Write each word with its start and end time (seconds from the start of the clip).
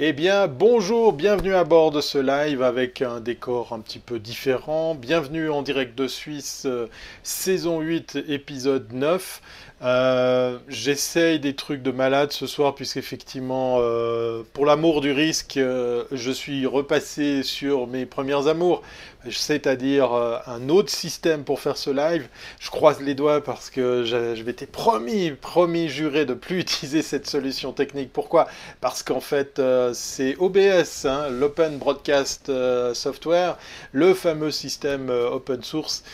Eh 0.00 0.12
bien, 0.12 0.46
bonjour, 0.46 1.12
bienvenue 1.12 1.56
à 1.56 1.64
bord 1.64 1.90
de 1.90 2.00
ce 2.00 2.18
live 2.18 2.62
avec 2.62 3.02
un 3.02 3.18
décor 3.18 3.72
un 3.72 3.80
petit 3.80 3.98
peu 3.98 4.20
différent. 4.20 4.94
Bienvenue 4.94 5.50
en 5.50 5.60
direct 5.60 5.98
de 5.98 6.06
Suisse, 6.06 6.66
euh, 6.66 6.86
saison 7.24 7.80
8, 7.80 8.16
épisode 8.28 8.92
9. 8.92 9.42
Euh, 9.82 10.58
j'essaye 10.68 11.40
des 11.40 11.56
trucs 11.56 11.82
de 11.82 11.90
malade 11.90 12.30
ce 12.30 12.46
soir, 12.46 12.76
puisqu'effectivement, 12.76 13.78
euh, 13.80 14.44
pour 14.52 14.66
l'amour 14.66 15.00
du 15.00 15.10
risque, 15.10 15.58
je 15.58 16.30
suis 16.30 16.64
repassé 16.64 17.42
sur 17.42 17.88
mes 17.88 18.06
premières 18.06 18.46
amours 18.46 18.82
c'est-à-dire 19.30 20.12
euh, 20.12 20.38
un 20.46 20.68
autre 20.68 20.90
système 20.90 21.44
pour 21.44 21.60
faire 21.60 21.76
ce 21.76 21.90
live. 21.90 22.28
Je 22.60 22.70
croise 22.70 23.00
les 23.00 23.14
doigts 23.14 23.42
parce 23.42 23.70
que 23.70 24.04
je, 24.04 24.42
m'étais 24.42 24.66
promis, 24.66 25.32
promis, 25.32 25.88
juré 25.88 26.24
de 26.26 26.34
plus 26.34 26.60
utiliser 26.60 27.02
cette 27.02 27.26
solution 27.26 27.72
technique. 27.72 28.12
Pourquoi? 28.12 28.46
Parce 28.80 29.02
qu'en 29.02 29.20
fait, 29.20 29.58
euh, 29.58 29.92
c'est 29.94 30.36
OBS, 30.38 31.06
hein, 31.06 31.28
l'Open 31.30 31.78
Broadcast 31.78 32.48
euh, 32.48 32.94
Software, 32.94 33.56
le 33.92 34.14
fameux 34.14 34.50
système 34.50 35.10
open 35.10 35.62
source 35.62 36.04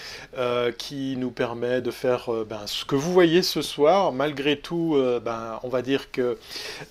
qui 0.78 1.16
nous 1.16 1.30
permet 1.30 1.80
de 1.80 1.90
faire 1.90 2.28
ben, 2.48 2.60
ce 2.66 2.84
que 2.84 2.96
vous 2.96 3.12
voyez 3.12 3.42
ce 3.42 3.62
soir. 3.62 4.12
Malgré 4.12 4.58
tout, 4.58 4.96
ben, 5.24 5.60
on 5.62 5.68
va 5.68 5.82
dire 5.82 6.10
que 6.10 6.36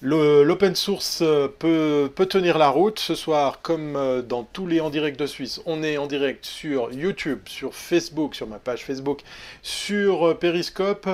l'open 0.01 0.75
source 0.75 1.23
peut, 1.59 2.09
tenir 2.29 2.57
la 2.57 2.69
route 2.69 2.99
ce 2.99 3.15
soir, 3.15 3.59
comme 3.61 4.23
dans 4.27 4.43
tous 4.43 4.67
les 4.67 4.79
en 4.79 4.89
direct 4.89 5.19
de 5.19 5.27
Suisse. 5.27 5.61
On 5.65 5.83
est 5.83 5.97
sur 6.41 6.91
YouTube, 6.91 7.39
sur 7.45 7.73
Facebook, 7.73 8.35
sur 8.35 8.47
ma 8.47 8.59
page 8.59 8.83
Facebook, 8.83 9.21
sur 9.61 10.27
euh, 10.27 10.33
Periscope. 10.33 11.07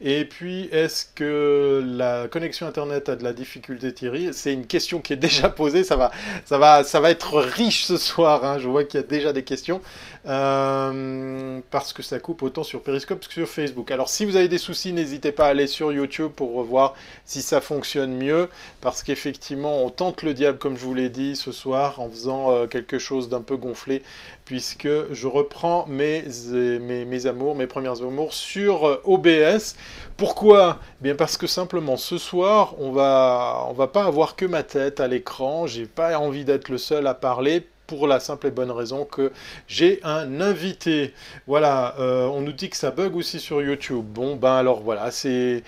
Et 0.00 0.24
puis, 0.24 0.68
est-ce 0.72 1.06
que 1.14 1.82
la 1.86 2.28
connexion 2.28 2.66
Internet 2.66 3.08
a 3.08 3.16
de 3.16 3.24
la 3.24 3.32
difficulté, 3.32 3.92
Thierry? 3.92 4.30
C'est 4.32 4.52
une 4.52 4.66
question 4.66 5.00
qui 5.00 5.12
est 5.12 5.16
déjà 5.16 5.48
posée. 5.48 5.84
Ça 5.84 5.96
va, 5.96 6.10
ça 6.44 6.58
va, 6.58 6.84
ça 6.84 7.00
va 7.00 7.10
être 7.10 7.38
riche 7.40 7.84
ce 7.84 7.96
soir. 7.96 8.44
Hein. 8.44 8.58
Je 8.58 8.68
vois 8.68 8.84
qu'il 8.84 9.00
y 9.00 9.02
a 9.02 9.06
déjà 9.06 9.32
des 9.32 9.44
questions. 9.44 9.80
Euh, 10.26 11.60
parce 11.70 11.92
que 11.92 12.02
ça 12.02 12.18
coupe 12.18 12.42
autant 12.42 12.62
sur 12.62 12.82
Periscope 12.82 13.20
que 13.26 13.30
sur 13.30 13.46
Facebook. 13.46 13.90
Alors 13.90 14.08
si 14.08 14.24
vous 14.24 14.36
avez 14.36 14.48
des 14.48 14.56
soucis, 14.56 14.94
n'hésitez 14.94 15.32
pas 15.32 15.46
à 15.46 15.48
aller 15.48 15.66
sur 15.66 15.92
YouTube 15.92 16.32
pour 16.34 16.54
revoir 16.54 16.94
si 17.26 17.42
ça 17.42 17.60
fonctionne 17.60 18.16
mieux, 18.16 18.48
parce 18.80 19.02
qu'effectivement 19.02 19.84
on 19.84 19.90
tente 19.90 20.22
le 20.22 20.32
diable 20.32 20.56
comme 20.56 20.78
je 20.78 20.84
vous 20.84 20.94
l'ai 20.94 21.10
dit 21.10 21.36
ce 21.36 21.52
soir 21.52 22.00
en 22.00 22.08
faisant 22.08 22.50
euh, 22.50 22.66
quelque 22.66 22.98
chose 22.98 23.28
d'un 23.28 23.42
peu 23.42 23.58
gonflé, 23.58 24.02
puisque 24.44 24.88
je 25.12 25.26
reprends 25.26 25.86
mes, 25.86 26.24
mes, 26.52 27.04
mes 27.04 27.26
amours, 27.26 27.54
mes 27.54 27.66
premières 27.66 28.02
amours 28.02 28.34
sur 28.34 28.86
euh, 28.86 29.00
OBS. 29.04 29.74
Pourquoi? 30.16 30.78
Bien 31.00 31.14
parce 31.14 31.36
que 31.36 31.46
simplement 31.46 31.96
ce 31.96 32.18
soir 32.18 32.74
on 32.78 32.92
va 32.92 33.66
on 33.68 33.72
va 33.72 33.86
pas 33.86 34.04
avoir 34.04 34.36
que 34.36 34.44
ma 34.44 34.62
tête 34.62 35.00
à 35.00 35.08
l'écran. 35.08 35.66
J'ai 35.66 35.86
pas 35.86 36.18
envie 36.18 36.44
d'être 36.44 36.68
le 36.68 36.78
seul 36.78 37.06
à 37.06 37.14
parler 37.14 37.66
pour 37.86 38.06
la 38.06 38.20
simple 38.20 38.46
et 38.46 38.50
bonne 38.50 38.70
raison 38.70 39.04
que 39.04 39.32
j'ai 39.66 40.00
un 40.02 40.40
invité. 40.40 41.14
Voilà, 41.46 41.94
euh, 41.98 42.26
on 42.26 42.40
nous 42.40 42.52
dit 42.52 42.70
que 42.70 42.76
ça 42.76 42.90
bug 42.90 43.16
aussi 43.16 43.40
sur 43.40 43.62
YouTube. 43.62 44.04
Bon, 44.04 44.36
ben 44.36 44.54
alors 44.54 44.80
voilà, 44.80 45.10
c'est 45.10 45.62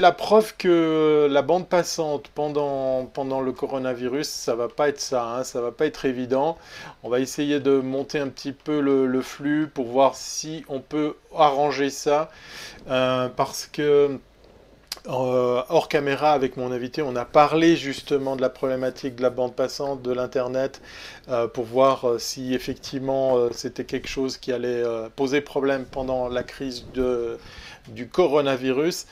la 0.00 0.12
preuve 0.12 0.54
que 0.56 1.28
la 1.30 1.42
bande 1.42 1.68
passante 1.68 2.28
pendant, 2.34 3.40
le 3.40 3.52
coronavirus, 3.52 4.28
ça 4.28 4.54
va 4.54 4.68
pas 4.68 4.88
être 4.88 5.00
ça, 5.00 5.24
hein, 5.24 5.44
ça 5.44 5.60
va 5.60 5.72
pas 5.72 5.86
être 5.86 6.04
évident. 6.04 6.58
On 7.02 7.08
va 7.08 7.20
essayer 7.20 7.60
de 7.60 7.78
monter 7.78 8.18
un 8.18 8.28
petit 8.28 8.52
peu 8.52 8.80
le, 8.80 9.22
flux 9.22 9.68
pour 9.68 9.86
voir 9.86 10.16
si 10.16 10.64
on 10.68 10.80
peut 10.80 11.14
arranger 11.36 11.90
ça, 11.90 12.30
euh, 12.88 13.28
parce 13.28 13.66
que 13.66 14.18
hors 15.06 15.88
caméra 15.88 16.32
avec 16.32 16.56
mon 16.56 16.70
invité, 16.72 17.02
on 17.02 17.16
a 17.16 17.24
parlé 17.24 17.76
justement 17.76 18.36
de 18.36 18.40
la 18.40 18.50
problématique 18.50 19.16
de 19.16 19.22
la 19.22 19.30
bande 19.30 19.54
passante, 19.54 20.02
de 20.02 20.12
l'Internet, 20.12 20.80
euh, 21.28 21.48
pour 21.48 21.64
voir 21.64 22.08
euh, 22.08 22.18
si 22.18 22.54
effectivement 22.54 23.50
c'était 23.52 23.84
quelque 23.84 24.08
chose 24.08 24.36
qui 24.36 24.52
allait 24.52 24.82
poser 25.16 25.40
problème 25.40 25.84
pendant 25.84 26.28
la 26.28 26.42
crise 26.42 26.84
de, 26.94 27.38
du 27.88 28.08
coronavirus. 28.08 29.06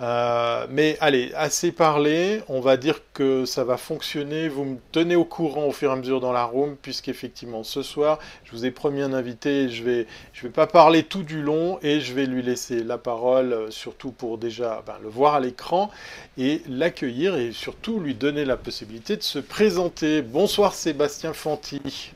Euh, 0.00 0.66
mais 0.70 0.96
allez, 1.00 1.32
assez 1.34 1.72
parlé, 1.72 2.42
on 2.48 2.60
va 2.60 2.76
dire 2.76 3.00
que 3.12 3.44
ça 3.44 3.64
va 3.64 3.76
fonctionner. 3.76 4.48
Vous 4.48 4.64
me 4.64 4.76
tenez 4.92 5.16
au 5.16 5.24
courant 5.24 5.66
au 5.66 5.72
fur 5.72 5.90
et 5.90 5.92
à 5.92 5.96
mesure 5.96 6.20
dans 6.20 6.32
la 6.32 6.44
room, 6.44 6.76
puisqu'effectivement 6.80 7.62
ce 7.62 7.82
soir, 7.82 8.18
je 8.44 8.52
vous 8.52 8.66
ai 8.66 8.70
promis 8.70 9.02
un 9.02 9.12
invité, 9.12 9.68
je 9.68 9.82
vais, 9.84 10.06
je 10.32 10.42
vais 10.42 10.52
pas 10.52 10.66
parler 10.66 11.02
tout 11.02 11.22
du 11.22 11.42
long 11.42 11.78
et 11.82 12.00
je 12.00 12.14
vais 12.14 12.26
lui 12.26 12.42
laisser 12.42 12.82
la 12.82 12.98
parole, 12.98 13.52
euh, 13.52 13.70
surtout 13.70 14.10
pour 14.10 14.38
déjà 14.38 14.82
ben, 14.86 14.96
le 15.02 15.08
voir 15.08 15.34
à 15.34 15.40
l'écran 15.40 15.90
et 16.38 16.62
l'accueillir 16.68 17.36
et 17.36 17.52
surtout 17.52 18.00
lui 18.00 18.14
donner 18.14 18.44
la 18.44 18.56
possibilité 18.56 19.16
de 19.16 19.22
se 19.22 19.38
présenter. 19.38 20.22
Bonsoir 20.22 20.74
Sébastien 20.74 21.32
Fanti. 21.32 22.12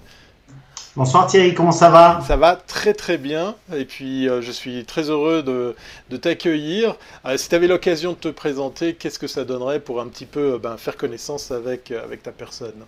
Bonsoir 1.00 1.26
Thierry, 1.28 1.54
comment 1.54 1.72
ça 1.72 1.88
va? 1.88 2.20
Ça 2.28 2.36
va 2.36 2.56
très 2.56 2.92
très 2.92 3.16
bien. 3.16 3.54
Et 3.74 3.86
puis 3.86 4.28
euh, 4.28 4.42
je 4.42 4.52
suis 4.52 4.84
très 4.84 5.08
heureux 5.08 5.42
de, 5.42 5.74
t'accueillir. 6.18 6.94
Euh, 7.24 7.38
si 7.38 7.48
tu 7.48 7.54
avais 7.54 7.68
l'occasion 7.68 8.10
de 8.10 8.16
te 8.16 8.28
présenter, 8.28 8.92
qu'est-ce 8.92 9.18
que 9.18 9.26
ça 9.26 9.46
donnerait 9.46 9.80
pour 9.80 10.02
un 10.02 10.08
petit 10.08 10.26
peu 10.26 10.56
euh, 10.56 10.58
ben, 10.58 10.76
faire 10.76 10.98
connaissance 10.98 11.52
avec, 11.52 11.90
avec 11.90 12.22
ta 12.22 12.32
personne? 12.32 12.84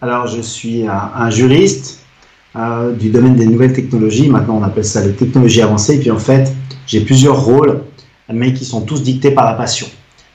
Alors 0.00 0.28
je 0.28 0.40
suis 0.40 0.86
un, 0.86 1.28
juriste 1.28 2.04
du 3.00 3.10
domaine 3.10 3.34
des 3.34 3.46
nouvelles 3.46 3.72
technologies, 3.72 4.28
maintenant 4.28 4.58
on 4.58 4.62
appelle 4.62 4.84
ça 4.84 5.04
les 5.04 5.14
technologies 5.14 5.62
avancées, 5.62 5.96
et 5.96 5.98
puis 5.98 6.12
en 6.12 6.20
fait 6.20 6.52
j'ai 6.86 7.00
plusieurs 7.00 7.44
rôles, 7.44 7.82
mais 8.32 8.54
qui 8.54 8.64
sont 8.64 8.82
tous 8.82 9.02
dictés 9.02 9.32
par 9.32 9.44
la 9.44 9.54
passion. 9.54 9.88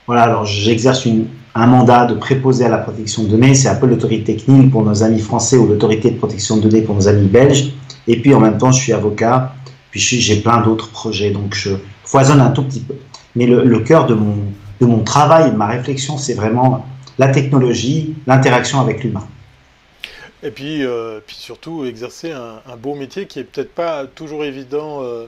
Voilà, 0.05 0.23
alors 0.23 0.43
j'exerce 0.43 1.05
une, 1.05 1.27
un 1.55 1.67
mandat 1.67 2.05
de 2.05 2.15
préposer 2.15 2.65
à 2.65 2.69
la 2.69 2.77
protection 2.79 3.23
de 3.23 3.29
données, 3.29 3.55
c'est 3.55 3.69
un 3.69 3.75
peu 3.75 3.87
l'autorité 3.87 4.35
technique 4.35 4.71
pour 4.71 4.83
nos 4.83 5.03
amis 5.03 5.21
français 5.21 5.57
ou 5.57 5.65
l'autorité 5.65 6.11
de 6.11 6.17
protection 6.17 6.57
de 6.57 6.63
données 6.63 6.81
pour 6.81 6.95
nos 6.95 7.07
amis 7.07 7.27
belges. 7.27 7.71
Et 8.07 8.21
puis 8.21 8.33
en 8.33 8.41
même 8.41 8.57
temps, 8.57 8.73
je 8.73 8.81
suis 8.81 8.91
avocat, 8.91 9.55
puis 9.89 10.01
j'ai 10.01 10.41
plein 10.41 10.61
d'autres 10.61 10.89
projets, 10.89 11.31
donc 11.31 11.55
je 11.55 11.71
foisonne 12.03 12.41
un 12.41 12.51
tout 12.51 12.63
petit 12.63 12.81
peu. 12.81 12.95
Mais 13.35 13.47
le, 13.47 13.79
cœur 13.79 14.05
de 14.05 14.13
mon, 14.13 14.35
de 14.81 14.85
mon 14.85 14.99
travail, 14.99 15.51
de 15.51 15.55
ma 15.55 15.67
réflexion, 15.67 16.17
c'est 16.17 16.33
vraiment 16.33 16.85
la 17.17 17.29
technologie, 17.29 18.15
l'interaction 18.27 18.81
avec 18.81 19.03
l'humain. 19.03 19.25
Et 20.43 20.51
puis, 20.51 20.85
euh, 20.85 21.21
puis 21.25 21.37
surtout 21.37 21.85
exercer 21.85 22.31
un, 22.31 22.75
beau 22.77 22.93
métier 22.93 23.25
qui 23.25 23.39
est 23.39 23.45
peut-être 23.45 23.73
pas 23.73 24.05
toujours 24.05 24.43
évident. 24.43 25.01
Euh, 25.01 25.25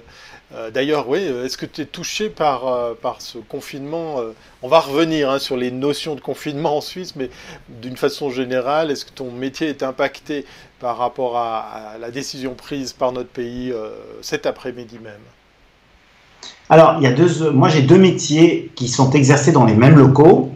euh, 0.56 0.72
d'ailleurs, 0.72 1.10
oui, 1.10 1.20
est-ce 1.20 1.58
que 1.58 1.66
tu 1.66 1.82
es 1.82 1.86
touché 1.86 2.30
par, 2.30 2.68
euh, 2.68 2.94
ce 3.20 3.38
confinement 3.38 4.20
euh, 4.20 4.32
On 4.64 4.70
va 4.70 4.80
revenir 4.80 5.30
hein, 5.30 5.40
sur 5.40 5.58
les 5.58 5.72
notions 5.72 6.16
de 6.16 6.22
confinement 6.22 6.78
en 6.78 6.82
Suisse, 6.82 7.16
mais 7.18 7.30
d'une 7.82 7.98
façon 7.98 8.30
générale, 8.30 8.90
est-ce 8.90 9.06
que 9.06 9.12
ton 9.12 9.30
métier 9.30 9.68
est 9.68 9.84
impacté 9.84 10.46
par 10.80 10.98
rapport 10.98 11.38
à, 11.38 11.96
la 12.00 12.12
décision 12.12 12.54
prise 12.54 12.94
par 12.94 13.12
notre 13.12 13.30
pays 13.30 13.74
cet 14.22 14.46
après-midi 14.46 15.00
même? 15.04 15.14
Alors, 16.70 16.98
il 17.00 17.04
y 17.04 17.08
a 17.08 17.52
moi 17.52 17.68
j'ai 17.70 17.82
deux 17.82 17.98
métiers 17.98 18.72
qui 18.76 18.88
sont 18.88 19.12
exercés 19.12 19.52
dans 19.52 19.66
les 19.66 19.74
mêmes 19.74 19.98
locaux. 19.98 20.52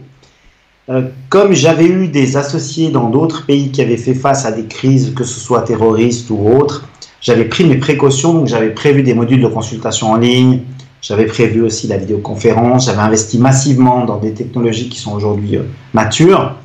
comme 1.28 1.52
j'avais 1.52 1.86
eu 1.86 2.08
des 2.08 2.36
associés 2.36 2.90
dans 2.90 3.10
d'autres 3.10 3.44
pays 3.44 3.72
qui 3.72 3.82
avaient 3.82 3.96
fait 3.96 4.14
face 4.14 4.46
à 4.46 4.52
des 4.52 4.66
crises, 4.66 5.12
que 5.12 5.24
ce 5.24 5.40
soit 5.40 5.62
terroristes 5.62 6.30
ou 6.30 6.48
autres, 6.48 6.86
j'avais 7.22 7.44
pris 7.46 7.64
mes 7.64 7.76
précautions, 7.76 8.34
donc 8.34 8.48
j'avais 8.48 8.70
prévu 8.70 9.02
des 9.02 9.14
modules 9.14 9.40
de 9.40 9.48
consultation 9.48 10.10
en 10.10 10.16
ligne, 10.16 10.60
j'avais 11.00 11.26
prévu 11.26 11.62
aussi 11.62 11.86
la 11.86 11.96
vidéoconférence, 11.96 12.86
j'avais 12.86 13.00
investi 13.00 13.38
massivement 13.38 14.04
dans 14.04 14.18
des 14.18 14.34
technologies 14.34 14.88
qui 14.88 14.98
sont 14.98 15.12
aujourd'hui 15.12 15.56
euh, 15.56 15.62
matures, 15.94 16.56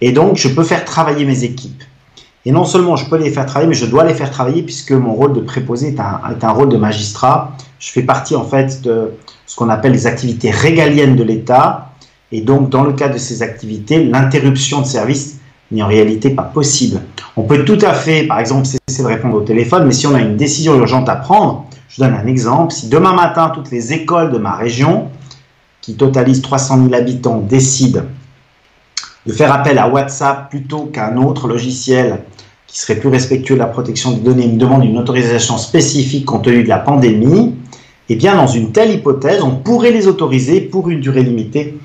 et 0.00 0.12
donc 0.12 0.36
je 0.36 0.48
peux 0.48 0.64
faire 0.64 0.84
travailler 0.84 1.24
mes 1.24 1.44
équipes. 1.44 1.82
Et 2.46 2.52
non 2.52 2.64
seulement 2.64 2.96
je 2.96 3.08
peux 3.10 3.16
les 3.16 3.30
faire 3.30 3.44
travailler, 3.44 3.68
mais 3.68 3.74
je 3.74 3.86
dois 3.86 4.04
les 4.04 4.14
faire 4.14 4.30
travailler 4.30 4.62
puisque 4.62 4.92
mon 4.92 5.14
rôle 5.14 5.32
de 5.32 5.40
préposé 5.40 5.88
est 5.88 6.00
un, 6.00 6.20
est 6.30 6.44
un 6.44 6.50
rôle 6.50 6.68
de 6.68 6.76
magistrat. 6.76 7.56
Je 7.78 7.90
fais 7.90 8.02
partie 8.02 8.36
en 8.36 8.44
fait 8.44 8.80
de 8.82 9.10
ce 9.46 9.56
qu'on 9.56 9.68
appelle 9.68 9.92
les 9.92 10.06
activités 10.06 10.50
régaliennes 10.50 11.16
de 11.16 11.24
l'État. 11.24 11.90
Et 12.30 12.40
donc, 12.40 12.70
dans 12.70 12.84
le 12.84 12.92
cadre 12.92 13.14
de 13.14 13.18
ces 13.18 13.42
activités, 13.42 14.04
l'interruption 14.04 14.80
de 14.80 14.86
service 14.86 15.38
n'est 15.70 15.82
en 15.82 15.88
réalité 15.88 16.30
pas 16.30 16.42
possible. 16.42 17.00
On 17.36 17.42
peut 17.42 17.64
tout 17.64 17.78
à 17.82 17.94
fait, 17.94 18.24
par 18.24 18.38
exemple, 18.38 18.66
de 19.02 19.08
répondre 19.08 19.36
au 19.36 19.40
téléphone, 19.40 19.86
mais 19.86 19.92
si 19.92 20.06
on 20.06 20.14
a 20.14 20.20
une 20.20 20.36
décision 20.36 20.74
urgente 20.76 21.08
à 21.08 21.16
prendre, 21.16 21.66
je 21.88 22.02
donne 22.02 22.14
un 22.14 22.26
exemple, 22.26 22.72
si 22.72 22.88
demain 22.88 23.14
matin, 23.14 23.50
toutes 23.54 23.70
les 23.70 23.92
écoles 23.92 24.32
de 24.32 24.38
ma 24.38 24.54
région, 24.54 25.08
qui 25.80 25.94
totalisent 25.94 26.42
300 26.42 26.82
000 26.84 26.94
habitants, 26.94 27.38
décident 27.38 28.02
de 29.26 29.32
faire 29.32 29.52
appel 29.52 29.78
à 29.78 29.88
WhatsApp 29.88 30.50
plutôt 30.50 30.86
qu'à 30.86 31.08
un 31.08 31.16
autre 31.16 31.48
logiciel 31.48 32.22
qui 32.66 32.80
serait 32.80 32.96
plus 32.96 33.08
respectueux 33.08 33.54
de 33.54 33.60
la 33.60 33.66
protection 33.66 34.12
des 34.12 34.20
données, 34.20 34.46
me 34.48 34.58
demande 34.58 34.84
une 34.84 34.98
autorisation 34.98 35.58
spécifique 35.58 36.24
compte 36.24 36.44
tenu 36.44 36.64
de 36.64 36.68
la 36.68 36.78
pandémie, 36.78 37.54
eh 38.08 38.16
bien, 38.16 38.36
dans 38.36 38.46
une 38.46 38.72
telle 38.72 38.92
hypothèse, 38.92 39.42
on 39.42 39.56
pourrait 39.56 39.90
les 39.90 40.06
autoriser 40.06 40.60
pour 40.60 40.88
une 40.88 41.00
durée 41.00 41.22
limitée 41.22 41.78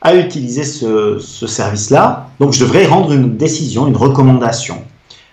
à 0.00 0.14
utiliser 0.14 0.64
ce, 0.64 1.18
service-là. 1.18 2.28
Donc, 2.40 2.52
je 2.52 2.60
devrais 2.60 2.86
rendre 2.86 3.12
une 3.12 3.36
décision, 3.36 3.86
une 3.86 3.96
recommandation. 3.96 4.82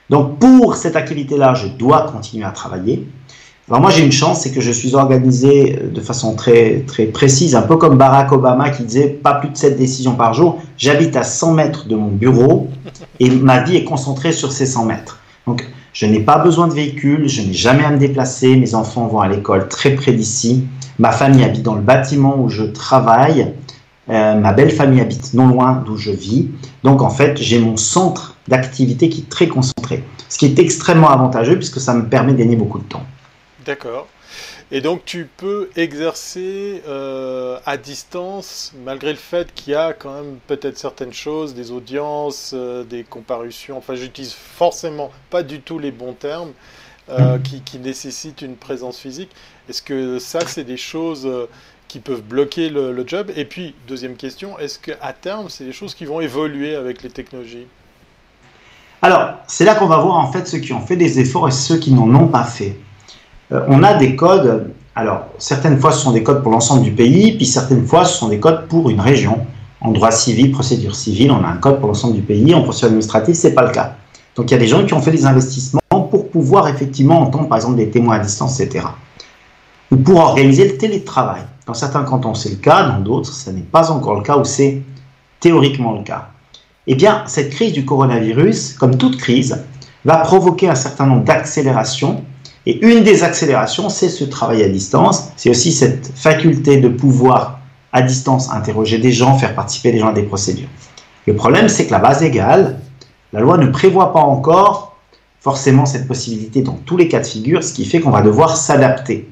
Donc, 0.09 0.39
pour 0.39 0.75
cette 0.75 0.95
activité-là, 0.95 1.53
je 1.53 1.67
dois 1.67 2.03
continuer 2.11 2.45
à 2.45 2.51
travailler. 2.51 3.07
Alors 3.67 3.81
moi 3.81 3.89
j'ai 3.89 4.05
une 4.05 4.11
chance, 4.11 4.41
c'est 4.41 4.51
que 4.51 4.61
je 4.61 4.71
suis 4.71 4.93
organisé 4.93 5.79
de 5.91 5.99
façon 5.99 6.35
très, 6.35 6.83
très 6.85 7.05
précise, 7.05 7.55
un 7.55 7.63
peu 7.63 7.77
comme 7.77 7.97
Barack 7.97 8.31
Obama 8.31 8.69
qui 8.69 8.83
disait 8.83 9.07
pas 9.07 9.33
plus 9.33 9.49
de 9.49 9.57
7 9.57 9.75
décisions 9.75 10.13
par 10.13 10.35
jour. 10.35 10.61
J'habite 10.77 11.15
à 11.15 11.23
100 11.23 11.53
mètres 11.53 11.87
de 11.87 11.95
mon 11.95 12.09
bureau 12.09 12.69
et 13.19 13.31
ma 13.31 13.63
vie 13.63 13.75
est 13.75 13.83
concentrée 13.83 14.33
sur 14.33 14.51
ces 14.51 14.67
100 14.67 14.85
mètres. 14.85 15.19
Donc 15.47 15.67
je 15.93 16.05
n'ai 16.05 16.19
pas 16.19 16.37
besoin 16.37 16.67
de 16.67 16.73
véhicule, 16.73 17.27
je 17.27 17.41
n'ai 17.41 17.53
jamais 17.53 17.83
à 17.83 17.89
me 17.89 17.97
déplacer, 17.97 18.55
mes 18.55 18.75
enfants 18.75 19.07
vont 19.07 19.21
à 19.21 19.27
l'école 19.27 19.67
très 19.67 19.95
près 19.95 20.11
d'ici, 20.13 20.67
ma 20.99 21.11
famille 21.11 21.43
habite 21.43 21.63
dans 21.63 21.73
le 21.73 21.81
bâtiment 21.81 22.37
où 22.37 22.49
je 22.49 22.65
travaille, 22.65 23.51
euh, 24.11 24.35
ma 24.35 24.53
belle 24.53 24.71
famille 24.71 25.01
habite 25.01 25.33
non 25.33 25.47
loin 25.47 25.81
d'où 25.83 25.97
je 25.97 26.11
vis. 26.11 26.49
Donc 26.83 27.01
en 27.01 27.09
fait 27.09 27.41
j'ai 27.41 27.57
mon 27.57 27.77
centre 27.77 28.34
d'activité 28.47 29.09
qui 29.09 29.21
est 29.21 29.29
très 29.29 29.47
concentré, 29.47 30.03
ce 30.29 30.37
qui 30.37 30.45
est 30.45 30.59
extrêmement 30.59 31.09
avantageux 31.09 31.57
puisque 31.57 31.79
ça 31.79 31.93
me 31.93 32.07
permet 32.07 32.33
de 32.33 32.37
gagner 32.37 32.55
beaucoup 32.55 32.79
de 32.79 32.83
temps. 32.83 33.05
D'accord. 33.65 34.07
Et 34.71 34.81
donc 34.81 35.05
tu 35.05 35.27
peux 35.37 35.69
exercer 35.75 36.81
euh, 36.87 37.59
à 37.65 37.77
distance, 37.77 38.73
malgré 38.83 39.11
le 39.11 39.17
fait 39.17 39.53
qu'il 39.53 39.73
y 39.73 39.75
a 39.75 39.93
quand 39.93 40.13
même 40.13 40.37
peut-être 40.47 40.77
certaines 40.77 41.13
choses, 41.13 41.53
des 41.53 41.71
audiences, 41.71 42.51
euh, 42.55 42.83
des 42.83 43.03
comparutions, 43.03 43.77
enfin 43.77 43.93
j'utilise 43.93 44.33
forcément 44.33 45.11
pas 45.29 45.43
du 45.43 45.61
tout 45.61 45.77
les 45.77 45.91
bons 45.91 46.13
termes, 46.13 46.51
euh, 47.09 47.37
qui, 47.37 47.61
qui, 47.61 47.77
nécessitent 47.77 48.41
une 48.41 48.55
présence 48.55 48.97
physique. 48.97 49.29
Est-ce 49.69 49.83
que 49.83 50.17
ça, 50.17 50.39
c'est 50.47 50.63
des 50.63 50.77
choses 50.77 51.29
qui 51.87 51.99
peuvent 51.99 52.23
bloquer 52.23 52.69
le, 52.69 52.91
le 52.91 53.07
job? 53.07 53.31
Et 53.35 53.45
puis, 53.45 53.75
deuxième 53.87 54.15
question, 54.15 54.57
est-ce 54.57 54.79
qu'à 54.79 55.13
terme, 55.13 55.49
c'est 55.49 55.65
des 55.65 55.71
choses 55.71 55.93
qui 55.93 56.05
vont 56.05 56.19
évoluer 56.19 56.75
avec 56.75 57.03
les 57.03 57.11
technologies? 57.11 57.67
Alors, 59.05 59.35
c'est 59.45 59.65
là 59.65 59.75
qu'on 59.75 59.85
va 59.85 59.99
voir 59.99 60.17
en 60.17 60.31
fait 60.31 60.47
ceux 60.47 60.57
qui 60.57 60.73
ont 60.73 60.79
fait 60.79 60.95
des 60.95 61.19
efforts 61.19 61.47
et 61.47 61.51
ceux 61.51 61.77
qui 61.77 61.93
n'en 61.93 62.11
ont 62.15 62.25
pas 62.25 62.43
fait. 62.43 62.75
Euh, 63.51 63.61
on 63.67 63.83
a 63.83 63.93
des 63.93 64.15
codes. 64.15 64.73
Alors, 64.95 65.27
certaines 65.37 65.79
fois, 65.79 65.91
ce 65.91 65.99
sont 65.99 66.11
des 66.11 66.23
codes 66.23 66.41
pour 66.41 66.51
l'ensemble 66.51 66.81
du 66.81 66.89
pays, 66.89 67.37
puis 67.37 67.45
certaines 67.45 67.85
fois, 67.85 68.03
ce 68.03 68.17
sont 68.17 68.29
des 68.29 68.39
codes 68.39 68.65
pour 68.67 68.89
une 68.89 68.99
région. 68.99 69.45
En 69.79 69.91
droit 69.91 70.09
civil, 70.09 70.51
procédure 70.51 70.95
civile, 70.95 71.29
on 71.29 71.43
a 71.43 71.47
un 71.47 71.57
code 71.57 71.77
pour 71.77 71.89
l'ensemble 71.89 72.15
du 72.15 72.23
pays. 72.23 72.55
En 72.55 72.63
procédure 72.63 72.87
administrative, 72.87 73.35
c'est 73.35 73.53
pas 73.53 73.61
le 73.61 73.69
cas. 73.69 73.93
Donc, 74.35 74.49
il 74.49 74.55
y 74.55 74.57
a 74.57 74.59
des 74.59 74.67
gens 74.67 74.83
qui 74.83 74.95
ont 74.95 75.01
fait 75.01 75.11
des 75.11 75.27
investissements 75.27 75.81
pour 75.91 76.31
pouvoir 76.31 76.67
effectivement 76.67 77.21
entendre, 77.21 77.47
par 77.47 77.59
exemple, 77.59 77.75
des 77.75 77.91
témoins 77.91 78.15
à 78.15 78.19
distance, 78.19 78.59
etc. 78.59 78.87
Ou 79.91 79.97
pour 79.97 80.17
organiser 80.17 80.67
le 80.67 80.77
télétravail. 80.77 81.43
Dans 81.67 81.75
certains 81.75 82.01
cantons, 82.05 82.33
c'est 82.33 82.49
le 82.49 82.55
cas. 82.55 82.89
Dans 82.89 83.01
d'autres, 83.01 83.31
ce 83.31 83.51
n'est 83.51 83.61
pas 83.61 83.91
encore 83.91 84.15
le 84.15 84.23
cas 84.23 84.35
ou 84.35 84.45
c'est 84.45 84.81
théoriquement 85.39 85.91
le 85.91 86.01
cas. 86.01 86.29
Eh 86.87 86.95
bien, 86.95 87.23
cette 87.25 87.49
crise 87.49 87.73
du 87.73 87.85
coronavirus, 87.85 88.73
comme 88.73 88.97
toute 88.97 89.17
crise, 89.17 89.63
va 90.03 90.17
provoquer 90.17 90.69
un 90.69 90.75
certain 90.75 91.07
nombre 91.07 91.23
d'accélérations 91.23 92.23
et 92.67 92.83
une 92.85 93.03
des 93.03 93.23
accélérations, 93.23 93.89
c'est 93.89 94.09
ce 94.09 94.23
travail 94.23 94.63
à 94.63 94.69
distance. 94.69 95.29
C'est 95.35 95.49
aussi 95.49 95.71
cette 95.71 96.11
faculté 96.15 96.77
de 96.77 96.89
pouvoir 96.89 97.59
à 97.91 98.01
distance 98.01 98.51
interroger 98.51 98.97
des 98.97 99.11
gens, 99.11 99.37
faire 99.37 99.55
participer 99.55 99.91
des 99.91 99.99
gens 99.99 100.09
à 100.09 100.13
des 100.13 100.23
procédures. 100.23 100.67
Le 101.27 101.35
problème, 101.35 101.69
c'est 101.69 101.87
que 101.87 101.91
la 101.91 101.99
base 101.99 102.23
égale, 102.23 102.79
la 103.33 103.39
loi 103.39 103.57
ne 103.57 103.67
prévoit 103.67 104.13
pas 104.13 104.19
encore 104.19 104.95
forcément 105.39 105.85
cette 105.85 106.07
possibilité 106.07 106.61
dans 106.61 106.73
tous 106.85 106.97
les 106.97 107.07
cas 107.07 107.19
de 107.19 107.25
figure, 107.25 107.63
ce 107.63 107.73
qui 107.73 107.85
fait 107.85 107.99
qu'on 107.99 108.09
va 108.09 108.21
devoir 108.21 108.57
s'adapter. 108.57 109.29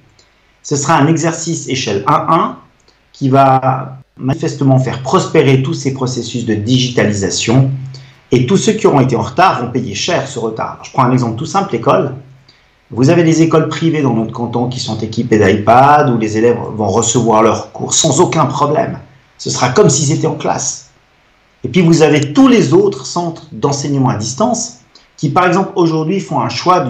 Ce 0.61 0.75
sera 0.75 0.95
un 0.97 1.07
exercice 1.07 1.67
échelle 1.67 2.03
1-1 2.07 2.53
qui 3.11 3.29
va 3.29 3.97
manifestement 4.17 4.79
faire 4.79 5.01
prospérer 5.01 5.63
tous 5.63 5.73
ces 5.73 5.93
processus 5.93 6.45
de 6.45 6.53
digitalisation 6.53 7.71
et 8.31 8.45
tous 8.45 8.57
ceux 8.57 8.73
qui 8.73 8.87
auront 8.87 9.01
été 9.01 9.15
en 9.15 9.21
retard 9.21 9.63
vont 9.63 9.71
payer 9.71 9.95
cher 9.95 10.27
ce 10.27 10.39
retard. 10.39 10.79
Je 10.83 10.91
prends 10.91 11.03
un 11.03 11.11
exemple 11.11 11.37
tout 11.37 11.45
simple, 11.45 11.73
l'école. 11.73 12.15
Vous 12.91 13.09
avez 13.09 13.23
des 13.23 13.41
écoles 13.41 13.69
privées 13.69 14.01
dans 14.01 14.13
notre 14.13 14.31
canton 14.31 14.69
qui 14.69 14.79
sont 14.79 14.99
équipées 14.99 15.39
d'iPad 15.39 16.09
où 16.11 16.17
les 16.17 16.37
élèves 16.37 16.57
vont 16.75 16.87
recevoir 16.87 17.41
leurs 17.41 17.71
cours 17.71 17.93
sans 17.93 18.19
aucun 18.21 18.45
problème. 18.45 18.99
Ce 19.37 19.49
sera 19.49 19.69
comme 19.69 19.89
s'ils 19.89 20.11
étaient 20.11 20.27
en 20.27 20.35
classe. 20.35 20.91
Et 21.63 21.69
puis 21.69 21.81
vous 21.81 22.01
avez 22.01 22.33
tous 22.33 22.47
les 22.47 22.73
autres 22.73 23.05
centres 23.05 23.47
d'enseignement 23.51 24.09
à 24.09 24.17
distance 24.17 24.79
qui, 25.17 25.29
par 25.29 25.47
exemple, 25.47 25.71
aujourd'hui 25.75 26.19
font 26.19 26.39
un 26.39 26.49
choix 26.49 26.85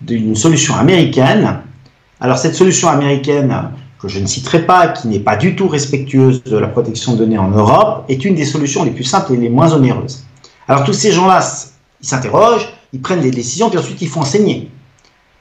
d'une 0.00 0.34
solution 0.34 0.74
américaine. 0.74 1.60
Alors 2.20 2.38
cette 2.38 2.54
solution 2.54 2.88
américaine, 2.88 3.54
que 4.00 4.08
je 4.08 4.18
ne 4.18 4.26
citerai 4.26 4.66
pas, 4.66 4.88
qui 4.88 5.08
n'est 5.08 5.20
pas 5.20 5.36
du 5.36 5.56
tout 5.56 5.68
respectueuse 5.68 6.42
de 6.44 6.56
la 6.56 6.68
protection 6.68 7.12
de 7.14 7.18
données 7.18 7.38
en 7.38 7.48
Europe, 7.48 8.04
est 8.08 8.24
une 8.24 8.34
des 8.34 8.44
solutions 8.44 8.84
les 8.84 8.90
plus 8.90 9.04
simples 9.04 9.34
et 9.34 9.36
les 9.36 9.48
moins 9.48 9.72
onéreuses. 9.72 10.24
Alors 10.68 10.84
tous 10.84 10.92
ces 10.92 11.12
gens-là, 11.12 11.40
ils 12.02 12.06
s'interrogent, 12.06 12.68
ils 12.92 13.00
prennent 13.00 13.20
des 13.20 13.30
décisions, 13.30 13.70
puis 13.70 13.78
ensuite 13.78 14.00
ils 14.02 14.08
font 14.08 14.20
enseigner. 14.20 14.70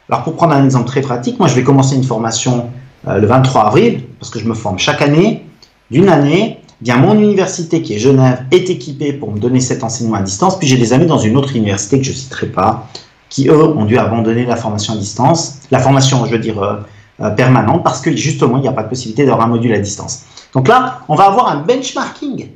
Alors 0.09 0.23
pour 0.23 0.35
prendre 0.35 0.53
un 0.53 0.63
exemple 0.63 0.87
très 0.87 1.01
pratique, 1.01 1.39
moi 1.39 1.47
je 1.47 1.55
vais 1.55 1.63
commencer 1.63 1.95
une 1.95 2.03
formation 2.03 2.69
euh, 3.07 3.17
le 3.17 3.27
23 3.27 3.63
avril, 3.63 4.03
parce 4.19 4.31
que 4.31 4.39
je 4.39 4.45
me 4.45 4.53
forme 4.53 4.79
chaque 4.79 5.01
année, 5.01 5.45
d'une 5.91 6.09
année, 6.09 6.59
bien 6.81 6.97
mon 6.97 7.15
université 7.15 7.81
qui 7.81 7.95
est 7.95 7.99
Genève 7.99 8.45
est 8.51 8.69
équipée 8.69 9.13
pour 9.13 9.31
me 9.31 9.39
donner 9.39 9.59
cet 9.59 9.83
enseignement 9.83 10.17
à 10.17 10.21
distance, 10.21 10.57
puis 10.57 10.67
j'ai 10.67 10.77
des 10.77 10.93
amis 10.93 11.07
dans 11.07 11.17
une 11.17 11.35
autre 11.37 11.55
université 11.55 11.97
que 11.97 12.05
je 12.05 12.11
ne 12.11 12.15
citerai 12.15 12.47
pas, 12.47 12.87
qui 13.29 13.47
eux 13.47 13.63
ont 13.63 13.85
dû 13.85 13.97
abandonner 13.97 14.45
la 14.45 14.55
formation 14.55 14.93
à 14.93 14.97
distance, 14.97 15.59
la 15.71 15.79
formation 15.79 16.25
je 16.25 16.31
veux 16.31 16.39
dire 16.39 16.61
euh, 16.61 16.77
euh, 17.21 17.29
permanente, 17.31 17.83
parce 17.83 18.01
que 18.01 18.15
justement 18.15 18.57
il 18.57 18.61
n'y 18.61 18.67
a 18.67 18.73
pas 18.73 18.83
de 18.83 18.89
possibilité 18.89 19.25
d'avoir 19.25 19.47
un 19.47 19.49
module 19.49 19.73
à 19.73 19.79
distance. 19.79 20.25
Donc 20.53 20.67
là, 20.67 21.01
on 21.07 21.15
va 21.15 21.25
avoir 21.25 21.49
un 21.49 21.57
benchmarking 21.57 22.49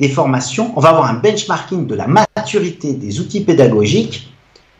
des 0.00 0.08
formations, 0.08 0.72
on 0.76 0.80
va 0.80 0.90
avoir 0.90 1.10
un 1.10 1.14
benchmarking 1.14 1.86
de 1.86 1.94
la 1.94 2.06
maturité 2.06 2.92
des 2.92 3.20
outils 3.20 3.40
pédagogiques 3.40 4.32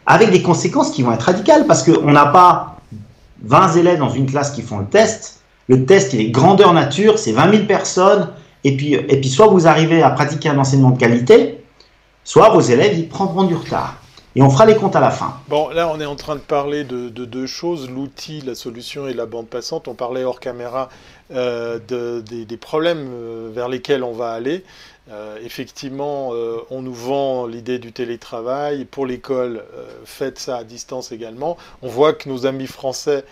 avec 0.07 0.31
des 0.31 0.43
conséquences 0.43 0.91
qui 0.91 1.03
vont 1.03 1.13
être 1.13 1.23
radicales 1.23 1.67
parce 1.67 1.83
qu'on 1.83 2.13
n'a 2.13 2.27
pas 2.27 2.77
20 3.43 3.75
élèves 3.75 3.99
dans 3.99 4.11
une 4.11 4.27
classe 4.27 4.53
qui 4.53 4.63
font 4.63 4.79
le 4.79 4.87
test. 4.87 5.41
Le 5.69 5.85
test, 5.85 6.15
il 6.15 6.21
est 6.21 6.31
grandeur 6.31 6.73
nature, 6.73 7.19
c'est 7.19 7.33
20 7.33 7.51
000 7.51 7.65
personnes. 7.65 8.29
Et 8.65 8.77
puis, 8.77 8.95
et 8.95 9.21
puis, 9.21 9.29
soit 9.29 9.49
vous 9.49 9.67
arrivez 9.67 10.03
à 10.03 10.11
pratiquer 10.11 10.49
un 10.49 10.59
enseignement 10.59 10.91
de 10.91 10.99
qualité, 10.99 11.63
soit 12.25 12.49
vos 12.51 12.61
élèves, 12.61 12.99
ils 12.99 13.09
prendront 13.09 13.45
du 13.45 13.55
retard. 13.55 13.98
Et 14.39 14.43
on 14.43 14.51
fera 14.51 14.67
les 14.67 14.77
comptes 14.77 14.95
à 14.95 15.01
la 15.01 15.11
fin. 15.11 15.41
Bon, 15.49 15.69
là, 15.71 15.89
on 15.93 15.99
est 15.99 16.07
en 16.07 16.15
train 16.15 16.37
de 16.37 16.41
parler 16.41 16.85
de, 16.85 17.09
deux 17.09 17.47
choses, 17.49 17.91
l'outil, 17.91 18.41
la 18.41 18.55
solution 18.55 19.09
et 19.09 19.13
la 19.13 19.27
bande 19.27 19.49
passante. 19.49 19.89
On 19.89 19.95
parlait 19.95 20.23
hors 20.23 20.39
caméra 20.39 20.91
euh, 21.33 21.81
des, 21.81 22.57
problèmes 22.57 23.11
euh, 23.13 23.51
vers 23.53 23.69
lesquels 23.69 24.05
on 24.05 24.13
va 24.13 24.31
aller. 24.31 24.65
Euh, 25.11 25.39
effectivement, 25.45 26.31
on 26.71 26.83
nous 26.83 26.95
vend 26.95 27.47
l'idée 27.47 27.81
du 27.81 27.91
télétravail. 27.91 28.85
Pour 28.85 29.07
l'école, 29.07 29.65
faites 30.05 30.39
ça 30.39 30.59
à 30.59 30.63
distance 30.63 31.11
également. 31.11 31.57
On 31.83 31.89
voit 31.89 32.13
que 32.13 32.29
nos 32.29 32.47
amis 32.47 32.69
français 32.69 33.25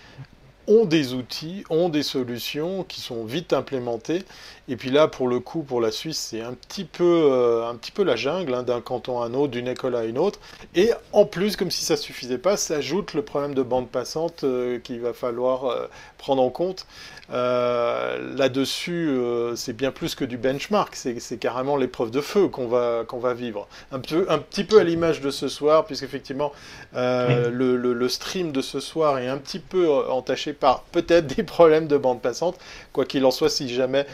ont 0.69 0.85
des 0.85 1.15
outils, 1.15 1.65
ont 1.71 1.89
des 1.89 2.03
solutions 2.03 2.85
qui 2.85 3.01
sont 3.01 3.25
vite 3.25 3.53
implémentées. 3.53 4.23
Et 4.69 4.77
puis 4.77 4.91
là, 4.91 5.09
pour 5.09 5.29
le 5.29 5.41
coup, 5.41 5.63
pour 5.63 5.81
la 5.81 5.91
Suisse, 5.93 6.19
c'est 6.19 6.41
un 6.41 6.55
petit 6.55 6.85
peu, 6.85 7.63
un 7.69 7.75
petit 7.77 7.93
peu 7.93 8.03
la 8.03 8.17
jungle, 8.17 8.55
hein, 8.55 8.63
d'un 8.63 8.81
canton 8.81 9.21
à 9.21 9.27
un 9.27 9.35
autre, 9.35 9.53
d'une 9.53 9.69
école 9.69 9.95
à 9.95 10.05
une 10.05 10.19
autre. 10.19 10.41
Et 10.75 10.91
en 11.13 11.25
plus, 11.25 11.57
comme 11.57 11.71
si 11.71 11.85
ça 11.85 11.95
ne 11.95 12.01
suffisait 12.01 12.39
pas, 12.39 12.57
s'ajoute 12.57 13.15
le 13.15 13.23
problème 13.23 13.55
de 13.55 13.63
bande 13.63 13.89
passante 13.89 14.45
qu'il 14.83 15.01
va 15.01 15.13
falloir 15.13 15.89
prendre 16.19 16.43
en 16.43 16.51
compte. 16.51 16.87
Euh, 17.33 18.37
là-dessus, 18.37 19.09
euh, 19.09 19.57
c'est 19.57 19.73
bien 19.73 19.91
plus 19.91 20.15
que 20.15 20.25
du 20.25 20.39
benchmark, 20.39 20.95
c'est 20.95 21.39
carrément 21.39 21.77
l'épreuve 21.77 22.11
de 22.11 22.21
feu 22.21 22.49
qu'on 22.49 22.69
va, 22.69 23.05
qu'on 23.07 23.19
va 23.19 23.35
vivre. 23.35 23.67
Un, 23.91 23.99
peu, 23.99 24.27
un 24.29 24.39
petit 24.39 24.65
peu 24.65 24.79
à 24.79 24.85
l'image 24.85 25.21
de 25.21 25.31
ce 25.31 25.49
soir, 25.49 25.87
puisqu'effectivement, 25.87 26.53
euh, 26.95 27.51
le, 27.51 27.77
le, 27.77 28.09
stream 28.09 28.53
de 28.53 28.61
ce 28.61 28.79
soir 28.79 29.19
est 29.19 29.27
un 29.27 29.39
petit 29.39 29.59
peu 29.59 29.89
entaché 30.09 30.53
par 30.53 30.83
peut-être 30.93 31.27
des 31.37 31.43
problèmes 31.43 31.89
de 31.89 31.97
bande 31.97 32.23
passante. 32.23 32.57
Quoi 32.93 33.05
qu'il 33.05 33.25
en 33.25 33.31
soit, 33.31 33.51
si 33.51 33.69
jamais 33.69 34.07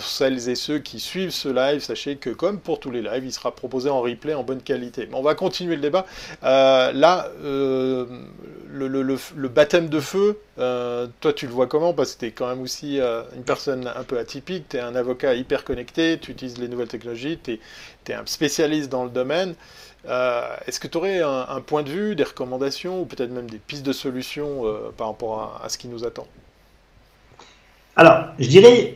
celles 0.00 0.48
et 0.48 0.54
ceux 0.54 0.78
qui 0.78 1.00
suivent 1.00 1.30
ce 1.30 1.48
live, 1.48 1.80
sachez 1.80 2.16
que 2.16 2.30
comme 2.30 2.58
pour 2.58 2.80
tous 2.80 2.90
les 2.90 3.00
lives, 3.00 3.24
il 3.24 3.32
sera 3.32 3.54
proposé 3.54 3.88
en 3.88 4.02
replay 4.02 4.34
en 4.34 4.42
bonne 4.42 4.60
qualité. 4.60 5.08
Mais 5.10 5.16
on 5.16 5.22
va 5.22 5.34
continuer 5.34 5.76
le 5.76 5.82
débat. 5.82 6.04
là, 6.42 7.28
le, 7.42 8.06
le, 8.70 9.02
le, 9.36 9.48
baptême 9.48 9.88
de 9.88 10.00
feu, 10.00 10.38
toi 10.56 11.32
tu 11.34 11.46
le 11.46 11.52
vois 11.52 11.66
comment? 11.66 11.94
Parce 11.94 12.14
que 12.14 12.26
es 12.26 12.30
quand 12.30 12.46
même 12.46 12.57
aussi 12.62 13.00
euh, 13.00 13.22
une 13.36 13.42
personne 13.42 13.90
un 13.94 14.02
peu 14.04 14.18
atypique, 14.18 14.68
tu 14.70 14.76
es 14.76 14.80
un 14.80 14.94
avocat 14.94 15.34
hyper 15.34 15.64
connecté, 15.64 16.18
tu 16.20 16.32
utilises 16.32 16.58
les 16.58 16.68
nouvelles 16.68 16.88
technologies, 16.88 17.38
tu 17.42 17.58
es, 18.08 18.14
un 18.14 18.22
spécialiste 18.24 18.88
dans 18.90 19.04
le 19.04 19.10
domaine. 19.10 19.54
Euh, 20.08 20.42
est-ce 20.66 20.80
que 20.80 20.86
tu 20.86 20.96
aurais 20.96 21.20
un, 21.20 21.60
point 21.60 21.82
de 21.82 21.90
vue, 21.90 22.14
des 22.14 22.24
recommandations 22.24 23.02
ou 23.02 23.04
peut-être 23.04 23.30
même 23.30 23.50
des 23.50 23.58
pistes 23.58 23.84
de 23.84 23.92
solutions 23.92 24.64
euh, 24.64 24.92
par 24.96 25.08
rapport 25.08 25.60
à, 25.62 25.68
ce 25.68 25.76
qui 25.76 25.88
nous 25.88 26.04
attend? 26.04 26.26
Alors, 27.96 28.26
je 28.38 28.48
dirais, 28.48 28.94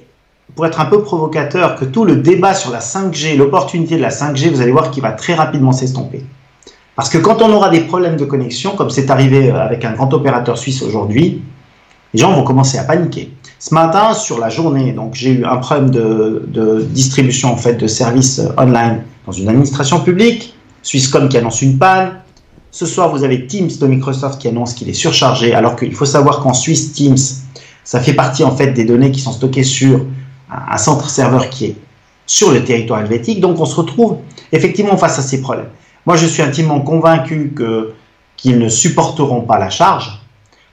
pour 0.55 0.65
être 0.65 0.81
un 0.81 0.87
peu 0.87 1.03
provocateur, 1.03 1.77
que 1.77 1.85
tout 1.85 2.05
le 2.05 2.17
débat 2.17 2.55
sur 2.55 2.71
la 2.71 2.79
5G, 2.81 3.37
l'opportunité 3.37 3.97
de 3.97 4.03
la 4.03 4.11
5G, 4.11 4.51
vous 4.51 4.61
allez 4.61 4.73
voir 4.73 4.91
qu'il 4.91 5.03
va 5.03 5.13
très 5.13 5.35
rapidement 5.35 5.73
s'estomper. 5.73 6.25
Parce 6.95 7.09
que 7.09 7.19
quand 7.19 7.43
on 7.43 7.53
aura 7.53 7.71
des 7.71 7.81
problèmes 7.81 8.17
de 8.17 8.25
connexion, 8.25 8.77
comme 8.77 8.91
c'est 8.91 9.11
arrivé 9.11 9.51
avec 9.51 9.85
un 9.85 9.93
grand 9.93 10.13
opérateur 10.15 10.59
suisse 10.59 10.83
aujourd'hui, 10.83 11.43
les 12.13 12.21
gens 12.21 12.33
vont 12.33 12.45
commencer 12.45 12.79
à 12.79 12.85
paniquer. 12.85 13.33
Ce 13.65 13.73
matin, 13.73 14.13
sur 14.13 14.41
la 14.41 14.49
journée, 14.49 14.93
donc 14.93 15.15
j'ai 15.15 15.31
eu 15.31 15.45
un 15.45 15.59
problème 15.59 15.91
de, 15.91 16.85
distribution 16.91 17.55
en 17.55 17.73
de 17.73 17.87
services 17.87 18.41
online 18.59 19.05
dans 19.25 19.31
une 19.31 19.49
administration 19.49 20.01
publique, 20.01 20.57
Swisscom 20.83 21.29
qui 21.29 21.39
annonce 21.39 21.63
une 21.63 21.79
panne, 21.79 22.19
Ce 22.73 22.87
soir, 22.87 23.11
vous 23.11 23.23
avez 23.23 23.47
Teams 23.47 23.71
de 23.81 23.87
Microsoft 23.87 24.41
qui 24.41 24.49
annonce 24.49 24.75
qu'il 24.75 24.89
est 24.89 24.95
surchargé, 24.95 25.55
alors 25.55 25.77
qu'il 25.77 25.95
faut 25.95 26.07
savoir 26.07 26.41
qu'en 26.41 26.55
Suisse, 26.55 26.93
Teams, 26.93 27.17
ça 27.85 28.01
fait 28.01 28.15
partie 28.15 28.43
en 28.43 28.51
fait 28.51 28.73
des 28.73 28.85
données 28.85 29.13
qui 29.13 29.21
sont 29.21 29.31
stockées 29.31 29.63
sur 29.63 30.07
un 30.51 30.77
centre 30.77 31.09
serveur 31.09 31.49
qui 31.49 31.67
est 31.67 31.77
sur 32.27 32.51
le 32.51 32.65
territoire 32.65 33.03
helvétique. 33.03 33.41
Donc 33.41 33.61
on 33.61 33.65
se 33.65 33.77
retrouve 33.77 34.17
effectivement 34.51 34.97
face 34.97 35.21
à 35.21 35.23
ces 35.23 35.41
problèmes. 35.41 35.71
Moi, 36.05 36.17
je 36.17 36.27
suis 36.27 36.43
intimement 36.43 36.81
convaincu 36.81 37.55
qu'ils 38.37 38.59
ne 38.59 38.69
supporteront 38.69 39.43
pas 39.43 39.61
la 39.61 39.71
charge. 39.71 40.22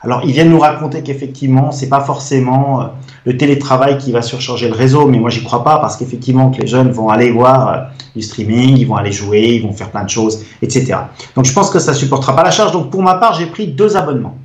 Alors, 0.01 0.21
ils 0.23 0.31
viennent 0.31 0.49
nous 0.49 0.59
raconter 0.59 1.03
qu'effectivement, 1.03 1.71
c'est 1.71 1.89
pas 1.89 1.99
forcément 1.99 2.81
euh, 2.81 2.85
le 3.25 3.35
télétravail 3.35 3.97
qui 3.97 4.13
va 4.13 4.21
surcharger 4.21 4.69
le 4.69 4.73
réseau, 4.73 5.07
mais 5.07 5.19
moi, 5.19 5.29
j'y 5.29 5.43
crois 5.43 5.63
pas 5.63 5.77
parce 5.79 5.97
qu'effectivement, 5.97 6.51
que 6.51 6.61
les 6.61 6.67
jeunes 6.67 6.91
vont 6.91 7.09
aller 7.09 7.31
voir 7.31 7.67
euh, 7.67 7.77
du 8.15 8.21
streaming, 8.21 8.77
ils 8.77 8.87
vont 8.87 8.95
aller 8.95 9.11
jouer, 9.11 9.55
ils 9.55 9.61
vont 9.61 9.73
faire 9.73 9.89
plein 9.89 10.05
de 10.05 10.09
choses, 10.09 10.45
etc. 10.61 10.95
Donc, 11.35 11.43
je 11.43 11.51
pense 11.51 11.69
que 11.69 11.79
ça 11.79 11.93
supportera 11.93 12.33
pas 12.33 12.43
la 12.43 12.51
charge. 12.51 12.71
Donc, 12.71 12.91
pour 12.91 13.01
ma 13.01 13.15
part, 13.15 13.33
j'ai 13.33 13.47
pris 13.47 13.67
deux 13.67 13.97
abonnements. 13.97 14.37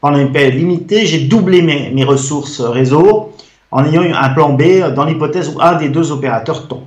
Pendant 0.00 0.18
une 0.18 0.32
période 0.32 0.54
limitée, 0.54 1.04
j'ai 1.04 1.20
doublé 1.26 1.60
mes, 1.60 1.90
mes 1.90 2.04
ressources 2.04 2.60
réseau 2.60 3.32
en 3.70 3.84
ayant 3.84 4.02
un 4.02 4.28
plan 4.30 4.54
B 4.54 4.94
dans 4.94 5.04
l'hypothèse 5.04 5.52
où 5.54 5.60
un 5.60 5.74
des 5.74 5.90
deux 5.90 6.10
opérateurs 6.10 6.68
tombe. 6.68 6.84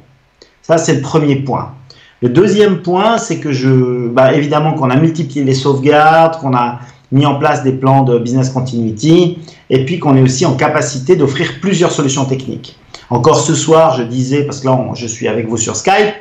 Ça, 0.63 0.79
c'est 0.79 0.95
le 0.95 1.01
premier 1.01 1.35
point. 1.35 1.73
Le 2.21 2.29
deuxième 2.29 2.81
point, 2.81 3.17
c'est 3.17 3.39
que 3.39 3.51
je, 3.51 4.07
bah, 4.07 4.33
évidemment, 4.33 4.73
qu'on 4.73 4.89
a 4.89 4.95
multiplié 4.95 5.45
les 5.45 5.53
sauvegardes, 5.53 6.39
qu'on 6.39 6.55
a 6.55 6.79
mis 7.11 7.25
en 7.25 7.35
place 7.35 7.63
des 7.63 7.71
plans 7.71 8.03
de 8.03 8.17
business 8.19 8.49
continuity, 8.49 9.39
et 9.69 9.85
puis 9.85 9.99
qu'on 9.99 10.15
est 10.15 10.21
aussi 10.21 10.45
en 10.45 10.55
capacité 10.55 11.15
d'offrir 11.15 11.59
plusieurs 11.61 11.91
solutions 11.91 12.25
techniques. 12.25 12.77
Encore 13.09 13.39
ce 13.39 13.55
soir, 13.55 13.95
je 13.97 14.03
disais, 14.03 14.43
parce 14.43 14.59
que 14.59 14.67
là, 14.67 14.79
je 14.93 15.07
suis 15.07 15.27
avec 15.27 15.47
vous 15.47 15.57
sur 15.57 15.75
Skype, 15.75 16.13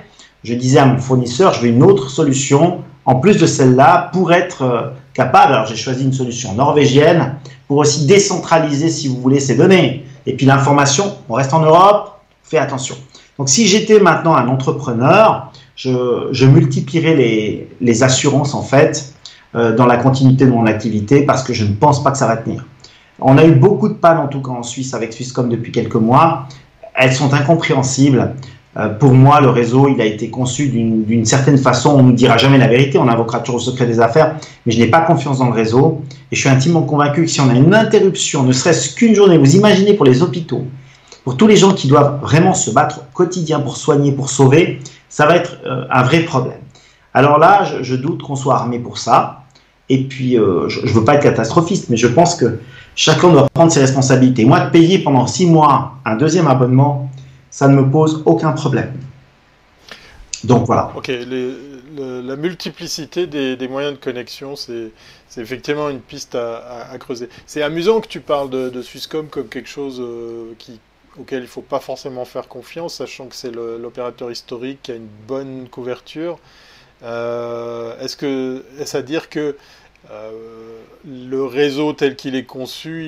je 0.45 0.55
disais 0.55 0.79
à 0.79 0.87
mon 0.87 0.99
fournisseur, 0.99 1.53
je 1.53 1.61
veux 1.61 1.69
une 1.69 1.83
autre 1.83 2.11
solution 2.11 2.79
en 3.05 3.17
plus 3.17 3.39
de 3.39 3.47
celle-là 3.47 4.11
pour 4.13 4.33
être 4.33 4.63
euh, 4.63 4.91
capable. 5.13 5.55
Alors, 5.55 5.67
j'ai 5.67 5.77
choisi 5.77 6.05
une 6.05 6.13
solution 6.13 6.55
norvégienne 6.55 7.35
pour 7.67 7.79
aussi 7.79 8.07
décentraliser, 8.07 8.89
si 8.89 9.09
vous 9.09 9.21
voulez, 9.21 9.41
ces 9.41 9.57
données. 9.57 10.05
Et 10.27 10.35
puis 10.35 10.47
l'information, 10.47 11.17
on 11.29 11.35
reste 11.35 11.53
en 11.55 11.61
Europe, 11.61 12.21
fais 12.43 12.59
attention. 12.59 12.97
Donc 13.39 13.49
si 13.49 13.69
j'étais 13.69 14.01
maintenant 14.01 14.35
un 14.35 14.49
entrepreneur, 14.49 15.53
je, 15.77 16.45
multiplierais 16.45 17.15
les, 17.81 18.03
assurances 18.03 18.55
en 18.55 18.63
fait 18.63 19.15
dans 19.55 19.87
la 19.87 19.97
continuité 19.97 20.45
de 20.45 20.51
mon 20.51 20.67
activité 20.67 21.23
parce 21.23 21.43
que 21.43 21.53
je 21.53 21.65
ne 21.65 21.73
pense 21.73 22.03
pas 22.03 22.11
que 22.11 22.19
ça 22.19 22.27
va 22.27 22.37
tenir. 22.37 22.65
On 23.21 23.37
a 23.39 23.45
eu 23.45 23.53
beaucoup 23.53 23.89
de 23.89 23.95
pannes 23.95 24.19
en 24.19 24.29
tout 24.29 24.43
cas 24.43 24.51
en 24.51 24.63
Suisse 24.63 24.95
avec 24.95 25.13
Swisscom 25.13 25.49
depuis 25.49 25.73
quelques 25.73 25.95
mois. 25.95 26.47
Elles 26.95 27.13
sont 27.13 27.33
incompréhensibles. 27.33 28.35
Euh, 28.77 28.91
pour 28.91 29.13
moi, 29.13 29.41
le 29.41 29.49
réseau, 29.49 29.89
il 29.89 30.01
a 30.01 30.05
été 30.05 30.31
conçu 30.31 30.69
d'une 30.69 31.25
certaine 31.25 31.59
façon. 31.59 31.91
On 31.99 32.03
ne 32.05 32.13
dira 32.13 32.37
jamais 32.37 32.59
la 32.59 32.69
vérité, 32.69 32.99
on 32.99 33.09
invoquera 33.09 33.41
toujours 33.41 33.59
le 33.59 33.65
secret 33.65 33.87
des 33.87 33.99
affaires, 33.99 34.37
mais 34.65 34.73
je 34.73 34.79
n'ai 34.79 34.87
pas 34.87 35.01
confiance 35.01 35.39
dans 35.39 35.47
le 35.47 35.53
réseau. 35.53 36.03
Et 36.31 36.37
je 36.37 36.41
suis 36.41 36.49
intimement 36.49 36.83
convaincu 36.83 37.23
que 37.23 37.31
si 37.31 37.41
on 37.41 37.49
a 37.49 37.55
une 37.55 37.75
interruption, 37.75 38.45
ne 38.45 38.53
serait-ce 38.53 38.95
qu'une 38.95 39.15
journée, 39.15 39.39
vous 39.39 39.57
imaginez 39.57 39.95
pour 39.95 40.05
les 40.05 40.23
hôpitaux, 40.23 40.65
pour 41.25 41.37
tous 41.37 41.49
les 41.49 41.57
gens 41.57 41.73
qui 41.73 41.89
doivent 41.89 42.21
vraiment 42.21 42.55
se 42.55 42.71
battre 42.71 43.01
au 43.01 43.17
quotidien 43.17 43.59
pour 43.59 43.77
soigner, 43.77 44.13
pour 44.13 44.31
sauver, 44.31 44.81
ça 45.09 45.27
va 45.27 45.37
être 45.37 45.59
euh, 45.67 45.85
un 45.91 46.03
vrai 46.03 46.21
problème. 46.21 46.59
Alors 47.15 47.39
là, 47.39 47.65
je, 47.83 47.95
doute 47.97 48.23
qu'on 48.23 48.37
soit 48.37 48.57
armé 48.57 48.79
pour 48.79 48.99
ça. 48.99 49.38
Et 49.89 50.05
puis, 50.05 50.39
euh, 50.39 50.69
je 50.69 50.81
ne 50.81 50.89
veux 50.89 51.05
pas 51.05 51.15
être 51.15 51.23
catastrophiste, 51.23 51.89
mais 51.89 51.97
je 51.97 52.07
pense 52.07 52.35
que 52.35 52.59
chacun 52.95 53.31
doit 53.31 53.49
prendre 53.53 53.73
ses 53.73 53.81
responsabilités. 53.81 54.45
Moi, 54.45 54.61
de 54.61 54.71
payer 54.71 54.99
pendant 54.99 55.27
six 55.27 55.47
mois 55.47 55.95
un 56.05 56.17
deuxième 56.17 56.47
abonnement, 56.47 57.11
ça 57.51 57.69
ne 57.69 57.77
me 57.77 57.91
pose 57.91 58.23
aucun 58.27 58.53
problème. 58.53 58.93
Donc 60.45 60.67
voilà. 60.67 60.93
Ok, 60.97 61.11
la 61.97 62.37
multiplicité 62.37 63.27
des, 63.27 63.69
moyens 63.69 63.95
de 63.95 63.99
connexion, 63.99 64.55
c'est 64.57 64.93
effectivement 65.37 65.89
une 65.89 66.01
piste 66.01 66.35
à, 66.35 66.97
creuser. 66.99 67.29
C'est 67.47 67.63
amusant 67.63 68.01
que 68.01 68.09
tu 68.09 68.21
parles 68.21 68.51
de, 68.51 68.83
Swisscom 68.83 69.29
comme 69.29 69.49
quelque 69.49 69.69
chose 69.69 70.01
euh, 70.01 70.53
auquel 71.19 71.39
il 71.41 71.43
ne 71.43 71.47
faut 71.47 71.63
pas 71.63 71.81
forcément 71.81 72.25
faire 72.25 72.47
confiance, 72.47 72.97
sachant 72.97 73.27
que 73.27 73.35
c'est 73.35 73.51
l'opérateur 73.51 74.31
historique 74.31 74.81
qui 74.83 74.93
a 74.93 74.97
une 74.97 75.09
bonne 75.27 75.69
couverture. 75.71 76.39
Euh, 77.03 77.99
est-ce 78.01 78.17
que 78.17 78.65
est-ce 78.81 78.97
à 78.97 79.03
dire 79.03 79.29
que 79.29 79.57
euh, 80.11 80.81
le 81.05 81.45
réseau 81.45 81.93
tel 81.93 82.17
qu'il 82.17 82.35
est 82.35 82.45
conçu, 82.45 83.05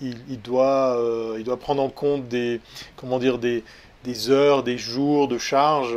il, 0.00 0.40
doit, 0.42 0.98
il 1.36 1.44
doit 1.44 1.58
prendre 1.58 1.82
en 1.82 1.88
compte 1.88 2.28
des, 2.28 2.60
comment 2.96 3.18
dire, 3.18 3.38
des, 3.38 3.62
heures, 4.30 4.62
des 4.62 4.78
jours 4.78 5.28
de 5.28 5.38
charge. 5.38 5.96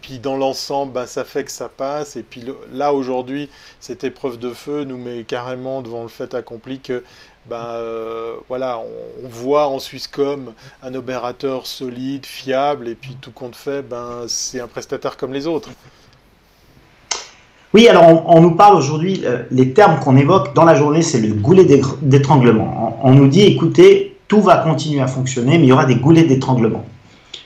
Puis 0.00 0.18
dans 0.18 0.36
l'ensemble, 0.36 0.92
ben, 0.92 1.06
ça 1.06 1.24
fait 1.24 1.44
que 1.44 1.50
ça 1.50 1.68
passe. 1.68 2.16
Et 2.16 2.22
puis 2.22 2.44
là, 2.72 2.92
aujourd'hui, 2.92 3.48
cette 3.78 4.02
épreuve 4.02 4.38
de 4.38 4.50
feu 4.50 4.84
nous 4.84 4.98
met 4.98 5.22
carrément 5.24 5.80
devant 5.80 6.02
le 6.02 6.08
fait 6.08 6.34
accompli 6.34 6.80
que 6.80 7.04
ben, 7.46 7.56
euh, 7.56 8.36
voilà, 8.48 8.78
on, 8.78 9.28
voit 9.28 9.66
en 9.66 9.80
Swisscom 9.80 10.54
un 10.82 10.94
opérateur 10.94 11.66
solide, 11.66 12.24
fiable, 12.24 12.88
et 12.88 12.94
puis 12.94 13.16
tout 13.20 13.32
compte 13.32 13.56
fait, 13.56 13.82
ben, 13.82 14.26
c'est 14.28 14.60
un 14.60 14.68
prestataire 14.68 15.16
comme 15.16 15.32
les 15.32 15.46
autres. 15.46 15.70
Oui, 17.74 17.88
alors 17.88 18.24
on, 18.28 18.40
nous 18.42 18.50
parle 18.50 18.76
aujourd'hui, 18.76 19.22
euh, 19.24 19.44
les 19.50 19.72
termes 19.72 19.98
qu'on 19.98 20.16
évoque 20.18 20.54
dans 20.54 20.64
la 20.64 20.74
journée, 20.74 21.00
c'est 21.00 21.20
le 21.20 21.32
goulet 21.32 21.64
d'étranglement. 22.02 22.98
on, 23.02 23.14
nous 23.14 23.28
dit, 23.28 23.42
écoutez, 23.42 24.18
tout 24.28 24.42
va 24.42 24.58
continuer 24.58 25.00
à 25.00 25.06
fonctionner, 25.06 25.56
mais 25.56 25.64
il 25.64 25.68
y 25.68 25.72
aura 25.72 25.86
des 25.86 25.96
goulets 25.96 26.24
d'étranglement. 26.24 26.84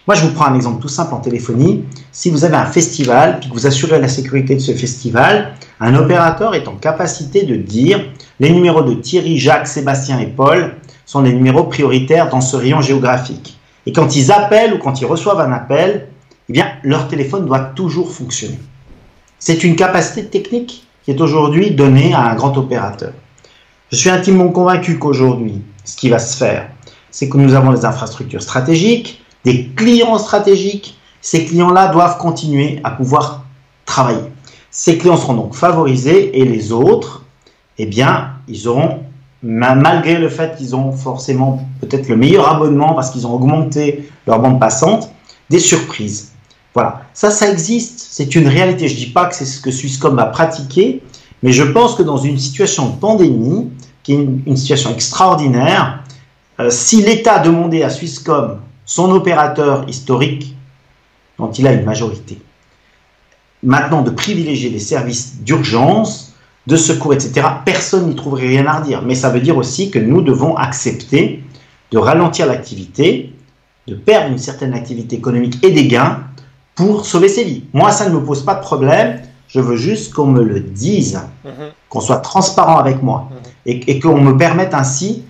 Moi, 0.09 0.16
je 0.16 0.25
vous 0.25 0.33
prends 0.33 0.47
un 0.47 0.54
exemple 0.56 0.83
tout 0.83 0.88
simple 0.88 1.14
en 1.14 1.18
téléphonie. 1.18 1.85
Si 2.11 2.30
vous 2.30 2.45
avez 2.45 2.56
un 2.56 2.66
festival, 2.66 3.38
puis 3.40 3.49
que 3.49 3.54
vous 3.54 3.68
assurez 3.68 4.00
la 4.00 4.09
sécurité 4.09 4.56
de 4.56 4.61
ce 4.61 4.73
festival, 4.73 5.54
un 5.80 5.95
opérateur 5.95 6.54
est 6.54 6.66
en 6.66 6.75
capacité 6.75 7.45
de 7.45 7.54
dire 7.54 8.04
les 8.40 8.50
numéros 8.50 8.83
de 8.83 8.95
Thierry, 8.95 9.38
Jacques, 9.38 9.68
Sébastien 9.68 10.18
et 10.18 10.26
Paul 10.26 10.75
sont 11.04 11.23
des 11.23 11.33
numéros 11.33 11.64
prioritaires 11.64 12.30
dans 12.30 12.40
ce 12.40 12.56
rayon 12.56 12.80
géographique. 12.80 13.59
Et 13.87 13.92
quand 13.92 14.16
ils 14.16 14.33
appellent 14.33 14.75
ou 14.75 14.78
quand 14.78 15.00
ils 15.00 15.06
reçoivent 15.06 15.40
un 15.40 15.52
appel, 15.52 16.09
eh 16.52 16.61
leur 16.83 17.06
téléphone 17.06 17.47
doit 17.47 17.61
toujours 17.61 18.12
fonctionner. 18.12 18.59
C'est 19.38 19.64
une 19.64 19.76
capacité 19.76 20.25
technique 20.25 20.87
qui 21.05 21.11
est 21.11 21.21
aujourd'hui 21.21 21.71
donnée 21.71 22.14
à 22.14 22.31
un 22.31 22.35
grand 22.35 22.57
opérateur. 22.57 23.12
Je 23.93 23.97
suis 23.97 24.11
intimement 24.11 24.49
convaincu 24.49 24.99
qu'aujourd'hui, 24.99 25.62
ce 25.85 25.97
qui 25.97 26.09
va 26.09 26.19
se 26.19 26.37
faire, 26.37 26.71
c'est 27.11 27.28
que 27.28 27.37
nous 27.37 27.55
avons 27.55 27.73
des 27.73 27.85
infrastructures 27.85 28.43
stratégiques, 28.43 29.23
des 29.45 29.69
clients 29.69 30.19
stratégiques, 30.19 30.99
ces 31.21 31.45
clients-là 31.45 31.88
doivent 31.88 32.19
continuer 32.19 32.81
à 32.83 32.90
pouvoir 32.90 33.45
travailler. 33.85 34.33
Ces 34.71 34.99
clients 34.99 35.16
seront 35.16 35.35
donc 35.35 35.55
favorisés 35.55 36.38
et 36.40 36.45
les 36.45 36.73
autres, 36.73 37.25
eh 37.78 37.87
bien, 37.87 38.33
ils 38.49 38.69
auront, 38.69 39.00
malgré 39.43 40.19
le 40.19 40.28
fait 40.28 40.57
qu'ils 40.57 40.75
ont 40.75 40.93
forcément 40.93 41.66
peut-être 41.81 42.09
le 42.09 42.16
meilleur 42.16 42.49
abonnement 42.49 42.95
parce 42.95 43.11
qu'ils 43.11 43.26
ont 43.26 43.35
augmenté 43.35 44.09
leur 44.26 44.40
bande 44.40 44.59
passante, 44.59 45.11
des 45.50 45.59
surprises. 45.59 46.33
Voilà, 46.76 47.06
ça, 47.14 47.30
ça 47.30 47.50
existe, 47.50 48.06
c'est 48.11 48.35
une 48.35 48.49
réalité. 48.49 48.87
Je 48.87 48.92
ne 48.92 48.99
dis 48.99 49.06
pas 49.06 49.25
que 49.25 49.35
c'est 49.35 49.47
ce 49.47 49.62
que 49.62 49.71
Swisscom 49.71 50.18
a 50.18 50.26
pratiqué, 50.26 51.02
mais 51.42 51.50
je 51.50 51.62
pense 51.62 51.95
que 51.95 52.02
dans 52.02 52.18
une 52.18 52.37
situation 52.37 52.90
de 52.90 52.97
pandémie, 52.97 53.71
qui 54.02 54.12
est 54.12 54.16
une, 54.16 54.56
situation 54.59 54.90
extraordinaire, 54.92 56.04
euh, 56.61 56.68
si 56.68 57.00
l'État 57.00 57.38
demandait 57.38 57.83
à 57.83 57.88
Swisscom 57.88 58.59
son 58.85 59.11
opérateur 59.11 59.88
historique, 59.88 60.54
dont 61.38 61.50
il 61.50 61.66
a 61.66 61.73
une 61.73 61.87
majorité. 61.87 62.42
Maintenant, 63.62 64.02
de 64.02 64.11
privilégier 64.11 64.68
les 64.68 64.78
services 64.78 65.38
d'urgence, 65.40 66.35
de 66.66 66.76
secours, 66.76 67.14
etc., 67.14 67.40
personne 67.64 68.06
n'y 68.06 68.16
trouverait 68.16 68.49
rien 68.49 68.66
à 68.66 68.80
redire. 68.80 69.00
Mais 69.00 69.14
ça 69.14 69.30
veut 69.30 69.40
dire 69.40 69.56
aussi 69.56 69.90
que 69.90 69.99
nous 69.99 70.21
devons 70.21 70.54
accepter 70.56 71.42
de 71.90 71.97
ralentir 71.97 72.45
l'activité, 72.45 73.33
de 73.88 73.95
perdre 73.95 74.30
une 74.30 74.38
certaine 74.38 74.75
activité 74.75 75.16
économique 75.16 75.64
et 75.64 75.71
des 75.71 75.87
gains 75.87 76.21
pour 76.76 77.06
sauver 77.06 77.28
ses 77.28 77.42
vies. 77.42 77.64
Moi, 77.73 77.90
ça 77.90 78.09
ne 78.09 78.14
me 78.14 78.23
pose 78.23 78.45
pas 78.45 78.54
de 78.54 78.61
problème. 78.61 79.21
Je 79.49 79.61
veux 79.61 79.76
juste 79.76 80.14
qu'on 80.14 80.26
me 80.26 80.42
le 80.42 80.61
dise, 80.61 81.21
mhm. 81.45 81.52
qu'on 81.88 82.00
soit 82.00 82.18
transparent 82.18 82.76
avec 82.76 83.02
moi 83.02 83.28
mhm. 83.30 83.37
et, 83.66 83.90
et 83.90 84.00
qu'on 84.00 84.21
me 84.21 84.37
permette 84.37 84.75
ainsi 84.75 85.25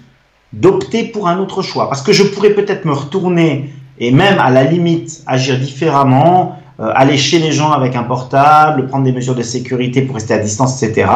d'opter 0.52 1.04
pour 1.04 1.28
un 1.28 1.38
autre 1.38 1.62
choix. 1.62 1.88
Parce 1.88 2.02
que 2.02 2.12
je 2.12 2.24
pourrais 2.24 2.50
peut-être 2.50 2.84
me 2.84 2.92
retourner 2.92 3.72
et 3.98 4.10
même 4.10 4.38
à 4.38 4.50
la 4.50 4.64
limite 4.64 5.22
agir 5.26 5.58
différemment, 5.58 6.58
euh, 6.80 6.90
aller 6.94 7.16
chez 7.16 7.38
les 7.38 7.52
gens 7.52 7.72
avec 7.72 7.96
un 7.96 8.02
portable, 8.02 8.86
prendre 8.88 9.04
des 9.04 9.12
mesures 9.12 9.34
de 9.34 9.42
sécurité 9.42 10.02
pour 10.02 10.16
rester 10.16 10.34
à 10.34 10.38
distance, 10.38 10.82
etc. 10.82 11.10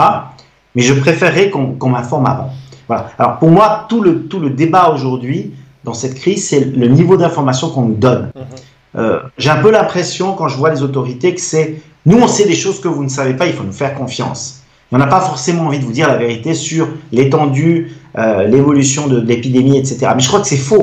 Mais 0.75 0.83
je 0.83 0.95
préférerais 0.95 1.51
qu'on 1.51 1.89
m'informe 1.89 2.27
avant. 2.27 2.51
Voilà. 2.89 3.11
Alors 3.19 3.39
pour 3.39 3.51
moi, 3.51 3.87
tout 3.89 4.01
le, 4.01 4.27
tout 4.27 4.41
le 4.41 4.51
débat 4.51 4.91
aujourd'hui 4.95 5.53
dans 5.85 5.95
cette 5.95 6.15
crise, 6.15 6.49
c'est 6.49 6.61
le 6.61 6.87
niveau 6.89 7.17
d'information 7.17 7.71
qu'on 7.71 7.83
nous 7.83 7.95
donne. 7.95 8.31
Mhm. 8.35 8.43
Euh, 8.97 9.21
j'ai 9.39 9.51
un 9.51 9.63
peu 9.63 9.71
l'impression, 9.71 10.35
quand 10.35 10.49
je 10.49 10.57
vois 10.57 10.71
les 10.71 10.83
autorités, 10.83 11.35
que 11.35 11.41
c'est 11.41 11.81
nous, 12.07 12.19
on 12.19 12.29
sait 12.29 12.47
des 12.47 12.55
choses 12.55 12.81
que 12.81 12.89
vous 12.89 13.05
ne 13.05 13.09
savez 13.09 13.35
pas, 13.35 13.47
il 13.47 13.53
faut 13.53 13.65
nous 13.65 13.73
faire 13.73 13.95
confiance. 13.95 14.63
on 14.91 14.99
n'a 14.99 15.07
pas 15.07 15.21
forcément 15.21 15.67
envie 15.67 15.79
de 15.79 15.85
vous 15.85 15.93
dire 15.93 16.09
la 16.09 16.17
vérité 16.17 16.55
sur 16.55 16.89
l'étendue 17.13 17.93
euh, 18.19 18.45
l'évolution 18.45 19.07
de, 19.07 19.21
l'épidémie, 19.21 19.79
etc. 19.79 20.09
Mais 20.17 20.21
je 20.21 20.27
crois 20.27 20.41
que 20.41 20.49
c'est 20.49 20.57
faux. 20.57 20.83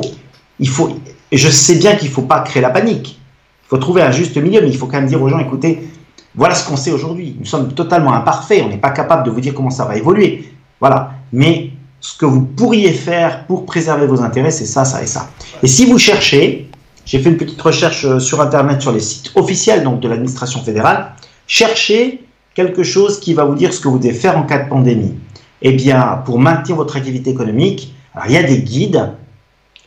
Il 0.60 0.70
faut, 0.70 0.98
je 1.32 1.50
sais 1.50 1.76
bien 1.76 1.96
qu'il 1.96 2.08
ne 2.08 2.14
faut 2.14 2.22
pas 2.22 2.40
créer 2.40 2.62
la 2.62 2.70
panique. 2.70 3.20
Il 3.66 3.70
faut 3.70 3.78
trouver 3.78 4.02
un 4.02 4.12
juste 4.12 4.38
milieu, 4.38 4.62
mais 4.62 4.70
il 4.70 4.78
faut 4.78 4.86
quand 4.86 4.98
même 4.98 5.08
dire 5.08 5.22
aux 5.22 5.28
gens, 5.28 5.40
écoutez, 5.40 5.90
Voilà 6.36 6.56
ce 6.56 6.66
qu'on 6.68 6.78
sait 6.78 6.92
aujourd'hui. 6.92 7.36
Nous 7.38 7.46
sommes 7.46 7.74
totalement 7.74 8.14
imparfaits, 8.14 8.62
on 8.64 8.70
n'est 8.70 8.78
pas 8.78 8.92
capable 8.92 9.24
de 9.26 9.32
vous 9.32 9.42
dire 9.42 9.54
comment 9.54 9.72
ça 9.72 9.84
va 9.86 9.98
évoluer. 9.98 10.54
Voilà. 10.80 11.12
Mais 11.34 11.72
ce 12.00 12.18
que 12.18 12.26
vous 12.26 12.44
pourriez 12.44 12.94
faire 12.94 13.46
pour 13.46 13.66
préserver 13.66 14.08
vos 14.08 14.22
intérêts, 14.22 14.52
c'est 14.52 14.66
ça, 14.66 14.86
ça 14.86 15.04
et 15.04 15.08
ça. 15.08 15.30
Et 15.64 15.68
si 15.68 15.86
vous 15.86 15.98
cherchez, 15.98 16.67
j'ai 17.08 17.20
fait 17.20 17.30
une 17.30 17.38
petite 17.38 17.62
recherche 17.62 18.06
euh, 18.06 18.20
sur 18.20 18.42
Internet 18.42 18.82
sur 18.82 18.92
les 18.92 19.00
sites 19.00 19.32
officiels 19.36 19.84
donc 19.84 20.02
de 20.02 20.10
l'administration 20.10 20.62
fédérale, 20.62 21.14
cherchez 21.48 22.26
quelque 22.54 22.84
chose 22.84 23.20
qui 23.20 23.34
va 23.34 23.46
vous 23.46 23.56
dire 23.56 23.74
ce 23.74 23.80
que 23.80 23.88
vous 23.88 23.98
devez 23.98 24.14
faire 24.14 24.38
en 24.38 24.44
cas 24.44 24.60
de 24.60 24.70
pandémie. 24.70 25.16
Eh 25.62 25.72
bien, 25.72 26.22
pour 26.26 26.38
maintenir 26.38 26.76
votre 26.76 26.98
activité 26.98 27.30
économique, 27.30 27.94
il 28.28 28.32
y 28.32 28.38
a 28.38 28.44
des 28.44 28.60
guides 28.60 29.14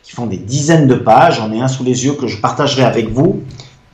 qui 0.03 0.13
font 0.13 0.25
des 0.25 0.37
dizaines 0.37 0.87
de 0.87 0.95
pages, 0.95 1.37
j'en 1.37 1.51
ai 1.53 1.61
un 1.61 1.67
sous 1.67 1.83
les 1.83 2.05
yeux 2.05 2.13
que 2.13 2.27
je 2.27 2.37
partagerai 2.37 2.83
avec 2.83 3.09
vous, 3.09 3.43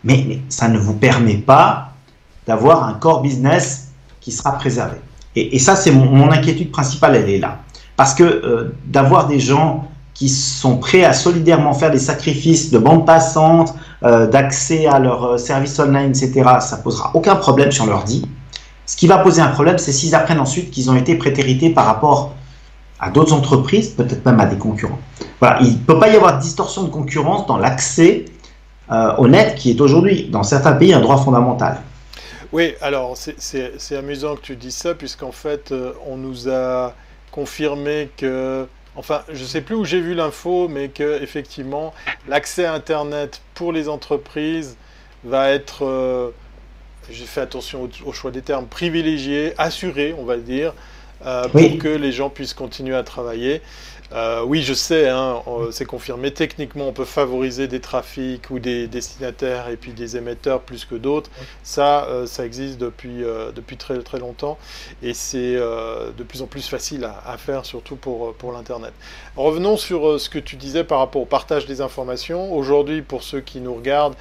mais, 0.03 0.39
ça 0.47 0.69
ne 0.69 0.77
vous 0.77 0.93
permet 0.93 1.35
pas 1.35 1.93
d'avoir 2.45 2.85
un 2.85 2.93
core 2.93 3.21
business 3.21 3.89
qui 4.21 4.31
sera 4.31 4.53
préservé. 4.53 4.97
Et, 5.35 5.59
ça, 5.59 5.75
c'est 5.75 5.91
mon, 5.91 6.31
inquiétude 6.31 6.71
principale, 6.71 7.15
elle 7.15 7.29
est 7.29 7.39
là. 7.39 7.59
Parce 7.97 8.13
que 8.13 8.23
euh, 8.23 8.75
d'avoir 8.85 9.27
des 9.27 9.39
gens 9.39 9.87
qui 10.17 10.29
sont 10.29 10.77
prêts 10.77 11.03
à 11.03 11.13
solidairement 11.13 11.73
faire 11.73 11.91
des 11.91 11.99
sacrifices 11.99 12.71
de 12.71 12.79
bande 12.79 13.05
passante, 13.05 13.75
euh, 14.03 14.25
d'accès 14.25 14.87
à 14.87 14.97
leurs 14.97 15.23
euh, 15.25 15.37
services 15.37 15.77
online, 15.79 16.09
etc., 16.09 16.43
ça 16.59 16.77
posera 16.77 17.11
aucun 17.13 17.35
problème 17.35 17.71
si 17.71 17.81
on 17.81 17.85
leur 17.85 18.03
dit. 18.03 18.27
Ce 18.87 18.97
qui 18.97 19.05
va 19.05 19.19
poser 19.19 19.43
un 19.43 19.49
problème, 19.49 19.77
c'est 19.77 19.91
s'ils 19.91 20.15
apprennent 20.15 20.39
ensuite 20.39 20.71
qu'ils 20.71 20.89
ont 20.89 20.95
été 20.95 21.15
prétérités 21.15 21.69
par 21.69 21.85
rapport 21.85 22.33
à 22.99 23.11
d'autres 23.11 23.31
entreprises, 23.31 23.89
peut-être 23.89 24.25
même 24.25 24.39
à 24.39 24.47
des 24.47 24.57
concurrents. 24.57 24.97
Voilà, 25.39 25.59
il 25.61 25.73
ne 25.73 25.77
peut 25.77 25.99
pas 25.99 26.09
y 26.09 26.15
avoir 26.15 26.37
de 26.37 26.41
distorsion 26.41 26.81
de 26.81 26.89
concurrence 26.89 27.45
dans 27.45 27.57
l'accès 27.57 28.25
euh, 28.91 29.15
au 29.17 29.27
net 29.27 29.53
qui 29.53 29.69
est 29.69 29.81
aujourd'hui, 29.81 30.29
dans 30.31 30.41
certains 30.41 30.73
pays, 30.73 30.93
un 30.93 31.01
droit 31.01 31.17
fondamental. 31.17 31.77
Oui, 32.51 32.73
alors 32.81 33.15
c'est 33.15 33.95
amusant 33.95 34.35
que 34.35 34.41
tu 34.41 34.55
dises 34.55 34.77
ça, 34.77 34.95
puisqu'en 34.95 35.33
fait, 35.33 35.71
on 36.09 36.17
nous 36.17 36.49
a 36.49 36.93
confirmé 37.31 38.09
que 38.17 38.65
Enfin, 38.97 39.21
je 39.31 39.43
ne 39.43 39.47
sais 39.47 39.61
plus 39.61 39.75
où 39.75 39.85
j'ai 39.85 40.01
vu 40.01 40.15
l'info, 40.15 40.67
mais 40.67 40.89
que 40.89 41.21
effectivement, 41.21 41.93
l'accès 42.27 42.65
à 42.65 42.73
Internet 42.73 43.41
pour 43.53 43.71
les 43.71 43.89
entreprises 43.89 44.75
va 45.23 45.51
être, 45.51 45.85
euh, 45.85 46.31
j'ai 47.11 47.25
fait 47.25 47.41
attention 47.41 47.87
au, 48.05 48.11
choix 48.11 48.31
des 48.31 48.41
termes, 48.41 48.65
privilégié, 48.65 49.53
assuré, 49.59 50.15
on 50.17 50.25
va 50.25 50.37
dire, 50.37 50.73
euh, 51.25 51.47
pour 51.47 51.77
que 51.77 51.87
les 51.87 52.11
gens 52.11 52.31
puissent 52.31 52.55
continuer 52.55 52.95
à 52.95 53.03
travailler. 53.03 53.61
Euh, 54.13 54.43
oui, 54.43 54.61
je 54.61 54.73
sais, 54.73 55.09
hein, 55.09 55.41
c'est 55.71 55.85
confirmé. 55.85 56.31
Techniquement, 56.31 56.87
on 56.87 56.93
peut 56.93 57.05
favoriser 57.05 57.67
des 57.67 57.81
trafics 57.81 58.49
ou 58.49 58.59
des 58.59 58.87
destinataires 58.87 59.67
et 59.69 59.75
puis 59.75 59.91
des 59.91 60.15
émetteurs 60.15 60.61
plus 60.61 60.85
que 60.85 60.95
d'autres. 60.95 61.29
Ça, 61.63 62.05
euh, 62.05 62.25
ça 62.25 62.45
existe 62.45 62.77
depuis, 62.77 63.23
euh, 63.23 63.51
depuis 63.51 63.75
très, 63.75 63.97
très 63.99 64.19
longtemps 64.19 64.57
et 65.01 65.13
c'est 65.13 65.55
de 65.57 66.23
plus 66.23 66.41
en 66.41 66.47
plus 66.47 66.67
facile 66.67 67.09
à, 67.25 67.37
faire, 67.37 67.65
surtout 67.65 67.95
pour, 67.95 68.33
pour 68.35 68.51
l'Internet. 68.51 68.93
Revenons 69.35 69.77
sur 69.77 70.19
ce 70.19 70.29
que 70.29 70.39
tu 70.39 70.55
disais 70.55 70.83
par 70.83 70.99
rapport 70.99 71.21
au 71.21 71.25
partage 71.25 71.65
des 71.65 71.81
informations. 71.81 72.53
Aujourd'hui, 72.53 73.01
pour 73.01 73.23
ceux 73.23 73.41
qui 73.41 73.59
nous 73.59 73.73
regardent, 73.73 74.15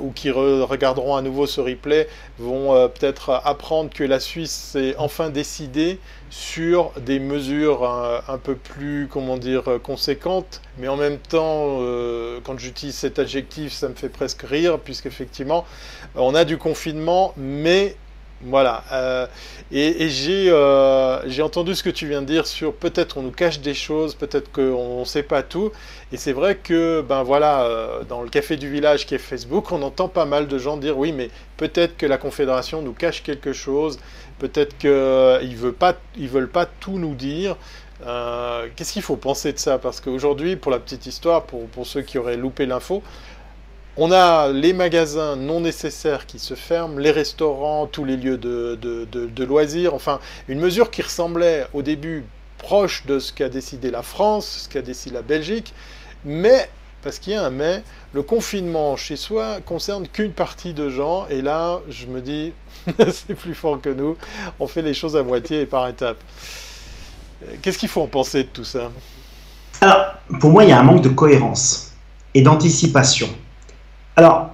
ou 0.00 0.10
qui 0.10 0.30
regarderont 0.30 1.16
à 1.16 1.22
nouveau 1.22 1.46
ce 1.46 1.60
replay 1.60 2.08
vont 2.38 2.88
peut-être 2.88 3.40
apprendre 3.44 3.90
que 3.90 4.04
la 4.04 4.20
Suisse 4.20 4.52
s'est 4.52 4.94
enfin 4.98 5.30
décidée 5.30 5.98
sur 6.36 6.90
des 7.00 7.20
mesures 7.20 7.84
un, 7.84 8.38
peu 8.38 8.56
plus, 8.56 9.06
comment 9.08 9.36
dire, 9.36 9.62
conséquentes, 9.84 10.60
mais 10.78 10.88
en 10.88 10.96
même 10.96 11.18
temps, 11.18 11.78
euh, 11.80 12.40
quand 12.42 12.58
j'utilise 12.58 12.96
cet 12.96 13.20
adjectif, 13.20 13.72
ça 13.72 13.88
me 13.88 13.94
fait 13.94 14.08
presque 14.08 14.42
rire, 14.42 14.80
puisqu'effectivement, 14.80 15.64
on 16.16 16.34
a 16.34 16.44
du 16.44 16.58
confinement, 16.58 17.34
mais 17.36 17.94
voilà. 18.42 18.82
Euh, 18.90 19.28
et, 19.70 20.10
euh, 20.28 21.22
j'ai 21.26 21.42
entendu 21.42 21.72
ce 21.76 21.84
que 21.84 21.90
tu 21.90 22.08
viens 22.08 22.20
de 22.20 22.26
dire 22.26 22.48
sur 22.48 22.74
peut-être 22.74 23.16
on 23.16 23.22
nous 23.22 23.30
cache 23.30 23.60
des 23.60 23.72
choses, 23.72 24.16
peut-être 24.16 24.50
qu'on 24.50 25.00
ne 25.00 25.04
sait 25.04 25.22
pas 25.22 25.44
tout. 25.44 25.70
Et 26.10 26.16
c'est 26.16 26.32
vrai 26.32 26.56
que, 26.56 27.00
ben 27.00 27.22
voilà, 27.22 28.00
dans 28.08 28.22
le 28.22 28.28
café 28.28 28.56
du 28.56 28.68
village 28.68 29.06
qui 29.06 29.14
est 29.14 29.18
Facebook, 29.18 29.70
on 29.70 29.82
entend 29.82 30.08
pas 30.08 30.24
mal 30.24 30.48
de 30.48 30.58
gens 30.58 30.76
dire 30.78 30.98
oui, 30.98 31.12
mais 31.12 31.30
peut-être 31.56 31.96
que 31.96 32.06
la 32.06 32.18
Confédération 32.18 32.82
nous 32.82 32.92
cache 32.92 33.22
quelque 33.22 33.52
chose. 33.52 34.00
Peut-être 34.38 34.76
qu'ils 34.78 34.90
ne 34.90 35.56
veulent, 35.56 35.72
pas, 35.72 35.96
veulent 36.18 36.48
pas 36.48 36.66
tout 36.66 36.98
nous 36.98 37.14
dire. 37.14 37.56
Euh, 38.06 38.68
qu'est-ce 38.74 38.92
qu'il 38.92 39.02
faut 39.02 39.16
penser 39.16 39.52
de 39.52 39.58
ça? 39.58 39.78
Parce 39.78 40.00
qu'aujourd'hui, 40.00 40.56
pour 40.56 40.72
la 40.72 40.78
petite 40.78 41.06
histoire, 41.06 41.44
pour, 41.44 41.86
ceux 41.86 42.02
qui 42.02 42.18
auraient 42.18 42.36
loupé 42.36 42.66
l'info, 42.66 43.02
on 43.96 44.10
a 44.10 44.50
les 44.50 44.72
magasins 44.72 45.36
non 45.36 45.60
nécessaires 45.60 46.26
qui 46.26 46.40
se 46.40 46.54
ferment, 46.54 46.98
les 46.98 47.12
restaurants, 47.12 47.86
tous 47.86 48.04
les 48.04 48.16
lieux 48.16 48.38
de, 48.38 48.74
de 48.74 49.44
loisirs, 49.44 49.94
enfin, 49.94 50.18
une 50.48 50.58
mesure 50.58 50.90
qui 50.90 51.02
ressemblait 51.02 51.66
au 51.72 51.82
début 51.82 52.24
proche 52.58 53.06
de 53.06 53.20
ce 53.20 53.32
qu'a 53.32 53.48
décidé 53.48 53.90
la 53.90 54.02
France, 54.02 54.64
ce 54.64 54.68
qu'a 54.68 54.82
décidé 54.82 55.14
la 55.14 55.22
Belgique, 55.22 55.72
mais 56.24 56.68
parce 57.04 57.18
qu'il 57.18 57.34
y 57.34 57.36
a 57.36 57.44
un 57.44 57.50
mais, 57.50 57.82
le 58.14 58.22
confinement 58.22 58.96
chez 58.96 59.16
soi 59.16 59.58
concerne 59.60 60.08
qu'une 60.08 60.32
partie 60.32 60.72
de 60.72 60.88
gens, 60.88 61.26
et 61.28 61.42
là, 61.42 61.80
je 61.90 62.06
me 62.06 62.22
dis, 62.22 62.54
c'est 63.12 63.34
plus 63.34 63.54
fort 63.54 63.80
que 63.80 63.90
nous, 63.90 64.16
on 64.60 64.66
fait 64.66 64.82
les 64.82 64.94
choses 64.94 65.16
à 65.16 65.22
moitié 65.22 65.62
et 65.62 65.66
par 65.66 65.88
étapes. 65.88 66.22
Qu'est-ce 67.62 67.78
qu'il 67.78 67.88
faut 67.88 68.02
en 68.02 68.06
penser 68.06 68.44
de 68.44 68.48
tout 68.48 68.64
ça? 68.64 68.90
Alors, 69.80 70.14
pour 70.40 70.50
moi, 70.50 70.64
il 70.64 70.70
y 70.70 70.72
a 70.72 70.80
un 70.80 70.82
manque 70.82 71.02
de 71.02 71.08
cohérence 71.08 71.92
et 72.34 72.42
d'anticipation. 72.42 73.28
Alors, 74.16 74.50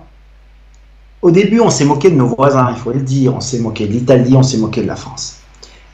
au 1.22 1.30
début, 1.30 1.60
on 1.60 1.70
s'est 1.70 1.84
moqué 1.84 2.10
de 2.10 2.16
nos 2.16 2.26
voisins, 2.26 2.70
il 2.70 2.80
faut 2.80 2.92
le 2.92 3.00
dire, 3.00 3.34
on 3.34 3.40
s'est 3.40 3.58
moqué 3.58 3.86
de 3.86 3.92
l'Italie, 3.92 4.34
on 4.34 4.42
s'est 4.42 4.56
moqué 4.56 4.82
de 4.82 4.86
la 4.86 4.96
France. 4.96 5.36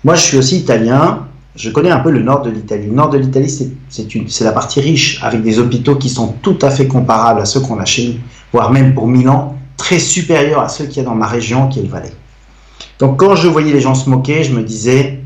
Moi, 0.05 0.15
je 0.15 0.23
suis 0.23 0.39
aussi 0.39 0.59
italien, 0.59 1.27
je 1.57 1.71
connais 1.71 1.91
un 1.91 1.99
peu 1.99 2.11
le 2.11 2.23
nord 2.23 2.43
de 2.43 2.51
l'Italie. 2.51 2.87
Le 2.87 2.93
nord 2.93 3.11
de 3.11 3.19
l'Italie, 3.19 3.51
c'est 3.89 4.45
la 4.45 4.53
partie 4.53 4.81
riche, 4.81 5.23
avec 5.23 5.43
des 5.43 5.59
hôpitaux 5.59 5.97
qui 5.97 6.09
sont 6.09 6.35
tout 6.43 6.59
à 6.63 6.71
fait 6.71 6.87
comparables 6.87 7.41
à 7.41 7.45
ceux 7.45 7.61
qu'on 7.61 7.81
a 7.81 7.85
chez 7.85 8.09
nous, 8.09 8.15
voire 8.53 8.71
même 8.71 8.95
pour 8.95 9.09
Milan, 9.09 9.57
très 9.77 9.99
supérieurs 9.99 10.61
à 10.61 10.69
ceux 10.69 10.87
qu'il 10.87 10.99
y 10.99 11.01
a 11.01 11.05
dans 11.05 11.15
ma 11.15 11.27
région, 11.27 11.69
qui 11.69 11.81
est 11.81 11.83
le 11.83 11.89
Valais. 11.89 12.13
Donc 12.99 13.19
quand 13.19 13.35
je 13.35 13.49
voyais 13.49 13.73
les 13.73 13.81
gens 13.81 13.95
se 13.95 14.09
moquer, 14.09 14.43
je 14.43 14.53
me 14.53 14.63
disais, 14.63 15.21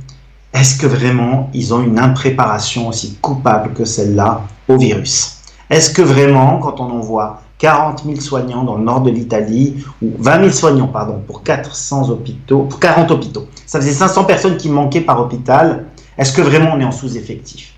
est-ce 0.53 0.77
que 0.77 0.87
vraiment 0.87 1.51
ils 1.55 1.73
ont 1.73 1.83
une 1.83 1.99
impréparation 1.99 2.89
aussi 2.89 3.17
coupable 3.21 3.73
que 3.75 3.85
celle-là 3.85 4.43
au 4.69 4.77
virus? 4.77 5.37
Est-ce 5.69 5.91
que 5.91 6.03
vraiment, 6.03 6.59
quand 6.59 6.81
on 6.81 6.91
envoie 6.91 7.43
40 7.59 8.05
000 8.05 8.21
soignants 8.21 8.65
dans 8.65 8.77
le 8.77 8.83
nord 8.83 9.03
de 9.03 9.11
l'Italie, 9.11 9.85
ou 10.03 10.13
20 10.19 10.41
000 10.41 10.51
soignants, 10.51 10.89
pardon, 10.89 11.23
pour 11.27 11.43
400 11.43 12.09
hôpitaux, 12.09 12.63
pour 12.63 12.81
40 12.81 13.11
hôpitaux, 13.11 13.47
ça 13.67 13.79
faisait 13.81 13.93
500 13.93 14.25
personnes 14.25 14.57
qui 14.57 14.71
manquaient 14.71 15.03
par 15.03 15.21
hôpital, 15.21 15.87
est-ce 16.19 16.33
que 16.33 16.41
vraiment 16.41 16.73
on 16.75 16.81
est 16.81 16.85
en 16.85 16.91
sous-effectif? 16.91 17.75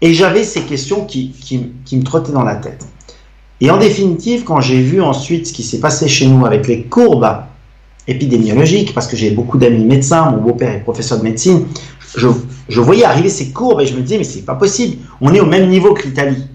Et 0.00 0.14
j'avais 0.14 0.44
ces 0.44 0.62
questions 0.62 1.04
qui, 1.04 1.34
me 1.92 2.02
trottaient 2.02 2.32
dans 2.32 2.44
la 2.44 2.56
tête. 2.56 2.86
Et 3.60 3.70
en 3.70 3.78
définitive, 3.78 4.44
quand 4.44 4.60
j'ai 4.60 4.80
vu 4.80 5.02
ensuite 5.02 5.48
ce 5.48 5.52
qui 5.52 5.62
s'est 5.62 5.80
passé 5.80 6.08
chez 6.08 6.26
nous 6.26 6.46
avec 6.46 6.66
les 6.68 6.84
courbes 6.84 7.28
épidémiologiques, 8.08 8.94
parce 8.94 9.06
que 9.06 9.16
j'ai 9.16 9.30
beaucoup 9.30 9.58
d'amis 9.58 9.84
médecins, 9.84 10.30
mon 10.30 10.38
beau-père 10.38 10.72
est 10.74 10.80
professeur 10.80 11.18
de 11.18 11.24
médecine, 11.24 11.66
je, 12.16 12.28
je, 12.68 12.80
voyais 12.80 13.04
arriver 13.04 13.28
ces 13.28 13.50
courbes 13.50 13.80
et 13.80 13.86
je 13.86 13.94
me 13.94 14.00
disais, 14.00 14.18
mais 14.18 14.24
c'est 14.24 14.44
pas 14.44 14.54
possible, 14.54 14.98
on 15.20 15.34
est 15.34 15.40
au 15.40 15.46
même 15.46 15.68
niveau 15.68 15.92
que 15.92 16.02
l'Italie. 16.02 16.46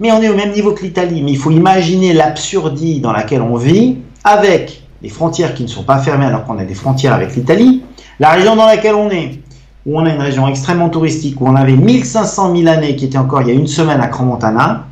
Mais 0.00 0.10
on 0.10 0.20
est 0.22 0.28
au 0.28 0.34
même 0.34 0.52
niveau 0.52 0.72
que 0.72 0.82
l'Italie, 0.82 1.22
mais 1.22 1.30
il 1.30 1.38
faut 1.38 1.50
imaginer 1.50 2.12
l'absurdie 2.12 3.00
dans 3.00 3.12
laquelle 3.12 3.42
on 3.42 3.56
vit, 3.56 3.98
avec 4.24 4.82
les 5.02 5.08
frontières 5.08 5.54
qui 5.54 5.62
ne 5.62 5.68
sont 5.68 5.84
pas 5.84 5.98
fermées 5.98 6.24
alors 6.24 6.44
qu'on 6.44 6.58
a 6.58 6.64
des 6.64 6.74
frontières 6.74 7.12
avec 7.12 7.36
l'Italie, 7.36 7.82
la 8.18 8.30
région 8.30 8.56
dans 8.56 8.66
laquelle 8.66 8.94
on 8.94 9.10
est, 9.10 9.40
où 9.86 10.00
on 10.00 10.06
a 10.06 10.10
une 10.10 10.20
région 10.20 10.48
extrêmement 10.48 10.88
touristique, 10.88 11.40
où 11.40 11.46
on 11.46 11.54
avait 11.54 11.76
1500 11.76 12.56
000 12.56 12.68
années 12.68 12.96
qui 12.96 13.04
étaient 13.04 13.18
encore 13.18 13.42
il 13.42 13.48
y 13.48 13.50
a 13.50 13.54
une 13.54 13.66
semaine 13.66 14.00
à 14.00 14.08
Crans-Montana, 14.08 14.86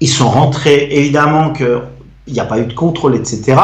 ils 0.00 0.08
sont 0.08 0.28
rentrés, 0.28 0.88
évidemment 0.92 1.50
qu'il 2.28 2.34
n'y 2.34 2.40
a 2.40 2.44
pas 2.44 2.58
eu 2.58 2.66
de 2.66 2.74
contrôle, 2.74 3.16
etc. 3.16 3.58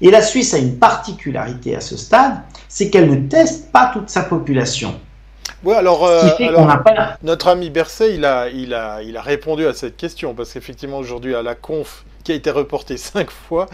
Et 0.00 0.10
la 0.10 0.22
Suisse 0.22 0.54
a 0.54 0.58
une 0.58 0.76
particularité 0.76 1.74
à 1.74 1.80
ce 1.80 1.96
stade, 1.96 2.42
c'est 2.68 2.90
qu'elle 2.90 3.10
ne 3.10 3.28
teste 3.28 3.72
pas 3.72 3.90
toute 3.92 4.10
sa 4.10 4.22
population. 4.22 4.94
Oui, 5.64 5.74
alors, 5.74 6.06
euh, 6.06 6.22
notre 7.22 7.48
ami 7.48 7.68
Berset, 7.68 8.14
il 8.14 8.24
a, 8.24 8.48
il, 8.48 8.72
a, 8.72 9.02
il 9.02 9.16
a 9.16 9.22
répondu 9.22 9.66
à 9.66 9.74
cette 9.74 9.96
question, 9.96 10.34
parce 10.34 10.52
qu'effectivement, 10.52 10.98
aujourd'hui, 10.98 11.34
à 11.34 11.42
la 11.42 11.54
conf 11.54 12.04
qui 12.24 12.32
a 12.32 12.34
été 12.34 12.50
reporté 12.50 12.96
cinq 12.98 13.30
fois, 13.30 13.66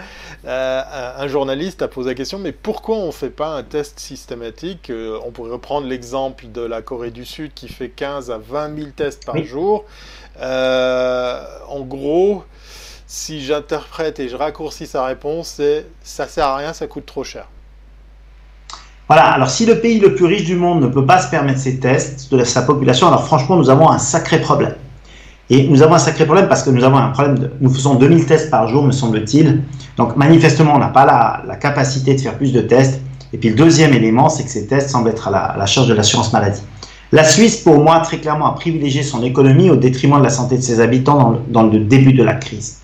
euh, 0.47 0.83
un 1.17 1.29
journaliste 1.29 1.83
a 1.83 1.89
posé 1.89 2.11
la 2.11 2.15
question, 2.15 2.39
mais 2.39 2.53
pourquoi 2.53 2.97
on 2.97 3.09
ne 3.09 3.13
fait 3.13 3.31
pas 3.31 3.49
un 3.49 3.63
test 3.63 4.01
systématique 4.01 4.91
euh, 4.91 5.19
On 5.25 5.31
pourrait 5.31 5.53
reprendre 5.53 5.87
l'exemple 5.87 6.47
de 6.53 6.63
la 6.63 6.83
Corée 6.83 7.11
du 7.11 7.25
Sud 7.25 7.53
qui 7.55 7.69
fait 7.69 7.89
15 7.89 8.31
à 8.31 8.39
20 8.39 8.77
000 8.77 8.89
tests 8.97 9.25
par 9.25 9.43
jour. 9.45 9.85
en 10.41 11.81
gros, 11.83 12.45
si 13.07 13.45
j'interprète 13.45 14.19
et 14.19 14.29
je 14.29 14.37
raccourcis 14.37 14.87
sa 14.87 15.05
réponse, 15.05 15.55
c'est 15.57 15.87
ça 16.03 16.27
sert 16.27 16.47
à 16.47 16.57
rien, 16.57 16.73
ça 16.73 16.87
coûte 16.87 17.07
trop 17.07 17.25
cher. 17.25 17.47
Voilà, 19.09 19.27
alors 19.27 19.49
si 19.49 19.65
le 19.67 19.79
pays 19.79 20.01
le 20.01 20.17
plus 20.17 20.27
riche 20.27 20.45
du 20.45 20.57
monde 20.57 20.83
ne 20.83 20.89
peut 20.89 21.07
pas 21.07 21.21
se 21.21 21.31
permettre 21.31 21.61
ces 21.61 21.79
tests 21.79 22.35
de 22.35 22.43
sa 22.43 22.63
population, 22.63 23.07
alors 23.07 23.25
franchement, 23.25 23.57
nous 23.57 23.71
avons 23.71 23.89
un 23.89 23.99
sacré 23.99 24.41
problème. 24.41 24.75
Et 25.49 25.69
nous 25.69 25.83
avons 25.83 25.95
un 25.95 26.01
sacré 26.01 26.25
problème 26.25 26.49
parce 26.49 26.65
que 26.65 26.71
nous 26.71 26.83
avons 26.83 26.97
un 26.97 27.11
problème 27.11 27.51
nous 27.61 27.71
faisons 27.73 27.95
2000 27.95 28.27
tests 28.27 28.51
par 28.51 28.67
jour, 28.67 28.83
me 28.83 28.91
semble-t-il. 28.91 29.63
Donc 29.97 30.17
manifestement, 30.17 30.75
on 30.75 30.79
n'a 30.79 30.89
pas 30.89 31.07
la, 31.07 31.43
la, 31.47 31.55
capacité 31.55 32.17
de 32.17 32.21
faire 32.21 32.37
plus 32.37 32.53
de 32.53 32.63
tests. 32.63 33.01
Et 33.33 33.39
puis 33.39 33.51
le 33.51 33.55
deuxième 33.55 33.93
élément, 33.93 34.29
c'est 34.29 34.43
que 34.43 34.51
ces 34.51 34.67
tests 34.67 34.91
semblent 34.91 35.11
être 35.11 35.29
à 35.29 35.57
la, 35.57 35.67
charge 35.67 35.87
de 35.87 35.95
l'assurance 35.95 36.33
maladie. 36.33 36.63
La 37.13 37.23
Suisse, 37.23 37.59
pour 37.59 37.79
moi, 37.79 38.01
très 38.01 38.19
clairement, 38.19 38.47
a 38.47 38.55
privilégié 38.57 39.05
son 39.05 39.23
économie 39.23 39.71
au 39.71 39.77
détriment 39.77 40.19
de 40.19 40.25
la 40.25 40.31
santé 40.31 40.57
de 40.57 40.63
ses 40.63 40.81
habitants 40.81 41.39
dans 41.47 41.63
le 41.63 41.79
début 41.79 42.13
de 42.13 42.25
la 42.25 42.35
crise. 42.35 42.81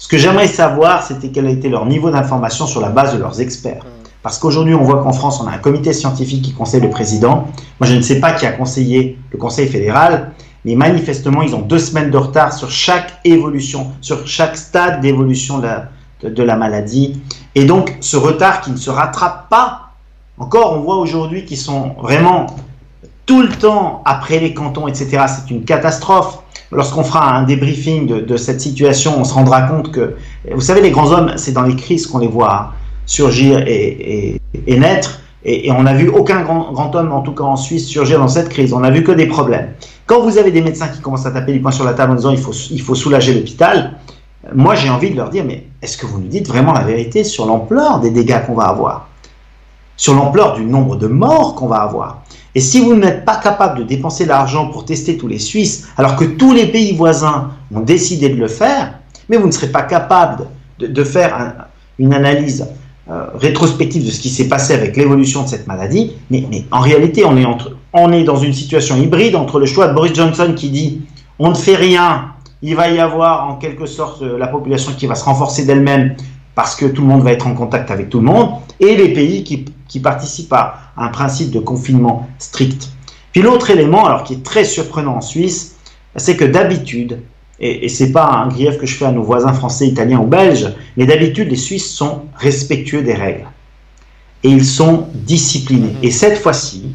Ce 0.00 0.08
que 0.08 0.16
j'aimerais 0.16 0.48
savoir, 0.48 1.02
c'était 1.02 1.28
quel 1.28 1.46
a 1.46 1.50
été 1.50 1.68
leur 1.68 1.84
niveau 1.84 2.10
d'information 2.10 2.66
sur 2.66 2.80
la 2.80 2.88
base 2.88 3.12
de 3.12 3.18
leurs 3.18 3.38
experts. 3.42 3.84
Parce 4.22 4.38
qu'aujourd'hui, 4.38 4.74
on 4.74 4.82
voit 4.82 5.02
qu'en 5.02 5.12
France, 5.12 5.42
on 5.42 5.46
a 5.46 5.50
un 5.50 5.58
comité 5.58 5.92
scientifique 5.92 6.42
qui 6.42 6.54
conseille 6.54 6.80
le 6.80 6.88
président. 6.88 7.48
Moi, 7.78 7.86
je 7.86 7.94
ne 7.94 8.00
sais 8.00 8.18
pas 8.18 8.32
qui 8.32 8.46
a 8.46 8.52
conseillé 8.52 9.18
le 9.30 9.36
Conseil 9.36 9.68
fédéral, 9.68 10.32
mais 10.64 10.74
manifestement, 10.74 11.42
ils 11.42 11.54
ont 11.54 11.60
deux 11.60 11.78
semaines 11.78 12.10
de 12.10 12.16
retard 12.16 12.54
sur 12.54 12.70
chaque 12.70 13.20
évolution, 13.24 13.92
sur 14.00 14.26
chaque 14.26 14.56
stade 14.56 15.02
d'évolution 15.02 15.58
de 15.58 16.42
la, 16.42 16.56
maladie. 16.56 17.20
Et 17.54 17.66
donc, 17.66 17.98
ce 18.00 18.16
retard 18.16 18.62
qui 18.62 18.70
ne 18.70 18.78
se 18.78 18.88
rattrape 18.88 19.50
pas, 19.50 19.90
encore, 20.38 20.78
on 20.78 20.80
voit 20.80 20.96
aujourd'hui 20.96 21.44
qu'ils 21.44 21.58
sont 21.58 21.94
vraiment 22.00 22.46
tout 23.26 23.42
le 23.42 23.50
temps 23.50 24.00
après 24.06 24.38
les 24.38 24.54
cantons, 24.54 24.88
etc. 24.88 25.26
C'est 25.28 25.50
une 25.50 25.66
catastrophe. 25.66 26.38
Lorsqu'on 26.72 27.02
fera 27.02 27.34
un 27.34 27.42
débriefing 27.42 28.06
de, 28.06 28.36
cette 28.36 28.60
situation, 28.60 29.18
on 29.18 29.24
se 29.24 29.34
rendra 29.34 29.62
compte 29.62 29.90
que, 29.90 30.14
vous 30.52 30.60
savez, 30.60 30.80
les 30.80 30.92
grands 30.92 31.10
hommes, 31.10 31.32
c'est 31.36 31.52
dans 31.52 31.64
les 31.64 31.74
crises 31.74 32.06
qu'on 32.06 32.18
les 32.18 32.28
voit 32.28 32.72
surgir 33.06 33.64
et, 33.66 34.40
naître. 34.66 35.20
Et, 35.44 35.66
et, 35.66 35.72
on 35.72 35.82
n'a 35.82 35.94
vu 35.94 36.08
aucun 36.08 36.42
grand, 36.42 36.72
grand, 36.72 36.94
homme, 36.94 37.12
en 37.12 37.22
tout 37.22 37.32
cas 37.32 37.44
en 37.44 37.56
Suisse, 37.56 37.88
surgir 37.88 38.20
dans 38.20 38.28
cette 38.28 38.50
crise. 38.50 38.72
On 38.72 38.80
n'a 38.80 38.90
vu 38.90 39.02
que 39.02 39.10
des 39.10 39.26
problèmes. 39.26 39.70
Quand 40.06 40.20
vous 40.20 40.38
avez 40.38 40.52
des 40.52 40.60
médecins 40.60 40.88
qui 40.88 41.00
commencent 41.00 41.26
à 41.26 41.32
taper 41.32 41.52
du 41.52 41.60
poing 41.60 41.72
sur 41.72 41.84
la 41.84 41.94
table 41.94 42.12
en 42.12 42.16
disant 42.16 42.30
il 42.30 42.38
faut, 42.38 42.52
il 42.52 42.80
faut 42.80 42.94
soulager 42.94 43.34
l'hôpital, 43.34 43.98
moi 44.54 44.74
j'ai 44.74 44.90
envie 44.90 45.10
de 45.10 45.16
leur 45.16 45.30
dire 45.30 45.44
mais 45.44 45.66
est-ce 45.82 45.96
que 45.96 46.06
vous 46.06 46.20
nous 46.20 46.28
dites 46.28 46.48
vraiment 46.48 46.72
la 46.72 46.82
vérité 46.82 47.24
sur 47.24 47.46
l'ampleur 47.46 48.00
des 48.00 48.10
dégâts 48.10 48.44
qu'on 48.46 48.54
va 48.54 48.64
avoir? 48.64 49.08
Sur 49.96 50.14
l'ampleur 50.14 50.54
du 50.54 50.64
nombre 50.64 50.96
de 50.96 51.06
morts 51.06 51.54
qu'on 51.54 51.68
va 51.68 51.78
avoir? 51.78 52.22
Et 52.54 52.60
si 52.60 52.80
vous 52.80 52.94
n'êtes 52.94 53.24
pas 53.24 53.36
capable 53.36 53.80
de 53.80 53.84
dépenser 53.84 54.26
l'argent 54.26 54.68
pour 54.68 54.84
tester 54.84 55.16
tous 55.16 55.28
les 55.28 55.38
Suisses, 55.38 55.88
alors 55.96 56.16
que 56.16 56.24
tous 56.24 56.52
les 56.52 56.66
pays 56.66 56.92
voisins 56.92 57.50
ont 57.74 57.80
décidé 57.80 58.28
de 58.28 58.36
le 58.36 58.48
faire, 58.48 58.94
mais 59.28 59.36
vous 59.36 59.46
ne 59.46 59.52
serez 59.52 59.68
pas 59.68 59.82
capable 59.82 60.46
de, 60.78 61.04
faire 61.04 61.34
un, 61.36 61.54
une 61.98 62.12
analyse 62.12 62.66
euh, 63.08 63.26
rétrospective 63.34 64.04
de 64.04 64.10
ce 64.10 64.20
qui 64.20 64.30
s'est 64.30 64.48
passé 64.48 64.74
avec 64.74 64.96
l'évolution 64.96 65.42
de 65.44 65.48
cette 65.48 65.66
maladie, 65.66 66.12
mais, 66.30 66.44
en 66.70 66.80
réalité, 66.80 67.24
on 67.24 67.36
est, 67.36 67.46
on 67.92 68.12
est 68.12 68.24
dans 68.24 68.36
une 68.36 68.52
situation 68.52 68.96
hybride 68.96 69.36
entre 69.36 69.60
le 69.60 69.66
choix 69.66 69.88
de 69.88 69.94
Boris 69.94 70.14
Johnson 70.14 70.54
qui 70.56 70.70
dit 70.70 71.02
on 71.38 71.50
ne 71.50 71.54
fait 71.54 71.76
rien, 71.76 72.32
il 72.62 72.74
va 72.74 72.90
y 72.90 72.98
avoir 72.98 73.48
en 73.48 73.56
quelque 73.56 73.86
sorte 73.86 74.22
la 74.22 74.46
population 74.46 74.92
qui 74.92 75.06
va 75.06 75.14
se 75.14 75.24
renforcer 75.24 75.64
d'elle-même 75.64 76.16
parce 76.54 76.74
que 76.74 76.86
tout 76.86 77.02
le 77.02 77.08
monde 77.08 77.22
va 77.22 77.32
être 77.32 77.46
en 77.46 77.54
contact 77.54 77.90
avec 77.90 78.10
tout 78.10 78.18
le 78.18 78.26
monde, 78.26 78.50
et 78.80 78.96
les 78.96 79.12
pays 79.12 79.44
qui, 79.44 79.64
qui 79.90 80.00
participent 80.00 80.52
à 80.52 80.92
un 80.96 81.08
principe 81.08 81.50
de 81.50 81.58
confinement 81.58 82.28
strict. 82.38 82.88
Puis 83.32 83.42
l'autre 83.42 83.70
élément, 83.70 84.06
alors 84.06 84.24
qui 84.24 84.34
est 84.34 84.42
très 84.42 84.64
surprenant 84.64 85.16
en 85.16 85.20
Suisse, 85.20 85.76
c'est 86.16 86.36
que 86.36 86.44
d'habitude, 86.44 87.20
et, 87.58 87.84
et 87.84 87.88
c'est 87.88 88.12
pas 88.12 88.24
un 88.24 88.48
grief 88.48 88.78
que 88.78 88.86
je 88.86 88.94
fais 88.94 89.04
à 89.04 89.12
nos 89.12 89.22
voisins 89.22 89.52
français, 89.52 89.86
italiens 89.86 90.20
ou 90.20 90.26
belges, 90.26 90.72
mais 90.96 91.06
d'habitude 91.06 91.50
les 91.50 91.56
Suisses 91.56 91.92
sont 91.92 92.22
respectueux 92.36 93.02
des 93.02 93.14
règles 93.14 93.46
et 94.42 94.48
ils 94.48 94.64
sont 94.64 95.08
disciplinés. 95.12 95.94
Et 96.02 96.10
cette 96.10 96.38
fois-ci, 96.38 96.94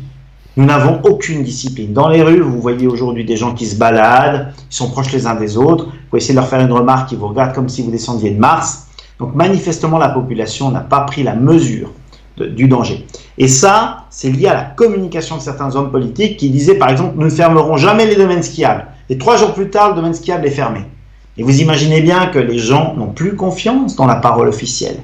nous 0.58 0.66
n'avons 0.66 1.02
aucune 1.04 1.44
discipline. 1.44 1.94
Dans 1.94 2.08
les 2.08 2.24
rues, 2.24 2.40
vous 2.40 2.62
voyez 2.62 2.88
aujourd'hui 2.88 3.26
des 3.26 3.36
gens 3.36 3.54
qui 3.54 3.66
se 3.66 3.76
baladent, 3.76 4.54
ils 4.72 4.76
sont 4.76 4.90
proches 4.90 5.12
les 5.12 5.28
uns 5.28 5.36
des 5.36 5.58
autres. 5.58 5.88
Vous 6.10 6.18
essayez 6.18 6.34
de 6.34 6.40
leur 6.40 6.48
faire 6.48 6.62
une 6.62 6.72
remarque, 6.72 7.12
ils 7.12 7.18
vous 7.18 7.28
regardent 7.28 7.54
comme 7.54 7.70
si 7.70 7.82
vous 7.82 7.92
descendiez 7.92 8.32
de 8.32 8.40
Mars. 8.40 8.88
Donc 9.20 9.36
manifestement, 9.36 9.98
la 9.98 10.10
population 10.10 10.72
n'a 10.72 10.80
pas 10.80 11.02
pris 11.02 11.24
la 11.24 11.36
mesure 11.36 11.92
de, 12.38 12.48
du 12.48 12.68
danger. 12.68 13.06
Et 13.38 13.48
ça, 13.48 14.06
c'est 14.10 14.32
lié 14.32 14.48
à 14.48 14.54
la 14.54 14.64
communication 14.64 15.38
de 15.38 15.42
certains 15.42 15.76
hommes 15.76 15.92
politiques 15.92 16.38
qui 16.38 16.50
disaient, 16.50 16.76
par 16.76 16.90
exemple, 16.90 17.16
nous 17.18 17.26
ne 17.26 17.30
fermerons 17.30 17.78
jamais 17.78 18.06
les 18.06 18.16
domaines 18.16 18.44
skiables. 18.44 18.86
Et 19.10 19.18
trois 19.18 19.38
jours 19.38 19.54
plus 19.54 19.70
tard, 19.70 19.90
le 19.90 19.96
domaine 19.96 20.14
skiable 20.14 20.46
est 20.48 20.52
fermé. 20.52 20.82
Et 21.38 21.44
vous 21.44 21.62
imaginez 21.62 22.02
bien 22.02 22.28
que 22.28 22.40
les 22.40 22.58
gens 22.58 22.96
n'ont 22.96 23.12
plus 23.12 23.36
confiance 23.36 23.96
dans 23.96 24.06
la 24.06 24.16
parole 24.16 24.48
officielle. 24.48 24.98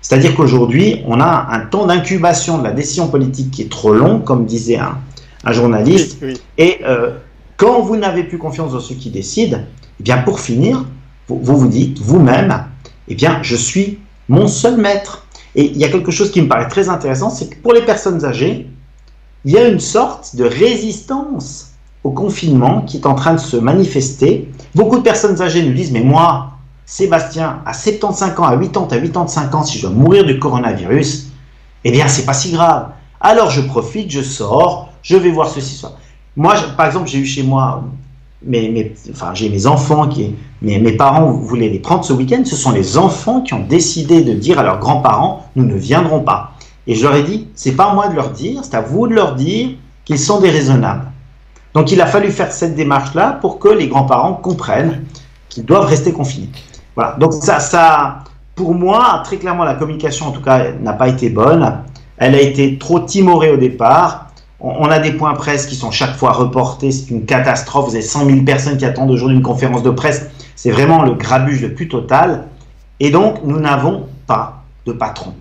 C'est-à-dire 0.00 0.34
qu'aujourd'hui, 0.34 1.02
on 1.06 1.20
a 1.20 1.48
un 1.50 1.60
temps 1.60 1.86
d'incubation 1.86 2.58
de 2.58 2.64
la 2.64 2.72
décision 2.72 3.08
politique 3.08 3.50
qui 3.50 3.62
est 3.62 3.70
trop 3.70 3.92
long, 3.92 4.18
comme 4.18 4.46
disait 4.46 4.78
un, 4.78 4.98
un 5.44 5.52
journaliste. 5.52 6.18
Oui, 6.22 6.32
oui. 6.32 6.40
Et 6.58 6.80
euh, 6.84 7.18
quand 7.56 7.82
vous 7.82 7.96
n'avez 7.96 8.24
plus 8.24 8.38
confiance 8.38 8.72
dans 8.72 8.80
ceux 8.80 8.96
qui 8.96 9.10
décident, 9.10 9.60
eh 10.00 10.02
bien 10.02 10.18
pour 10.18 10.40
finir, 10.40 10.84
vous 11.28 11.38
vous, 11.40 11.56
vous 11.56 11.68
dites 11.68 11.98
vous-même, 12.00 12.64
eh 13.06 13.14
bien 13.14 13.38
je 13.42 13.54
suis 13.54 13.98
mon 14.28 14.48
seul 14.48 14.76
maître. 14.76 15.21
Et 15.54 15.66
il 15.66 15.76
y 15.76 15.84
a 15.84 15.88
quelque 15.88 16.10
chose 16.10 16.30
qui 16.30 16.40
me 16.40 16.48
paraît 16.48 16.68
très 16.68 16.88
intéressant, 16.88 17.30
c'est 17.30 17.50
que 17.50 17.56
pour 17.56 17.72
les 17.72 17.82
personnes 17.82 18.24
âgées, 18.24 18.68
il 19.44 19.52
y 19.52 19.58
a 19.58 19.68
une 19.68 19.80
sorte 19.80 20.36
de 20.36 20.44
résistance 20.44 21.72
au 22.04 22.10
confinement 22.10 22.82
qui 22.82 22.96
est 22.98 23.06
en 23.06 23.14
train 23.14 23.34
de 23.34 23.40
se 23.40 23.56
manifester. 23.56 24.50
Beaucoup 24.74 24.98
de 24.98 25.02
personnes 25.02 25.40
âgées 25.42 25.62
nous 25.62 25.72
disent, 25.72 25.92
mais 25.92 26.02
moi, 26.02 26.52
Sébastien, 26.86 27.60
à 27.64 27.72
75 27.72 28.38
ans, 28.38 28.44
à 28.44 28.56
80, 28.56 28.88
à 28.90 29.00
85 29.00 29.54
ans, 29.54 29.64
si 29.64 29.78
je 29.78 29.86
dois 29.86 29.94
mourir 29.94 30.24
du 30.24 30.38
coronavirus, 30.38 31.28
eh 31.84 31.90
bien, 31.90 32.08
c'est 32.08 32.24
pas 32.24 32.34
si 32.34 32.52
grave. 32.52 32.88
Alors, 33.20 33.50
je 33.50 33.60
profite, 33.60 34.10
je 34.10 34.22
sors, 34.22 34.92
je 35.02 35.16
vais 35.16 35.30
voir 35.30 35.48
ceci. 35.48 35.84
Moi, 36.36 36.54
par 36.76 36.86
exemple, 36.86 37.08
j'ai 37.08 37.18
eu 37.18 37.26
chez 37.26 37.42
moi, 37.42 37.84
mes, 38.44 38.68
mes, 38.68 38.94
enfin, 39.10 39.32
j'ai 39.34 39.48
mes 39.48 39.66
enfants, 39.66 40.08
qui, 40.08 40.34
mes, 40.60 40.78
mes 40.78 40.92
parents 40.92 41.30
voulaient 41.30 41.68
les 41.68 41.78
prendre 41.78 42.04
ce 42.04 42.12
week-end. 42.12 42.42
Ce 42.44 42.56
sont 42.56 42.72
les 42.72 42.98
enfants 42.98 43.40
qui 43.40 43.54
ont 43.54 43.64
décidé 43.64 44.22
de 44.22 44.32
dire 44.32 44.58
à 44.58 44.62
leurs 44.62 44.78
grands-parents, 44.78 45.46
nous 45.56 45.64
ne 45.64 45.74
viendrons 45.74 46.20
pas. 46.20 46.52
Et 46.86 46.94
je 46.94 47.02
leur 47.02 47.14
ai 47.14 47.22
dit, 47.22 47.48
c'est 47.54 47.72
pas 47.72 47.90
à 47.90 47.94
moi 47.94 48.08
de 48.08 48.14
leur 48.14 48.30
dire, 48.30 48.60
c'est 48.64 48.74
à 48.74 48.80
vous 48.80 49.06
de 49.06 49.14
leur 49.14 49.34
dire 49.34 49.70
qu'ils 50.04 50.18
sont 50.18 50.40
déraisonnables. 50.40 51.06
Donc 51.74 51.90
il 51.92 52.00
a 52.00 52.06
fallu 52.06 52.30
faire 52.30 52.52
cette 52.52 52.74
démarche-là 52.74 53.38
pour 53.40 53.58
que 53.58 53.68
les 53.68 53.88
grands-parents 53.88 54.34
comprennent 54.34 55.04
qu'ils 55.48 55.64
doivent 55.64 55.86
rester 55.86 56.12
confinés. 56.12 56.50
Voilà. 56.94 57.16
Donc 57.18 57.32
ça, 57.32 57.60
ça, 57.60 58.18
pour 58.54 58.74
moi, 58.74 59.22
très 59.24 59.36
clairement, 59.36 59.64
la 59.64 59.74
communication, 59.74 60.26
en 60.26 60.32
tout 60.32 60.42
cas, 60.42 60.72
n'a 60.72 60.92
pas 60.92 61.08
été 61.08 61.30
bonne. 61.30 61.78
Elle 62.18 62.34
a 62.34 62.40
été 62.40 62.78
trop 62.78 63.00
timorée 63.00 63.50
au 63.50 63.56
départ. 63.56 64.26
On 64.64 64.84
a 64.90 65.00
des 65.00 65.10
points 65.10 65.34
presse 65.34 65.66
qui 65.66 65.74
sont 65.74 65.90
chaque 65.90 66.14
fois 66.14 66.30
reportés. 66.30 66.92
C'est 66.92 67.10
une 67.10 67.26
catastrophe. 67.26 67.86
Vous 67.88 67.94
avez 67.96 68.02
100 68.02 68.26
000 68.26 68.42
personnes 68.42 68.76
qui 68.76 68.84
attendent 68.84 69.10
aujourd'hui 69.10 69.36
une 69.36 69.42
conférence 69.42 69.82
de 69.82 69.90
presse. 69.90 70.30
C'est 70.54 70.70
vraiment 70.70 71.02
le 71.02 71.14
grabuge 71.14 71.62
le 71.62 71.74
plus 71.74 71.88
total. 71.88 72.46
Et 73.00 73.10
donc, 73.10 73.40
nous 73.44 73.58
n'avons 73.58 74.06
pas 74.28 74.62
de 74.86 74.92
patron. 74.92 75.34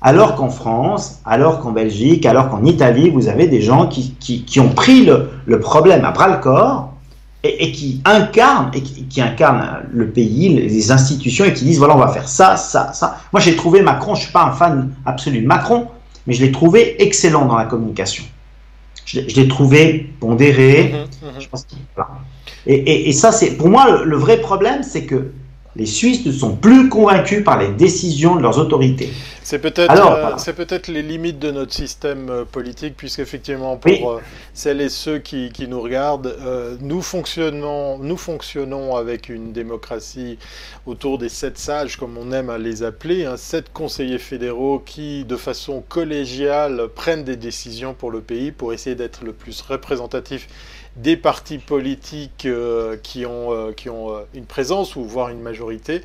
Alors 0.00 0.36
qu'en 0.36 0.50
France, 0.50 1.20
alors 1.24 1.58
qu'en 1.58 1.72
Belgique, 1.72 2.26
alors 2.26 2.48
qu'en 2.48 2.64
Italie, 2.64 3.10
vous 3.10 3.26
avez 3.26 3.48
des 3.48 3.60
gens 3.60 3.88
qui, 3.88 4.14
qui, 4.20 4.60
ont 4.60 4.68
pris 4.68 5.04
le, 5.04 5.30
le, 5.46 5.58
problème 5.58 6.04
à 6.04 6.12
bras 6.12 6.28
le 6.28 6.36
corps 6.36 6.92
et, 7.42 7.72
qui 7.72 8.02
incarnent 8.04 8.70
et 8.74 8.82
qui, 8.82 9.06
qui, 9.06 9.20
incarnent 9.20 9.80
le 9.90 10.10
pays, 10.10 10.50
les 10.54 10.92
institutions 10.92 11.46
et 11.46 11.54
qui 11.54 11.64
disent 11.64 11.78
voilà 11.78 11.96
on 11.96 12.00
va 12.00 12.08
faire 12.08 12.28
ça, 12.28 12.56
ça, 12.56 12.92
ça. 12.92 13.18
Moi 13.32 13.40
j'ai 13.40 13.56
trouvé 13.56 13.80
Macron, 13.80 14.14
je 14.14 14.24
suis 14.24 14.32
pas 14.32 14.44
un 14.44 14.52
fan 14.52 14.90
absolu 15.06 15.40
de 15.40 15.46
Macron, 15.46 15.88
mais 16.26 16.34
je 16.34 16.42
l'ai 16.42 16.52
trouvé 16.52 17.02
excellent 17.02 17.46
dans 17.46 17.56
la 17.56 17.64
communication. 17.64 18.24
Je, 19.04 19.20
je 19.28 19.36
l'ai 19.36 19.48
trouvé 19.48 20.10
pondéré. 20.20 20.92
Mmh, 20.92 21.26
mmh. 21.26 21.40
Je 21.40 21.48
pense 21.48 21.66
voilà. 21.94 22.10
et, 22.66 22.74
et, 22.74 23.08
et, 23.08 23.12
ça 23.12 23.32
c'est 23.32 23.56
pour 23.56 23.68
moi 23.68 23.90
le, 23.90 24.04
le 24.04 24.16
vrai 24.16 24.40
problème, 24.40 24.82
c'est 24.82 25.04
que 25.04 25.32
les 25.76 25.86
Suisses 25.86 26.24
ne 26.24 26.32
sont 26.32 26.56
plus 26.56 26.88
convaincus 26.88 27.42
par 27.44 27.58
les 27.58 27.68
décisions 27.68 28.36
de 28.36 28.42
leurs 28.42 28.58
autorités. 28.58 29.10
C'est 29.42 29.58
peut-être 29.58 29.92
euh, 29.92 30.38
c'est 30.38 30.54
peut-être 30.54 30.88
les 30.88 31.02
limites 31.02 31.38
de 31.38 31.50
notre 31.50 31.74
système 31.74 32.30
euh, 32.30 32.44
politique, 32.44 32.96
puisqu'effectivement, 32.96 33.76
pour 33.76 33.90
oui. 33.90 34.00
euh, 34.02 34.18
celles 34.54 34.80
et 34.80 34.88
ceux 34.88 35.18
qui, 35.18 35.50
qui 35.52 35.68
nous 35.68 35.82
regardent, 35.82 36.34
nous, 36.80 37.02
fonctionnons, 37.02 37.98
nous 37.98 38.16
fonctionnons 38.16 38.96
avec 38.96 39.28
une 39.28 39.52
démocratie 39.52 40.38
autour 40.86 41.18
des 41.18 41.28
sept 41.28 41.58
sages, 41.58 41.98
comme 41.98 42.16
on 42.16 42.32
aime 42.32 42.48
à 42.48 42.56
les 42.56 42.82
appeler, 42.82 43.26
hein, 43.26 43.36
sept 43.36 43.70
conseillers 43.70 44.18
fédéraux 44.18 44.78
qui, 44.78 45.24
de 45.24 45.36
façon 45.36 45.82
collégiale, 45.86 46.88
prennent 46.94 47.24
des 47.24 47.36
décisions 47.36 47.92
pour 47.92 48.10
le 48.10 48.22
pays 48.22 48.50
pour 48.50 48.72
essayer 48.72 48.96
d'être 48.96 49.24
le 49.24 49.32
plus 49.34 49.60
représentatif 49.60 50.48
des 50.96 51.16
partis 51.16 51.58
politiques 51.58 52.46
euh, 52.46 52.96
qui 53.02 53.26
ont, 53.26 53.52
euh, 53.52 53.72
qui 53.72 53.90
ont 53.90 54.14
euh, 54.14 54.20
une 54.32 54.46
présence 54.46 54.94
ou 54.94 55.04
voire 55.04 55.28
une 55.28 55.40
majorité. 55.40 56.02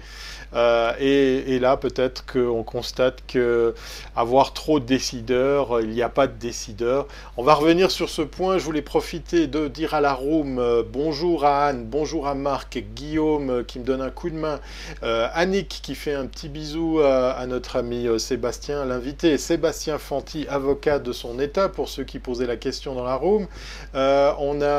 Et, 0.99 1.59
là, 1.59 1.77
peut-être 1.77 2.25
qu'on 2.25 2.63
constate 2.63 3.19
que 3.27 3.75
avoir 4.15 4.53
trop 4.53 4.79
de 4.79 4.85
décideurs, 4.85 5.79
il 5.79 5.89
n'y 5.89 6.01
a 6.01 6.09
pas 6.09 6.25
de 6.25 6.33
décideurs. 6.33 7.07
On 7.37 7.43
va 7.43 7.53
revenir 7.53 7.91
sur 7.91 8.09
ce 8.09 8.23
point. 8.23 8.57
Je 8.57 8.63
voulais 8.63 8.81
profiter 8.81 9.45
de 9.45 9.67
dire 9.67 9.93
à 9.93 10.01
la 10.01 10.13
room 10.13 10.59
bonjour 10.91 11.45
à 11.45 11.67
Anne, 11.67 11.85
bonjour 11.85 12.27
à 12.27 12.33
Marc, 12.33 12.79
Guillaume 12.95 13.63
qui 13.65 13.77
me 13.77 13.83
donne 13.83 14.01
un 14.01 14.09
coup 14.09 14.31
de 14.31 14.37
main, 14.37 14.59
Annick 15.03 15.81
qui 15.83 15.93
fait 15.93 16.15
un 16.15 16.25
petit 16.25 16.49
bisou 16.49 16.99
à, 16.99 17.45
notre 17.45 17.75
ami 17.75 18.07
Sébastien, 18.17 18.85
l'invité, 18.85 19.37
Sébastien 19.37 19.99
Fanti, 19.99 20.47
avocat 20.49 20.97
de 20.97 21.11
son 21.11 21.39
État, 21.39 21.69
pour 21.69 21.89
ceux 21.89 22.05
qui 22.05 22.17
posaient 22.17 22.47
la 22.47 22.57
question 22.57 22.95
dans 22.95 23.05
la 23.05 23.15
room. 23.15 23.45
on 23.93 24.61
a 24.63 24.78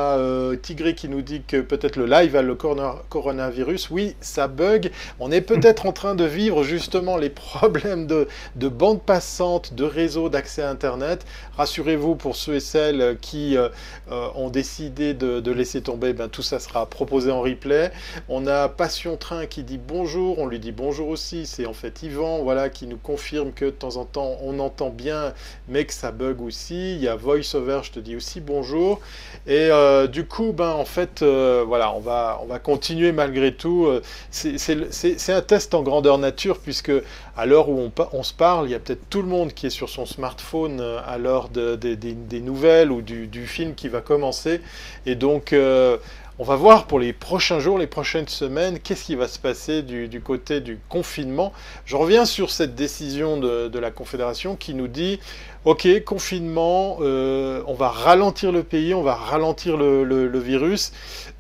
Tigré 0.62 0.94
qui 0.94 1.08
nous 1.08 1.22
dit 1.22 1.42
que 1.46 1.60
peut-être 1.60 1.96
le 1.96 2.06
live 2.06 2.36
a 2.36 2.42
le 2.42 2.54
coronavirus. 2.54 3.90
Oui, 3.90 4.16
ça 4.20 4.48
bug. 4.48 4.90
On 5.18 5.30
est 5.30 5.40
peut-être 5.40 5.86
en 5.86 5.92
train 5.92 6.14
de 6.14 6.24
vivre 6.24 6.62
justement 6.62 7.16
les 7.16 7.30
problèmes 7.30 8.06
de, 8.06 8.68
bande 8.68 9.02
passante, 9.02 9.74
de 9.74 9.84
réseau, 9.84 10.28
d'accès 10.28 10.62
à 10.62 10.70
Internet. 10.70 11.26
Rassurez-vous 11.56 12.14
pour 12.14 12.36
ceux 12.36 12.54
et 12.54 12.60
celles 12.60 13.18
qui 13.20 13.56
euh, 13.56 13.68
euh, 14.10 14.28
ont 14.34 14.50
décidé 14.50 15.14
de, 15.14 15.50
laisser 15.50 15.82
tomber, 15.82 16.12
ben, 16.12 16.28
tout 16.28 16.42
ça 16.42 16.58
sera 16.58 16.86
proposé 16.86 17.30
en 17.30 17.40
replay. 17.40 17.90
On 18.28 18.46
a 18.46 18.68
Passion 18.68 19.16
Train 19.16 19.46
qui 19.46 19.62
dit 19.64 19.78
bonjour, 19.78 20.38
on 20.38 20.46
lui 20.46 20.60
dit 20.60 20.72
bonjour 20.72 21.08
aussi. 21.08 21.46
C'est 21.46 21.66
en 21.66 21.72
fait 21.72 22.02
Yvan 22.02 22.42
voilà, 22.42 22.68
qui 22.68 22.86
nous 22.86 22.96
confirme 22.96 23.52
que 23.52 23.66
de 23.66 23.70
temps 23.70 23.96
en 23.96 24.04
temps 24.04 24.36
on 24.42 24.58
entend 24.60 24.90
bien, 24.90 25.34
mais 25.68 25.84
que 25.84 25.92
ça 25.92 26.12
bug 26.12 26.40
aussi. 26.40 26.94
Il 26.94 27.02
y 27.02 27.08
a 27.08 27.16
VoiceOver, 27.16 27.80
je 27.82 27.92
te 27.92 28.00
dis 28.00 28.16
aussi 28.16 28.40
bonjour. 28.40 29.00
Et 29.46 29.68
euh, 29.70 29.89
du 30.12 30.26
coup, 30.26 30.52
ben, 30.52 30.70
en 30.70 30.84
fait, 30.84 31.22
voilà, 31.22 31.92
on 31.94 32.00
va, 32.00 32.40
on 32.42 32.46
va 32.46 32.58
continuer 32.58 33.12
malgré 33.12 33.54
tout. 33.54 33.88
C'est 34.30 35.32
un 35.32 35.42
test 35.42 35.74
en 35.74 35.82
grandeur 35.82 36.18
nature, 36.18 36.58
puisque 36.58 36.92
à 37.40 37.46
l'heure 37.46 37.70
où 37.70 37.90
on, 38.12 38.22
se 38.22 38.34
parle, 38.34 38.68
il 38.68 38.72
y 38.72 38.74
a 38.74 38.78
peut-être 38.78 39.08
tout 39.08 39.22
le 39.22 39.28
monde 39.28 39.54
qui 39.54 39.66
est 39.66 39.70
sur 39.70 39.88
son 39.88 40.04
smartphone 40.04 40.80
euh, 40.80 41.00
à 41.06 41.16
l'heure 41.16 41.48
des 41.48 42.40
nouvelles 42.40 42.92
ou 42.92 43.00
du, 43.00 43.46
film 43.46 43.74
qui 43.74 43.88
va 43.88 44.02
commencer. 44.02 44.60
Et 45.06 45.14
donc, 45.14 45.54
euh, 45.54 45.96
on 46.40 46.42
va 46.42 46.56
voir 46.56 46.86
pour 46.86 46.98
les 46.98 47.12
prochains 47.12 47.60
jours, 47.60 47.76
les 47.76 47.86
prochaines 47.86 48.26
semaines, 48.26 48.78
qu'est-ce 48.78 49.04
qui 49.04 49.14
va 49.14 49.28
se 49.28 49.38
passer 49.38 49.82
du, 49.82 50.22
côté 50.22 50.62
du 50.62 50.78
confinement. 50.88 51.52
Je 51.84 51.96
reviens 51.96 52.24
sur 52.24 52.50
cette 52.50 52.74
décision 52.74 53.36
de, 53.36 53.78
la 53.78 53.90
Confédération 53.90 54.56
qui 54.56 54.72
nous 54.72 54.88
dit, 54.88 55.20
OK, 55.66 55.86
confinement, 56.02 56.96
euh, 57.02 57.62
on 57.66 57.74
va 57.74 57.90
ralentir 57.90 58.52
le 58.52 58.62
pays, 58.62 58.94
on 58.94 59.02
va 59.02 59.16
ralentir 59.16 59.76
le, 59.76 60.38
virus. 60.38 60.92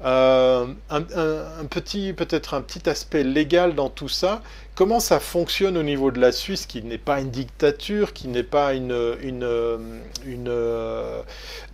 Euh, 0.04 0.66
un, 0.90 1.00
petit, 1.70 2.12
peut-être 2.12 2.52
un 2.52 2.60
petit 2.60 2.86
aspect 2.86 3.24
légal 3.24 3.74
dans 3.74 3.88
tout 3.88 4.10
ça. 4.10 4.42
Comment 4.74 5.00
ça 5.00 5.18
fonctionne 5.18 5.78
au 5.78 5.82
niveau 5.82 6.10
de 6.10 6.20
la 6.20 6.30
Suisse, 6.30 6.66
qui 6.66 6.82
n'est 6.82 6.98
pas 6.98 7.20
une 7.20 7.30
dictature, 7.30 8.12
qui 8.12 8.28
n'est 8.28 8.42
pas 8.42 8.74
euh, 8.74 9.92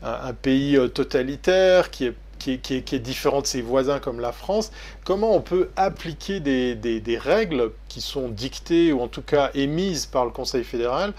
un 0.04 0.32
pays 0.32 0.78
totalitaire, 0.94 1.90
qui 1.90 2.06
est 2.06 2.14
qui 2.38 2.52
est, 2.52 2.94
différent 2.98 3.40
de 3.40 3.46
ses 3.46 3.62
voisins 3.62 3.98
comme 3.98 4.20
la 4.20 4.32
France, 4.32 4.70
comment 5.04 5.34
on 5.34 5.40
peut 5.40 5.70
appliquer 5.76 6.40
des, 6.40 7.18
règles 7.18 7.72
qui 7.88 8.00
sont 8.00 8.28
dictées 8.28 8.92
ou 8.92 9.00
en 9.00 9.08
tout 9.08 9.22
cas 9.22 9.50
émises 9.54 10.06
par 10.06 10.24
le 10.24 10.30
Conseil 10.30 10.64
fédéral 10.64 11.12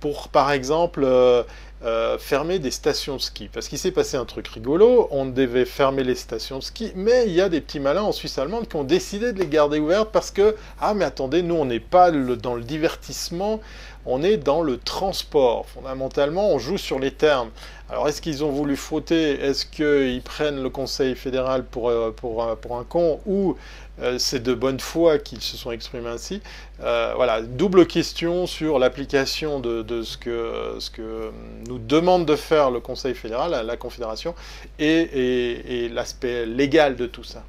pour, 0.00 0.28
par 0.28 0.52
exemple, 0.52 1.02
euh, 1.02 1.42
euh, 1.82 2.18
fermer 2.18 2.58
des 2.58 2.70
stations 2.70 3.16
de 3.16 3.22
ski? 3.22 3.48
Parce 3.50 3.68
qu'il 3.68 3.78
s'est 3.78 3.90
passé 3.90 4.18
un 4.18 4.26
truc 4.26 4.48
rigolo, 4.48 5.08
on 5.10 5.24
devait 5.24 5.64
fermer 5.64 6.04
les 6.04 6.14
stations 6.14 6.58
de 6.58 6.62
ski, 6.62 6.92
mais 6.94 7.24
il 7.26 7.32
y 7.32 7.40
a 7.40 7.48
des 7.48 7.62
petits 7.62 7.80
malins 7.80 8.02
en 8.02 8.12
Suisse 8.12 8.36
allemande 8.36 8.68
qui 8.68 8.76
ont 8.76 8.84
décidé 8.84 9.32
de 9.32 9.38
les 9.38 9.46
garder 9.46 9.78
ouvertes 9.78 10.10
parce 10.12 10.30
que, 10.30 10.56
ah 10.78 10.92
mais 10.92 11.06
attendez, 11.06 11.42
nous 11.42 11.54
on 11.54 11.64
n'est 11.64 11.80
pas 11.80 12.10
dans 12.10 12.54
le 12.54 12.62
divertissement, 12.62 13.60
on 14.06 14.22
est 14.22 14.36
dans 14.36 14.62
le 14.62 14.78
transport. 14.78 15.66
Fondamentalement, 15.66 16.50
on 16.50 16.58
joue 16.58 16.78
sur 16.78 16.98
les 16.98 17.10
termes. 17.10 17.50
Alors, 17.90 18.08
est-ce 18.08 18.22
qu'ils 18.22 18.42
ont 18.44 18.50
voulu 18.50 18.76
fauter? 18.76 19.32
Est-ce 19.40 19.66
qu'ils 19.66 20.22
prennent 20.22 20.62
le 20.62 20.70
Conseil 20.70 21.14
fédéral 21.14 21.64
pour, 21.64 21.90
euh, 21.90 22.14
euh, 22.24 22.74
un 22.78 22.84
con? 22.84 23.20
Ou 23.26 23.56
euh, 24.00 24.18
c'est 24.18 24.42
de 24.42 24.54
bonne 24.54 24.80
foi 24.80 25.18
qu'ils 25.18 25.42
se 25.42 25.56
sont 25.56 25.70
exprimés 25.70 26.08
ainsi? 26.08 26.40
Voilà, 26.80 27.42
double 27.42 27.86
question 27.86 28.46
sur 28.46 28.78
l'application 28.78 29.60
de, 29.60 30.02
ce, 30.02 30.16
que, 30.16 31.30
nous 31.68 31.78
demande 31.78 32.26
de 32.26 32.36
faire 32.36 32.70
le 32.70 32.80
Conseil 32.80 33.14
fédéral, 33.14 33.64
la, 33.66 33.76
Confédération, 33.76 34.34
et 34.78 35.88
l'aspect 35.92 36.46
légal 36.46 36.96
de 36.96 37.06
tout 37.06 37.24
ça. 37.24 37.44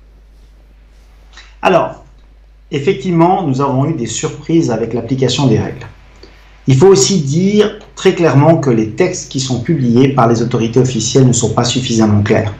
Alors, 1.62 2.06
effectivement, 2.70 3.42
nous 3.42 3.62
avons 3.62 3.88
eu 3.88 3.94
des 3.94 4.06
surprises 4.06 4.70
avec 4.70 4.94
l'application 4.94 5.48
des 5.48 5.58
règles. 5.58 5.88
Il 6.68 6.76
faut 6.76 6.88
aussi 6.88 7.22
dire 7.22 7.78
très 7.96 8.16
clairement 8.16 8.58
que 8.58 8.72
les 8.72 8.90
textes 8.92 9.32
qui 9.32 9.40
sont 9.40 9.62
publiés 9.62 10.10
par 10.10 10.28
les 10.28 10.42
autorités 10.42 10.80
officielles 10.80 11.28
ne 11.28 11.34
sont 11.34 11.54
pas 11.54 11.64
suffisamment 11.64 12.24
clairs. 12.24 12.54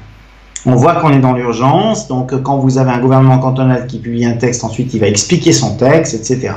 On 0.68 0.76
voit 0.76 0.96
qu'on 0.96 1.12
est 1.12 1.20
dans 1.20 1.34
l'urgence, 1.34 2.08
donc 2.08 2.42
quand 2.44 2.58
vous 2.58 2.78
avez 2.78 2.92
un 2.92 3.00
gouvernement 3.00 3.40
cantonal 3.40 3.88
qui 3.88 4.00
publie 4.00 4.26
un 4.26 4.38
texte, 4.38 4.64
ensuite 4.64 4.94
il 4.94 5.00
va 5.00 5.08
expliquer 5.08 5.52
son 5.52 5.76
texte, 5.78 6.14
etc. 6.14 6.54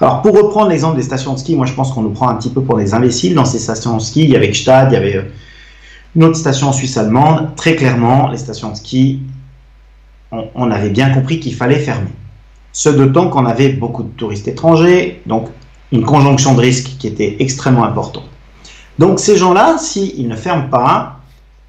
Alors 0.00 0.22
pour 0.22 0.34
reprendre 0.34 0.68
l'exemple 0.68 0.96
des 0.96 1.02
stations 1.02 1.34
de 1.34 1.38
ski, 1.38 1.56
moi 1.56 1.66
je 1.66 1.74
pense 1.74 1.92
qu'on 1.92 2.02
nous 2.02 2.10
prend 2.10 2.28
un 2.28 2.34
petit 2.36 2.50
peu 2.50 2.62
pour 2.62 2.76
des 2.78 2.94
imbéciles. 2.94 3.34
Dans 3.34 3.44
ces 3.44 3.58
stations 3.58 3.96
de 3.96 4.02
ski, 4.02 4.24
il 4.24 4.30
y 4.30 4.36
avait 4.36 4.52
Gstad, 4.52 4.90
il 4.90 4.94
y 4.94 4.96
avait 4.96 5.16
euh, 5.16 5.22
une 6.16 6.24
autre 6.24 6.36
station 6.36 6.72
Suisse 6.72 6.96
allemande. 6.96 7.54
Très 7.56 7.76
clairement, 7.76 8.28
les 8.28 8.38
stations 8.38 8.70
de 8.70 8.76
ski, 8.76 9.20
on, 10.32 10.44
on 10.54 10.70
avait 10.70 10.88
bien 10.88 11.10
compris 11.10 11.40
qu'il 11.40 11.54
fallait 11.54 11.78
fermer. 11.78 12.10
Ce 12.72 12.88
d'autant 12.88 13.28
qu'on 13.28 13.44
avait 13.44 13.70
beaucoup 13.70 14.02
de 14.02 14.08
touristes 14.08 14.48
étrangers, 14.48 15.20
donc 15.26 15.48
une 15.92 16.04
conjonction 16.04 16.54
de 16.54 16.60
risque 16.60 16.96
qui 16.98 17.06
était 17.06 17.36
extrêmement 17.40 17.84
importante. 17.84 18.24
Donc 18.98 19.18
ces 19.18 19.36
gens-là, 19.36 19.76
s'ils 19.78 20.28
ne 20.28 20.36
ferment 20.36 20.68
pas, 20.68 21.16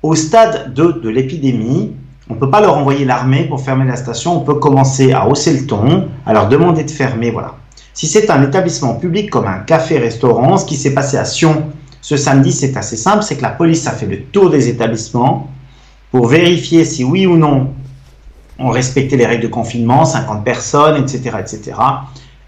au 0.03 0.15
stade 0.15 0.73
2 0.73 0.93
de 0.93 1.09
l'épidémie, 1.09 1.91
on 2.29 2.35
ne 2.35 2.39
peut 2.39 2.49
pas 2.49 2.61
leur 2.61 2.77
envoyer 2.77 3.05
l'armée 3.05 3.43
pour 3.43 3.61
fermer 3.61 3.85
la 3.85 3.95
station, 3.95 4.37
on 4.37 4.41
peut 4.41 4.55
commencer 4.55 5.11
à 5.11 5.27
hausser 5.27 5.53
le 5.59 5.65
ton, 5.65 6.09
à 6.25 6.33
leur 6.33 6.49
demander 6.49 6.83
de 6.83 6.91
fermer, 6.91 7.31
voilà. 7.31 7.55
Si 7.93 8.07
c'est 8.07 8.29
un 8.29 8.41
établissement 8.43 8.95
public 8.95 9.29
comme 9.29 9.47
un 9.47 9.59
café-restaurant, 9.59 10.57
ce 10.57 10.65
qui 10.65 10.75
s'est 10.75 10.93
passé 10.93 11.17
à 11.17 11.25
Sion 11.25 11.65
ce 12.03 12.17
samedi, 12.17 12.51
c'est 12.51 12.75
assez 12.77 12.97
simple, 12.97 13.21
c'est 13.21 13.37
que 13.37 13.43
la 13.43 13.49
police 13.49 13.85
a 13.85 13.91
fait 13.91 14.07
le 14.07 14.23
tour 14.23 14.49
des 14.49 14.69
établissements 14.69 15.49
pour 16.09 16.27
vérifier 16.27 16.83
si 16.83 17.03
oui 17.03 17.27
ou 17.27 17.37
non 17.37 17.73
on 18.57 18.69
respectait 18.69 19.17
les 19.17 19.25
règles 19.25 19.43
de 19.43 19.47
confinement, 19.47 20.05
50 20.05 20.43
personnes, 20.43 20.97
etc., 21.03 21.37
etc 21.39 21.73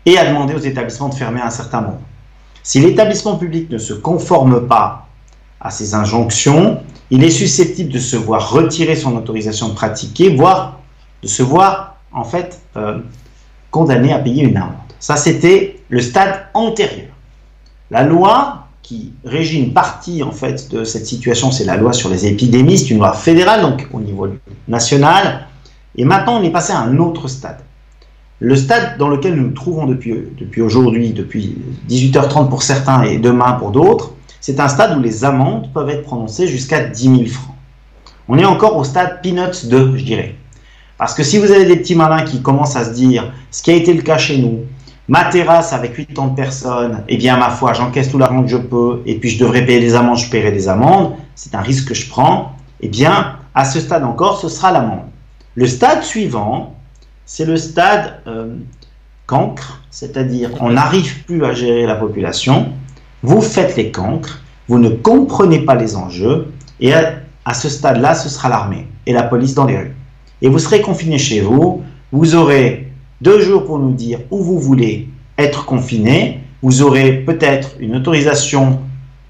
et 0.06 0.18
à 0.18 0.26
demander 0.26 0.54
aux 0.54 0.60
établissements 0.60 1.10
de 1.10 1.16
fermer 1.16 1.42
un 1.42 1.50
certain 1.50 1.82
nombre. 1.82 2.02
Si 2.62 2.80
l'établissement 2.80 3.38
public 3.38 3.70
ne 3.70 3.78
se 3.78 3.94
conforme 3.94 4.68
pas 4.68 5.08
à 5.60 5.70
ces 5.70 5.96
injonctions, 5.96 6.82
il 7.10 7.24
est 7.24 7.32
susceptible 7.32 7.92
de 7.92 8.00
se 8.00 8.16
voir 8.16 8.52
retirer 8.52 8.96
son 8.96 9.16
autorisation 9.16 9.70
de 9.70 9.74
pratiquer, 9.74 10.36
voire 10.36 10.80
de 11.22 11.28
se 11.28 11.44
voir 11.44 11.98
en 12.12 12.24
fait 12.24 12.62
euh, 12.78 13.00
condamné 13.72 14.14
à 14.14 14.20
payer 14.20 14.44
une 14.44 14.58
amende. 14.58 14.76
Ça, 15.00 15.16
c'était 15.16 15.82
le 15.90 16.02
stade 16.02 16.48
antérieur. 16.54 17.08
La 17.92 18.04
loi 18.04 18.68
qui 18.82 19.14
régit 19.24 19.60
une 19.60 19.74
partie 19.74 20.24
en 20.24 20.32
fait 20.32 20.70
de 20.72 20.84
cette 20.84 21.06
situation, 21.06 21.52
c'est 21.52 21.66
la 21.66 21.78
loi 21.78 21.94
sur 21.94 22.10
les 22.10 22.26
épidémies, 22.28 22.78
c'est 22.78 22.90
une 22.90 22.98
loi 22.98 23.14
fédérale, 23.14 23.62
donc 23.62 23.88
au 23.94 24.00
niveau 24.00 24.28
national. 24.68 25.48
Et 25.96 26.06
maintenant, 26.06 26.40
on 26.40 26.44
est 26.44 26.52
passé 26.52 26.74
à 26.74 26.80
un 26.80 26.98
autre 26.98 27.28
stade. 27.28 27.60
Le 28.40 28.56
stade 28.56 28.98
dans 28.98 29.08
lequel 29.08 29.36
nous 29.36 29.44
nous 29.44 29.54
trouvons 29.54 29.86
depuis, 29.86 30.62
aujourd'hui, 30.62 31.12
depuis 31.12 31.58
18h30 31.90 32.50
pour 32.50 32.64
certains 32.64 33.04
et 33.04 33.18
demain 33.18 33.54
pour 33.54 33.72
d'autres, 33.72 34.14
c'est 34.42 34.60
un 34.60 34.68
stade 34.68 34.98
où 34.98 35.02
les 35.02 35.24
amendes 35.24 35.72
peuvent 35.74 35.90
être 35.90 36.04
prononcées 36.04 36.48
jusqu'à 36.48 36.82
10 36.84 37.04
000 37.04 37.26
francs. 37.28 37.56
On 38.28 38.38
est 38.38 38.46
encore 38.46 38.76
au 38.78 38.84
stade 38.84 39.22
Peanuts 39.22 39.68
2, 39.70 39.98
je 39.98 40.04
dirais. 40.04 40.36
Parce 40.98 41.14
que 41.14 41.24
si 41.24 41.38
vous 41.38 41.52
avez 41.52 41.66
des 41.66 41.78
petits 41.78 41.96
malins 41.96 42.24
qui 42.24 42.42
commencent 42.42 42.76
à 42.76 42.86
se 42.86 42.92
dire, 42.92 43.32
ce 43.52 43.62
qui 43.64 43.72
a 43.72 43.76
été 43.76 43.94
le 43.94 44.02
cas 44.02 44.18
chez 44.18 44.38
nous, 44.38 44.62
ma 45.08 45.26
terrasse 45.26 45.74
avec 45.74 45.96
80 45.96 46.30
personnes, 46.30 47.04
eh 47.08 47.18
bien 47.18 47.38
ma 47.38 47.50
foi, 47.50 47.74
j'encaisse 47.74 48.10
tout 48.10 48.18
l'argent 48.18 48.44
que 48.44 48.50
je 48.50 48.58
peux, 48.58 49.02
et 49.06 49.16
puis 49.16 49.30
je 49.30 49.40
devrais 49.40 49.66
payer 49.66 49.80
des 49.80 49.96
amendes, 49.96 50.18
je 50.18 50.30
paierai 50.30 50.52
des 50.52 50.68
amendes, 50.68 51.14
c'est 51.36 51.56
un 51.56 51.62
risque 51.62 51.90
que 51.90 51.94
je 51.94 52.10
prends, 52.10 52.54
eh 52.82 52.88
bien 52.88 53.36
à 53.56 53.66
ce 53.66 53.80
stade 53.80 54.04
encore, 54.04 54.40
ce 54.40 54.50
sera 54.50 54.72
l'amende. 54.72 55.04
Le 55.56 55.68
stade 55.68 56.04
suivant, 56.04 56.76
c'est 57.26 57.46
le 57.46 57.58
stade 57.58 58.22
euh, 58.28 58.56
cancre, 59.26 59.82
c'est-à-dire 59.90 60.52
on 60.60 60.72
n'arrive 60.72 61.24
plus 61.24 61.46
à 61.46 61.54
gérer 61.54 61.86
la 61.86 61.96
population, 61.96 62.74
vous 63.22 63.42
faites 63.42 63.76
les 63.76 63.92
cancres, 63.92 64.42
vous 64.68 64.80
ne 64.80 64.90
comprenez 64.90 65.60
pas 65.60 65.76
les 65.76 65.96
enjeux, 65.96 66.52
et 66.80 66.94
à, 66.94 67.54
ce 67.54 67.70
stade-là, 67.70 68.16
ce 68.16 68.30
sera 68.30 68.50
l'armée 68.50 68.88
et 69.06 69.14
la 69.14 69.24
police 69.24 69.54
dans 69.54 69.66
les 69.66 69.78
rues. 69.78 69.96
Et 70.42 70.50
vous 70.50 70.60
serez 70.60 70.82
confiné 70.82 71.18
chez 71.18 71.42
vous, 71.42 71.84
vous 72.12 72.36
aurez 72.36 72.92
deux 73.22 73.40
jours 73.42 73.66
pour 73.66 73.80
nous 73.80 73.94
dire 73.94 74.20
où 74.32 74.44
vous 74.44 74.60
voulez 74.60 75.10
être 75.38 75.66
confiné, 75.66 76.42
vous 76.62 76.82
aurez 76.82 77.20
peut-être 77.26 77.72
une 77.80 77.96
autorisation 77.96 78.82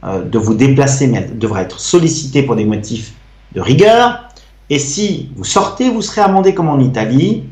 euh, 0.04 0.24
de 0.24 0.38
vous 0.38 0.54
déplacer, 0.54 1.08
mais 1.08 1.20
elle 1.20 1.38
devra 1.38 1.62
être 1.62 1.80
sollicitée 1.80 2.44
pour 2.44 2.56
des 2.56 2.66
motifs 2.66 3.14
de 3.54 3.62
rigueur. 3.62 4.30
Et 4.70 4.80
si 4.80 5.30
vous 5.36 5.44
sortez, 5.44 5.90
vous 5.90 6.02
serez 6.02 6.22
amendé 6.22 6.54
comme 6.54 6.70
en 6.70 6.80
Italie, 6.80 7.44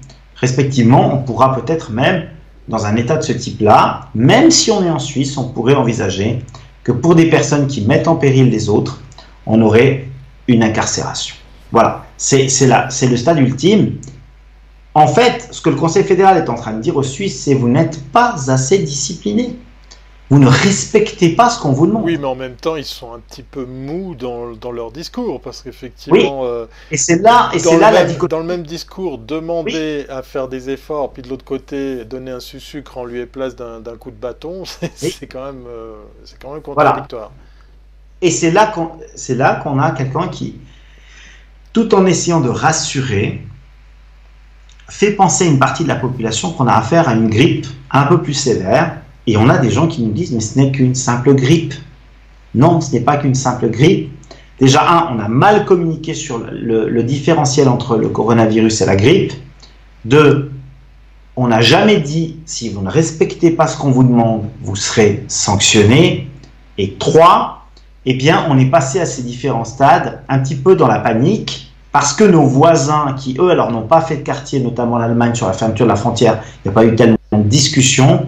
Respectivement, 0.42 1.14
on 1.14 1.24
pourra 1.24 1.56
peut-être 1.56 1.92
même 1.92 2.26
dans 2.68 2.86
un 2.86 2.96
état 2.96 3.16
de 3.16 3.22
ce 3.22 3.32
type-là, 3.32 4.10
même 4.16 4.50
si 4.50 4.72
on 4.72 4.84
est 4.84 4.90
en 4.90 5.00
Suisse, 5.00 5.38
on 5.38 5.50
pourrait 5.50 5.76
envisager 5.76 6.44
que 6.84 6.92
pour 6.92 7.16
des 7.16 7.30
personnes 7.30 7.68
qui 7.68 7.82
mettent 7.82 8.08
en 8.08 8.16
péril 8.16 8.50
les 8.50 8.68
autres, 8.68 9.02
on 9.46 9.62
aurait 9.62 10.08
une 10.48 10.64
incarcération. 10.64 11.36
Voilà, 11.72 12.06
c'est 12.18 12.48
le 12.48 13.18
stade 13.18 13.40
ultime. 13.40 13.98
En 14.94 15.08
fait, 15.08 15.48
ce 15.52 15.62
que 15.62 15.70
le 15.70 15.76
Conseil 15.76 16.04
fédéral 16.04 16.38
est 16.38 16.50
en 16.50 16.56
train 16.56 16.74
de 16.74 16.82
dire 16.82 16.98
aux 16.98 17.04
Suisses, 17.04 17.42
c'est 17.42 17.54
vous 17.54 17.70
n'êtes 17.70 18.04
pas 18.12 18.36
assez 18.50 18.80
disciplinés 18.80 19.56
vous 20.32 20.40
ne 20.40 20.48
respectez 20.48 21.36
pas 21.36 21.50
ce 21.50 21.60
qu'on 21.60 21.74
vous 21.74 21.88
demande. 21.88 22.06
Oui, 22.06 22.18
mais 22.18 22.26
en 22.26 22.36
même 22.36 22.56
temps, 22.56 22.78
ils 22.78 22.86
sont 22.86 23.14
un 23.14 23.20
petit 23.20 23.44
peu 23.44 23.66
mous 23.66 24.16
dans, 24.16 24.52
dans 24.52 24.72
leur 24.72 24.90
discours, 24.94 25.42
parce 25.42 25.62
qu'effectivement... 25.62 26.44
Oui. 26.44 26.48
Euh, 26.48 26.66
et 26.90 26.96
c'est 26.96 27.18
là, 27.18 27.50
et 27.54 27.60
c'est 27.60 27.78
là 27.78 27.92
la 27.92 28.06
Dans 28.06 28.40
le 28.40 28.46
même 28.46 28.66
discours, 28.66 29.18
demander 29.18 30.06
à 30.08 30.24
faire 30.24 30.48
des 30.48 30.70
efforts, 30.70 31.12
puis 31.12 31.22
de 31.22 31.28
l'autre 31.28 31.44
côté, 31.44 32.06
donner 32.06 32.32
un 32.32 32.40
sucre 32.40 32.98
en 32.98 33.04
lui 33.04 33.20
et 33.20 33.26
place 33.26 33.58
d'un 33.58 33.98
coup 34.00 34.10
de 34.10 34.16
bâton, 34.16 34.64
c'est 34.96 35.28
quand, 35.28 35.48
même, 35.48 35.66
euh, 35.68 35.96
quand 36.42 36.54
même 36.54 36.62
contradictoire. 36.62 37.32
Et 38.22 38.32
c'est 38.32 38.52
là 38.52 38.68
qu'on 38.68 38.92
qu'on 39.64 39.80
a 39.80 39.92
quelqu'un 39.92 40.30
qui, 40.30 40.56
tout 41.74 41.94
en 41.94 42.06
essayant 42.06 42.40
de 42.40 42.50
rassurer, 42.50 43.46
fait 44.88 45.12
penser 45.12 45.44
à 45.44 45.48
une 45.48 45.60
partie 45.60 45.84
de 45.84 45.90
la 45.90 45.96
population 45.98 46.54
qu'on 46.54 46.68
a 46.68 46.74
affaire 46.74 47.10
à 47.10 47.16
une 47.16 47.30
grippe 47.30 47.68
un 47.92 48.04
peu 48.04 48.22
plus 48.22 48.34
sévère, 48.34 49.01
et 49.28 49.38
on 49.38 49.50
a 49.50 49.58
des 49.58 49.70
gens 49.70 49.88
qui 49.88 50.02
nous 50.02 50.12
disent, 50.12 50.32
mais 50.32 50.40
ce 50.40 50.58
n'est 50.58 50.72
qu'une 50.72 50.96
simple 50.96 51.34
grippe. 51.36 51.74
Non, 52.56 52.82
ce 52.82 52.92
n'est 52.92 53.02
pas 53.02 53.18
qu'une 53.18 53.36
simple 53.36 53.70
grippe. 53.70 54.12
Déjà, 54.60 54.82
un, 54.88 55.16
on 55.16 55.20
a 55.20 55.28
mal 55.28 55.66
communiqué 55.66 56.14
sur 56.14 56.40
le, 56.52 57.04
différentiel 57.04 57.68
entre 57.68 57.98
le 57.98 58.10
coronavirus 58.10 58.82
et 58.82 58.86
la 58.86 58.96
grippe. 58.96 59.34
Deux, 60.06 60.52
on 61.36 61.48
n'a 61.48 61.62
jamais 61.62 62.00
dit, 62.00 62.38
si 62.46 62.70
vous 62.70 62.82
ne 62.82 62.90
respectez 62.90 63.52
pas 63.52 63.68
ce 63.68 63.78
qu'on 63.78 63.92
vous 63.92 64.04
demande, 64.04 64.44
vous 64.62 64.76
serez 64.76 65.24
sanctionné. 65.28 66.28
Et 66.78 66.94
trois, 66.94 67.66
eh 68.06 68.14
bien, 68.14 68.46
on 68.50 68.58
est 68.58 68.70
passé 68.70 69.00
à 69.00 69.06
ces 69.06 69.24
différents 69.24 69.66
stades 69.66 70.22
un 70.28 70.40
petit 70.40 70.56
peu 70.56 70.76
dans 70.76 70.88
la 70.88 71.00
panique, 71.00 71.72
parce 71.92 72.14
que 72.14 72.24
nos 72.24 72.44
voisins, 72.44 73.16
qui 73.18 73.36
eux, 73.40 73.50
alors 73.50 73.72
n'ont 73.72 73.88
pas 73.88 74.02
fait 74.02 74.18
de 74.18 74.22
quartier, 74.22 74.60
notamment 74.60 74.98
l'Allemagne, 74.98 75.36
sur 75.36 75.48
la 75.48 75.54
fermeture 75.54 75.86
de 75.86 75.92
la 75.92 75.96
frontière, 75.96 76.42
il 76.44 76.70
n'y 76.70 76.72
a 76.72 76.74
pas 76.74 76.86
eu 76.86 76.96
tellement 76.96 77.18
de 77.32 77.44
discussion, 77.44 78.28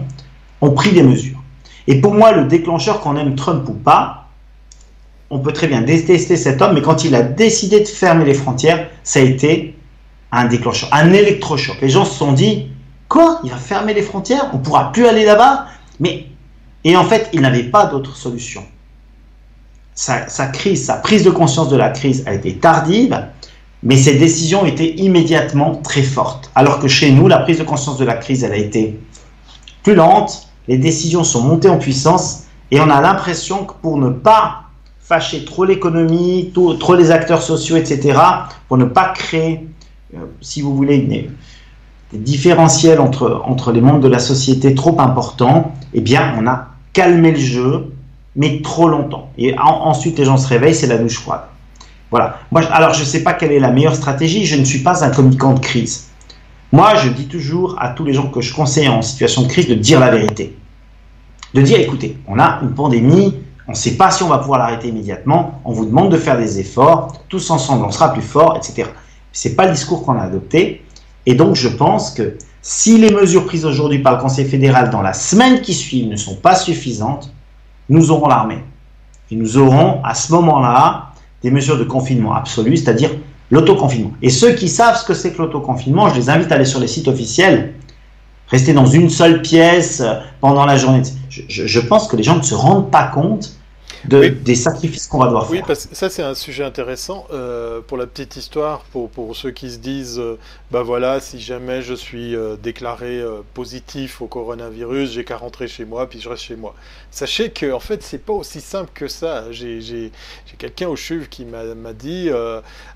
ont 0.64 0.72
pris 0.72 0.92
des 0.92 1.02
mesures. 1.02 1.42
Et 1.86 2.00
pour 2.00 2.14
moi, 2.14 2.32
le 2.32 2.44
déclencheur, 2.46 3.00
qu'on 3.00 3.16
aime 3.16 3.34
Trump 3.34 3.68
ou 3.68 3.74
pas, 3.74 4.28
on 5.30 5.38
peut 5.38 5.52
très 5.52 5.66
bien 5.66 5.82
détester 5.82 6.36
cet 6.36 6.62
homme, 6.62 6.74
mais 6.74 6.82
quand 6.82 7.04
il 7.04 7.14
a 7.14 7.22
décidé 7.22 7.80
de 7.80 7.88
fermer 7.88 8.24
les 8.24 8.34
frontières, 8.34 8.88
ça 9.02 9.20
a 9.20 9.22
été 9.22 9.76
un 10.32 10.46
déclencheur, 10.46 10.88
un 10.92 11.12
électrochoc. 11.12 11.80
Les 11.80 11.90
gens 11.90 12.04
se 12.04 12.14
sont 12.14 12.32
dit, 12.32 12.68
quoi? 13.08 13.40
Il 13.44 13.50
va 13.50 13.56
fermer 13.56 13.94
les 13.94 14.02
frontières? 14.02 14.50
On 14.52 14.58
ne 14.58 14.62
pourra 14.62 14.92
plus 14.92 15.06
aller 15.06 15.24
là-bas? 15.24 15.66
Mais 16.00 16.26
et 16.84 16.96
en 16.96 17.04
fait, 17.04 17.30
il 17.32 17.40
n'avait 17.40 17.64
pas 17.64 17.86
d'autre 17.86 18.16
solution. 18.16 18.62
Sa, 19.94 20.28
sa, 20.28 20.46
crise, 20.48 20.84
sa 20.84 20.94
prise 20.94 21.24
de 21.24 21.30
conscience 21.30 21.68
de 21.68 21.76
la 21.76 21.90
crise 21.90 22.24
a 22.26 22.34
été 22.34 22.56
tardive, 22.56 23.26
mais 23.82 23.96
ses 23.96 24.14
décisions 24.14 24.66
étaient 24.66 24.94
immédiatement 24.96 25.76
très 25.76 26.02
fortes. 26.02 26.50
Alors 26.54 26.78
que 26.78 26.88
chez 26.88 27.10
nous, 27.10 27.28
la 27.28 27.38
prise 27.38 27.58
de 27.58 27.64
conscience 27.64 27.98
de 27.98 28.04
la 28.04 28.14
crise, 28.14 28.44
elle 28.44 28.52
a 28.52 28.56
été 28.56 28.98
plus 29.82 29.94
lente, 29.94 30.48
les 30.68 30.78
décisions 30.78 31.24
sont 31.24 31.42
montées 31.42 31.68
en 31.68 31.78
puissance 31.78 32.44
et 32.70 32.80
on 32.80 32.90
a 32.90 33.00
l'impression 33.00 33.64
que 33.64 33.74
pour 33.80 33.98
ne 33.98 34.10
pas 34.10 34.64
fâcher 34.98 35.44
trop 35.44 35.64
l'économie, 35.64 36.52
trop 36.80 36.94
les 36.94 37.10
acteurs 37.10 37.42
sociaux, 37.42 37.76
etc., 37.76 38.18
pour 38.68 38.78
ne 38.78 38.86
pas 38.86 39.10
créer, 39.10 39.68
euh, 40.14 40.20
si 40.40 40.62
vous 40.62 40.74
voulez, 40.74 40.98
des, 40.98 41.30
différentiels 42.18 43.00
entre, 43.00 43.42
entre 43.44 43.72
les 43.72 43.80
membres 43.80 44.00
de 44.00 44.08
la 44.08 44.18
société 44.18 44.74
trop 44.74 45.00
importants, 45.00 45.74
eh 45.92 46.00
bien, 46.00 46.34
on 46.38 46.46
a 46.46 46.68
calmé 46.92 47.32
le 47.32 47.38
jeu, 47.38 47.92
mais 48.36 48.62
trop 48.62 48.88
longtemps. 48.88 49.30
Et 49.36 49.54
ensuite, 49.58 50.18
les 50.18 50.24
gens 50.24 50.36
se 50.36 50.48
réveillent, 50.48 50.74
c'est 50.74 50.86
la 50.86 50.96
douche 50.96 51.18
froide. 51.18 51.42
Voilà. 52.10 52.38
Moi, 52.50 52.62
alors, 52.70 52.94
je 52.94 53.00
ne 53.00 53.04
sais 53.04 53.22
pas 53.22 53.34
quelle 53.34 53.52
est 53.52 53.58
la 53.58 53.70
meilleure 53.70 53.96
stratégie, 53.96 54.46
je 54.46 54.56
ne 54.56 54.64
suis 54.64 54.78
pas 54.78 55.04
un 55.04 55.10
communicant 55.10 55.52
de 55.54 55.60
crise. 55.60 56.08
Moi, 56.74 56.96
je 56.96 57.08
dis 57.08 57.28
toujours 57.28 57.76
à 57.78 57.90
tous 57.90 58.04
les 58.04 58.12
gens 58.12 58.26
que 58.26 58.40
je 58.40 58.52
conseille 58.52 58.88
en 58.88 59.00
situation 59.00 59.42
de 59.42 59.46
crise 59.46 59.68
de 59.68 59.76
dire 59.76 60.00
la 60.00 60.10
vérité. 60.10 60.56
De 61.54 61.62
dire, 61.62 61.78
écoutez, 61.78 62.18
on 62.26 62.36
a 62.40 62.58
une 62.62 62.74
pandémie, 62.74 63.32
on 63.68 63.70
ne 63.70 63.76
sait 63.76 63.92
pas 63.92 64.10
si 64.10 64.24
on 64.24 64.28
va 64.28 64.38
pouvoir 64.38 64.58
l'arrêter 64.58 64.88
immédiatement, 64.88 65.60
on 65.64 65.70
vous 65.70 65.84
demande 65.84 66.10
de 66.10 66.16
faire 66.16 66.36
des 66.36 66.58
efforts, 66.58 67.12
tous 67.28 67.48
ensemble 67.50 67.84
on 67.84 67.92
sera 67.92 68.12
plus 68.12 68.22
fort, 68.22 68.56
etc. 68.56 68.88
Ce 69.30 69.48
n'est 69.48 69.54
pas 69.54 69.66
le 69.66 69.72
discours 69.72 70.02
qu'on 70.04 70.18
a 70.18 70.22
adopté. 70.22 70.84
Et 71.26 71.36
donc, 71.36 71.54
je 71.54 71.68
pense 71.68 72.10
que 72.10 72.38
si 72.60 72.98
les 72.98 73.12
mesures 73.12 73.46
prises 73.46 73.64
aujourd'hui 73.64 74.00
par 74.00 74.16
le 74.16 74.18
Conseil 74.20 74.44
fédéral 74.44 74.90
dans 74.90 75.00
la 75.00 75.12
semaine 75.12 75.60
qui 75.60 75.74
suit 75.74 76.04
ne 76.08 76.16
sont 76.16 76.34
pas 76.34 76.56
suffisantes, 76.56 77.32
nous 77.88 78.10
aurons 78.10 78.26
l'armée. 78.26 78.64
Et 79.30 79.36
nous 79.36 79.58
aurons 79.58 80.02
à 80.02 80.14
ce 80.14 80.32
moment-là 80.32 81.12
des 81.40 81.52
mesures 81.52 81.78
de 81.78 81.84
confinement 81.84 82.34
absolu, 82.34 82.76
c'est-à-dire 82.76 83.10
l'autoconfinement. 83.50 84.12
Et 84.22 84.30
ceux 84.30 84.52
qui 84.52 84.68
savent 84.68 84.96
ce 84.96 85.04
que 85.04 85.14
c'est 85.14 85.32
que 85.32 85.42
l'autoconfinement, 85.42 86.08
je 86.08 86.16
les 86.16 86.30
invite 86.30 86.50
à 86.52 86.56
aller 86.56 86.64
sur 86.64 86.80
les 86.80 86.86
sites 86.86 87.08
officiels, 87.08 87.74
rester 88.48 88.72
dans 88.72 88.86
une 88.86 89.10
seule 89.10 89.42
pièce 89.42 90.00
euh, 90.00 90.14
pendant 90.40 90.66
la 90.66 90.76
journée. 90.76 91.02
Je, 91.28 91.80
pense 91.80 92.08
que 92.08 92.16
les 92.16 92.22
gens 92.22 92.36
ne 92.36 92.42
se 92.42 92.54
rendent 92.54 92.90
pas 92.90 93.06
compte 93.06 93.56
des 94.08 94.54
sacrifices 94.54 95.06
qu'on 95.06 95.18
va 95.18 95.26
devoir 95.26 95.46
faire. 95.46 95.52
Oui, 95.52 95.62
parce 95.66 95.86
que 95.86 95.94
ça 95.94 96.10
c'est 96.10 96.22
un 96.22 96.34
sujet 96.34 96.64
intéressant. 96.64 97.26
Euh, 97.32 97.80
pour 97.80 97.96
la 97.96 98.06
petite 98.06 98.36
histoire, 98.36 98.80
pour, 98.92 99.10
pour 99.10 99.34
ceux 99.36 99.50
qui 99.50 99.70
se 99.70 99.78
disent, 99.78 100.18
euh, 100.18 100.38
bah 100.70 100.82
voilà, 100.82 101.20
si 101.20 101.40
jamais 101.40 101.82
je 101.82 101.94
suis 101.94 102.34
euh, 102.34 102.56
déclaré 102.56 103.22
positif 103.54 104.20
au 104.20 104.26
coronavirus, 104.26 105.12
j'ai 105.12 105.24
qu'à 105.24 105.36
rentrer 105.36 105.68
chez 105.68 105.84
moi, 105.84 106.08
puis 106.08 106.20
je 106.20 106.28
reste 106.28 106.42
chez 106.42 106.56
moi. 106.56 106.74
Sachez 107.10 107.50
que 107.50 107.72
en 107.72 107.80
fait 107.80 108.02
c'est 108.02 108.18
pas 108.18 108.32
aussi 108.32 108.60
simple 108.60 108.90
que 108.94 109.08
ça. 109.08 109.50
J'ai 109.52 110.10
quelqu'un 110.58 110.88
au 110.88 110.96
CHUV 110.96 111.28
qui 111.28 111.44
m'a 111.44 111.92
dit 111.92 112.30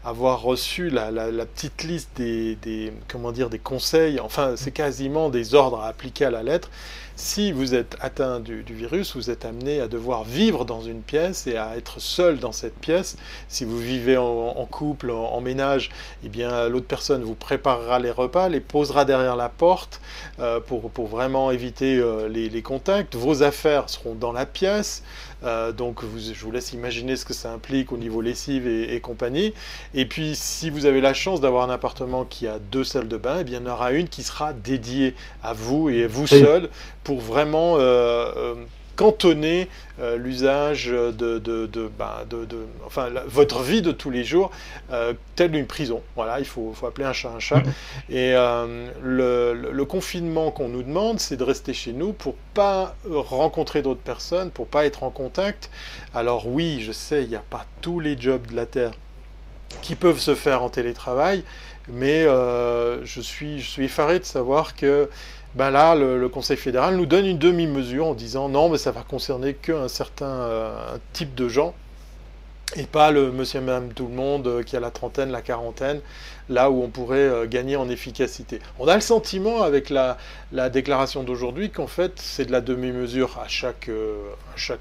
avoir 0.04 0.42
reçu 0.42 0.90
la, 0.90 1.10
la, 1.10 1.46
petite 1.46 1.84
liste 1.84 2.10
des, 2.16 2.56
des, 2.56 2.92
comment 3.08 3.32
dire, 3.32 3.50
des 3.50 3.58
conseils, 3.58 4.20
enfin 4.20 4.54
c'est 4.56 4.72
quasiment 4.72 5.28
des 5.30 5.54
ordres 5.54 5.80
à 5.80 5.88
appliquer 5.88 6.26
à 6.26 6.30
la 6.30 6.42
lettre 6.42 6.70
si 7.18 7.50
vous 7.50 7.74
êtes 7.74 7.96
atteint 8.00 8.38
du, 8.38 8.62
virus, 8.62 9.16
vous 9.16 9.28
êtes 9.28 9.44
amené 9.44 9.80
à 9.80 9.88
devoir 9.88 10.22
vivre 10.22 10.64
dans 10.64 10.82
une 10.82 11.02
pièce 11.02 11.48
et 11.48 11.56
à 11.56 11.76
être 11.76 12.00
seul 12.00 12.38
dans 12.38 12.52
cette 12.52 12.78
pièce. 12.78 13.16
Si 13.48 13.64
vous 13.64 13.76
vivez 13.76 14.16
en, 14.16 14.64
couple, 14.70 15.10
en, 15.10 15.40
ménage, 15.40 15.90
eh 16.22 16.28
bien 16.28 16.68
l'autre 16.68 16.86
personne 16.86 17.24
vous 17.24 17.34
préparera 17.34 17.98
les 17.98 18.12
repas, 18.12 18.48
les 18.48 18.60
posera 18.60 19.04
derrière 19.04 19.34
la 19.34 19.48
porte 19.48 20.00
euh, 20.38 20.60
pour, 20.60 21.08
vraiment 21.08 21.50
éviter 21.50 21.96
euh, 21.98 22.28
les, 22.28 22.62
contacts. 22.62 23.16
Vos 23.16 23.42
affaires 23.42 23.90
seront 23.90 24.14
dans 24.14 24.32
la 24.32 24.46
pièce. 24.46 25.02
Euh, 25.44 25.72
donc 25.72 26.02
je 26.02 26.44
vous 26.44 26.50
laisse 26.50 26.72
imaginer 26.72 27.16
ce 27.16 27.24
que 27.24 27.34
ça 27.34 27.52
implique 27.52 27.92
au 27.92 27.96
niveau 27.96 28.20
lessive 28.20 28.66
et, 28.66 29.00
compagnie. 29.00 29.54
Et 29.94 30.06
puis 30.06 30.34
si 30.34 30.70
vous 30.70 30.86
avez 30.86 31.00
la 31.00 31.14
chance 31.14 31.40
d'avoir 31.40 31.68
un 31.68 31.72
appartement 31.72 32.24
qui 32.24 32.46
a 32.46 32.58
deux 32.58 32.84
salles 32.84 33.08
de 33.08 33.16
bain, 33.16 33.38
eh 33.40 33.44
bien 33.44 33.60
il 33.60 33.66
y 33.66 33.68
en 33.68 33.72
aura 33.72 33.92
une 33.92 34.08
qui 34.08 34.22
sera 34.22 34.52
dédiée 34.52 35.14
à 35.42 35.52
vous 35.52 35.88
et 35.88 36.04
à 36.04 36.08
vous 36.08 36.26
seul 36.26 36.68
pour 37.04 37.20
vraiment 37.20 37.76
euh, 37.76 38.30
euh, 38.36 38.54
cantonner 38.98 39.68
euh, 40.00 40.16
l'usage 40.16 40.88
de, 40.88 41.38
de, 41.38 41.90
bah, 41.98 42.24
enfin, 42.84 43.08
votre 43.26 43.62
vie 43.62 43.80
de 43.80 43.92
tous 43.92 44.10
les 44.10 44.24
jours, 44.24 44.50
euh, 44.90 45.14
telle 45.36 45.54
une 45.54 45.68
prison. 45.68 46.02
Voilà, 46.16 46.40
il 46.40 46.44
faut, 46.44 46.72
faut, 46.74 46.86
appeler 46.86 47.06
un 47.06 47.12
chat 47.12 47.30
un 47.30 47.38
chat. 47.38 47.60
Mm-hmm. 47.60 48.10
Et 48.10 48.34
euh, 48.34 48.88
le, 49.00 49.70
le, 49.72 49.84
confinement 49.84 50.50
qu'on 50.50 50.68
nous 50.68 50.82
demande, 50.82 51.20
c'est 51.20 51.36
de 51.36 51.44
rester 51.44 51.72
chez 51.72 51.92
nous 51.92 52.12
pour 52.12 52.34
pas 52.54 52.96
rencontrer 53.08 53.82
d'autres 53.82 54.00
personnes, 54.00 54.50
pour 54.50 54.66
pas 54.66 54.84
être 54.84 55.04
en 55.04 55.10
contact. 55.10 55.70
Alors 56.12 56.48
oui, 56.48 56.80
je 56.82 56.90
sais, 56.90 57.22
il 57.22 57.28
n'y 57.28 57.36
a 57.36 57.44
pas 57.48 57.66
tous 57.80 58.00
les 58.00 58.20
jobs 58.20 58.48
de 58.48 58.56
la 58.56 58.66
Terre 58.66 58.92
qui 59.80 59.94
peuvent 59.94 60.18
se 60.18 60.34
faire 60.34 60.64
en 60.64 60.70
télétravail, 60.70 61.44
mais 61.88 62.24
je, 62.24 63.20
suis, 63.20 63.60
je 63.60 63.68
suis 63.68 63.84
effaré 63.84 64.18
de 64.18 64.24
savoir 64.24 64.74
que 64.74 65.08
ben 65.54 65.70
là, 65.70 65.94
le, 65.94 66.28
Conseil 66.28 66.56
fédéral 66.56 66.96
nous 66.96 67.06
donne 67.06 67.26
une 67.26 67.38
demi-mesure 67.38 68.06
en 68.06 68.14
disant 68.14 68.48
non, 68.48 68.68
mais 68.68 68.78
ça 68.78 68.90
va 68.90 69.02
concerner 69.02 69.54
qu'un 69.54 69.88
certain 69.88 70.26
euh, 70.26 70.96
type 71.12 71.34
de 71.34 71.48
gens, 71.48 71.74
et 72.76 72.84
pas 72.84 73.10
le 73.10 73.32
monsieur 73.32 73.60
et 73.60 73.62
madame 73.62 73.94
tout 73.94 74.06
le 74.06 74.14
monde 74.14 74.46
euh, 74.46 74.62
qui 74.62 74.76
a 74.76 74.80
la 74.80 74.90
trentaine, 74.90 75.30
la 75.30 75.40
quarantaine, 75.40 76.00
là 76.50 76.70
où 76.70 76.82
on 76.82 76.88
pourrait 76.88 77.16
euh, 77.18 77.46
gagner 77.46 77.76
en 77.76 77.88
efficacité. 77.88 78.60
On 78.78 78.86
a 78.88 78.94
le 78.94 79.00
sentiment 79.00 79.62
avec 79.62 79.88
la, 79.88 80.18
déclaration 80.68 81.22
d'aujourd'hui 81.22 81.70
qu'en 81.70 81.86
fait 81.86 82.12
c'est 82.16 82.44
de 82.44 82.52
la 82.52 82.60
demi-mesure 82.60 83.40
à 83.42 83.48
chaque, 83.48 83.90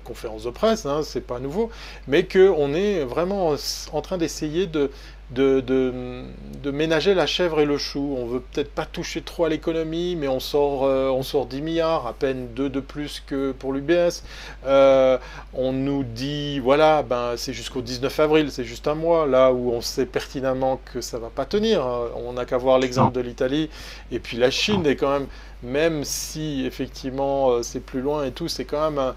conférence 0.03 0.43
de 0.43 0.49
presse, 0.49 0.86
hein, 0.86 1.01
c'est 1.01 1.25
pas 1.25 1.39
nouveau, 1.39 1.71
mais 2.10 2.25
qu'on 2.25 2.73
est 2.73 3.06
vraiment 3.06 3.56
en 3.93 4.01
train 4.01 4.17
d'essayer 4.17 4.67
de 4.67 4.91
de, 5.31 5.59
de, 5.59 6.71
ménager 6.71 7.13
la 7.13 7.25
chèvre 7.25 7.59
et 7.59 7.65
le 7.65 7.77
chou. 7.77 8.15
On 8.17 8.25
veut 8.25 8.41
peut-être 8.41 8.71
pas 8.71 8.85
toucher 8.85 9.21
trop 9.21 9.45
à 9.45 9.49
l'économie, 9.49 10.15
mais 10.15 10.27
on 10.27 10.39
sort, 10.39 10.85
euh, 10.85 11.09
on 11.09 11.23
sort 11.23 11.45
10 11.45 11.62
milliards, 11.62 12.08
à 12.08 12.13
peine 12.13 12.49
2 12.54 12.69
de 12.69 12.79
plus 12.79 13.23
que 13.25 13.52
pour 13.52 13.73
l'UBS. 13.73 14.23
Euh, 14.65 15.17
on 15.54 15.71
nous 15.71 16.04
dit, 16.04 16.60
voilà, 16.60 17.04
ben, 17.04 17.33
c'est 17.37 17.54
jusqu'au 17.54 17.81
19 17.81 18.19
avril, 18.19 18.52
c'est 18.52 18.65
juste 18.65 18.87
un 18.87 18.95
mois, 18.95 19.25
là 19.25 19.52
où 19.52 19.71
on 19.71 19.81
sait 19.81 20.06
pertinemment 20.06 20.79
que 20.93 21.02
ça 21.02 21.19
va 21.19 21.29
pas 21.29 21.45
tenir. 21.45 21.85
On 22.15 22.33
n'a 22.33 22.45
qu'à 22.45 22.58
voir 22.58 22.79
l'exemple 22.79 23.13
de 23.13 23.21
l'Italie. 23.21 23.69
Et 24.12 24.19
puis 24.19 24.37
la 24.37 24.52
Chine 24.52 24.85
est 24.85 24.97
quand 24.97 25.12
même, 25.12 25.27
même 25.63 26.04
si 26.04 26.65
effectivement 26.65 27.63
c'est 27.63 27.79
plus 27.79 28.02
loin 28.02 28.25
et 28.25 28.31
tout, 28.31 28.47
c'est 28.47 28.65
quand 28.65 28.91
même 28.91 29.13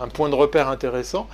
un, 0.00 0.08
point 0.08 0.28
de 0.28 0.34
repère 0.34 0.68
intéressant. 0.68 1.28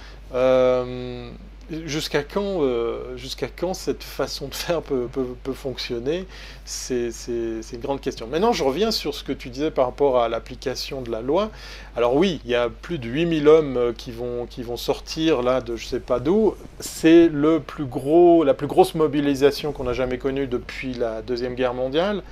Jusqu'à 1.84 2.22
quand, 2.22 2.62
euh, 2.62 3.16
jusqu'à 3.16 3.48
quand 3.48 3.74
cette 3.74 4.04
façon 4.04 4.46
de 4.46 4.54
faire 4.54 4.82
peut, 4.82 5.08
fonctionner? 5.52 6.24
C'est, 6.64 7.10
une 7.28 7.80
grande 7.80 8.00
question. 8.00 8.28
Maintenant, 8.28 8.52
je 8.52 8.62
reviens 8.62 8.92
sur 8.92 9.14
ce 9.14 9.24
que 9.24 9.32
tu 9.32 9.48
disais 9.50 9.72
par 9.72 9.86
rapport 9.86 10.20
à 10.20 10.28
l'application 10.28 11.02
de 11.02 11.10
la 11.10 11.22
loi. 11.22 11.50
Alors 11.96 12.14
oui, 12.14 12.40
il 12.44 12.50
y 12.50 12.54
a 12.54 12.68
plus 12.68 12.98
de 12.98 13.08
8000 13.08 13.48
hommes 13.48 13.76
euh, 13.76 13.92
qui 13.92 14.12
vont, 14.12 14.46
qui 14.46 14.62
vont 14.62 14.76
sortir 14.76 15.42
là 15.42 15.60
de 15.60 15.74
je 15.74 15.86
sais 15.86 16.00
pas 16.00 16.20
d'où. 16.20 16.54
C'est 16.78 17.30
plus 17.66 17.86
gros, 17.86 18.44
la 18.44 18.54
plus 18.54 18.68
grosse 18.68 18.94
mobilisation 18.94 19.72
qu'on 19.72 19.88
a 19.88 19.92
jamais 19.92 20.18
connue 20.18 20.46
depuis 20.46 20.94
la 20.94 21.20
Deuxième 21.22 21.56
Guerre 21.56 21.74
mondiale. 21.74 22.22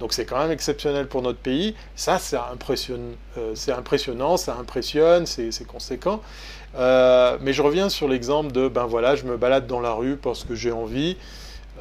Donc 0.00 0.14
c'est 0.14 0.24
quand 0.24 0.38
même 0.38 0.50
exceptionnel 0.50 1.06
pour 1.06 1.20
notre 1.22 1.38
pays. 1.38 1.76
Ça, 1.94 2.18
euh, 2.32 3.52
c'est 3.54 3.72
impressionnant, 3.72 4.36
ça 4.38 4.56
impressionne, 4.56 5.26
c'est, 5.26 5.66
conséquent. 5.66 6.22
Euh, 6.76 7.36
mais 7.40 7.52
je 7.52 7.62
reviens 7.62 7.88
sur 7.88 8.08
l'exemple 8.08 8.52
de, 8.52 8.68
ben 8.68 8.86
voilà, 8.86 9.16
je 9.16 9.24
me 9.24 9.36
balade 9.36 9.66
dans 9.66 9.80
la 9.80 9.92
rue 9.92 10.16
parce 10.16 10.44
que 10.44 10.54
j'ai 10.54 10.72
envie. 10.72 11.16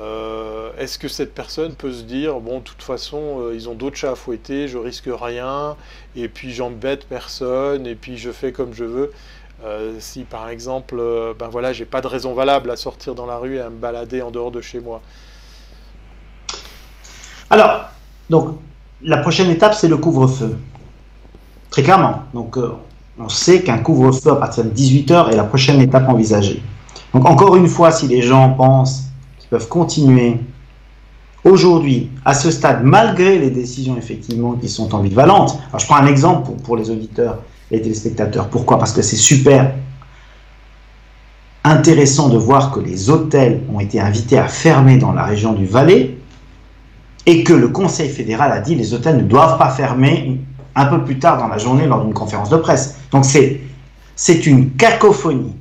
Euh, 0.02 0.72
est-ce 0.78 0.98
que 0.98 1.08
cette 1.08 1.34
personne 1.34 1.74
peut 1.76 1.92
se 1.92 2.04
dire, 2.04 2.40
bon, 2.40 2.60
de 2.60 2.64
toute 2.64 2.82
façon, 2.82 3.42
euh, 3.42 3.54
ils 3.54 3.68
ont 3.68 3.74
d'autres 3.74 3.98
chats 3.98 4.12
à 4.12 4.16
fouetter, 4.16 4.68
je 4.68 4.78
risque 4.78 5.10
rien, 5.10 5.76
et 6.16 6.30
puis 6.30 6.54
j'embête 6.54 7.06
personne, 7.06 7.86
et 7.86 7.96
puis 7.96 8.18
je 8.18 8.32
fais 8.32 8.52
comme 8.52 8.74
je 8.74 8.86
veux 8.86 9.12
Si 10.00 10.24
par 10.24 10.48
exemple, 10.48 10.96
ben 11.38 11.50
voilà, 11.50 11.74
j'ai 11.74 11.86
pas 11.86 12.00
de 12.00 12.08
raison 12.08 12.34
valable 12.34 12.72
à 12.72 12.78
sortir 12.78 13.14
dans 13.14 13.26
la 13.26 13.36
rue 13.38 13.58
et 13.58 13.60
à 13.60 13.70
me 13.70 13.78
balader 13.78 14.22
en 14.22 14.32
dehors 14.32 14.52
de 14.52 14.62
chez 14.62 14.80
moi. 14.80 15.02
Alors, 17.50 17.90
donc, 18.30 18.58
la 19.02 19.18
prochaine 19.18 19.50
étape, 19.50 19.74
c'est 19.74 19.90
le 19.90 19.98
couvre-feu. 19.98 20.58
Très 21.72 21.84
clairement. 21.84 22.24
Donc, 22.34 22.58
on 23.20 23.28
sait 23.28 23.62
qu'un 23.62 23.80
couvre-feu 23.80 24.32
à 24.32 24.36
partir 24.38 24.64
de 24.64 24.70
18h 24.70 25.32
est 25.32 25.36
la 25.36 25.44
prochaine 25.44 25.82
étape 25.82 26.08
envisagée. 26.08 26.64
Donc 27.14 27.28
encore 27.28 27.56
une 27.58 27.68
fois, 27.68 27.92
si 27.92 28.08
les 28.08 28.22
gens 28.22 28.52
pensent 28.52 29.04
qu'ils 29.40 29.50
peuvent 29.50 29.68
continuer 29.68 30.38
aujourd'hui, 31.44 32.10
à 32.24 32.34
ce 32.34 32.50
stade, 32.50 32.84
malgré 32.84 33.38
les 33.38 33.50
décisions 33.50 33.98
effectivement 33.98 34.54
qui 34.54 34.70
sont 34.70 34.96
ambivalentes, 34.96 35.60
alors 35.70 35.80
je 35.80 35.86
prends 35.86 35.98
un 35.98 36.08
exemple 36.08 36.52
pour, 36.64 36.78
les 36.78 36.90
auditeurs 36.90 37.40
et 37.72 37.76
les 37.76 37.82
téléspectateurs. 37.82 38.48
Pourquoi? 38.48 38.80
Parce 38.80 38.94
que 38.94 39.02
c'est 39.02 39.18
super 39.18 39.74
intéressant 41.66 42.30
de 42.30 42.38
voir 42.38 42.72
que 42.72 42.80
les 42.80 43.10
hôtels 43.10 43.64
ont 43.74 43.82
été 43.82 44.00
invités 44.00 44.38
à 44.38 44.48
fermer 44.48 44.98
dans 44.98 45.12
la 45.12 45.26
région 45.26 45.54
du 45.54 45.66
Valais 45.66 46.18
et 47.26 47.44
que 47.44 47.54
le 47.54 47.68
Conseil 47.68 48.10
fédéral 48.10 48.52
a 48.54 48.62
dit 48.62 48.76
les 48.76 48.94
hôtels 48.94 49.18
ne 49.18 49.24
doivent 49.24 49.58
pas 49.58 49.70
fermer 49.70 50.40
un 50.80 50.86
peu 50.86 51.04
plus 51.04 51.20
tard 51.20 51.38
dans 51.38 51.48
la 51.48 51.58
journée 51.58 51.86
lors 51.86 52.04
d'une 52.04 52.14
conférence 52.14 52.50
de 52.50 52.58
presse. 52.58 52.96
Donc 53.12 53.26
c'est, 53.26 53.60
c'est 54.16 54.46
une 54.46 54.72
cacophonie. 54.72 55.56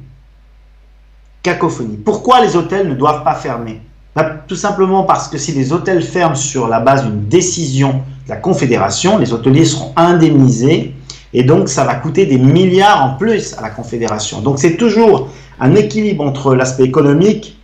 Cacophonie. 1.43 1.97
Pourquoi 1.97 2.41
les 2.41 2.57
hôtels 2.57 2.89
ne 2.89 2.95
doivent 2.95 3.25
pas 3.25 3.35
fermer? 3.35 3.81
Bah, 4.15 4.31
Tout 4.47 4.57
simplement 4.57 5.03
parce 5.03 5.29
que 5.29 5.37
si 5.37 5.53
les 5.53 5.73
hôtels 5.73 6.03
ferment 6.03 6.37
sur 6.37 6.69
la 6.69 6.81
base 6.81 7.05
d'une 7.05 7.27
décision 7.27 8.03
de 8.27 8.31
la 8.31 8.37
Confédération, 8.37 9.19
les 9.19 9.33
hôteliers 9.33 9.65
seront 9.65 9.93
indemnisés 9.97 10.95
et 11.33 11.43
donc 11.43 11.69
ça 11.69 11.85
va 11.85 11.97
coûter 11.97 12.27
des 12.27 12.39
milliards 12.39 13.05
en 13.05 13.15
plus 13.17 13.55
à 13.59 13.63
la 13.63 13.71
Confédération. 13.71 14.41
Donc 14.41 14.59
c'est 14.59 14.77
toujours 14.77 15.31
un 15.59 15.75
équilibre 15.75 16.25
entre 16.25 16.55
l'aspect 16.55 16.85
économique 16.85 17.59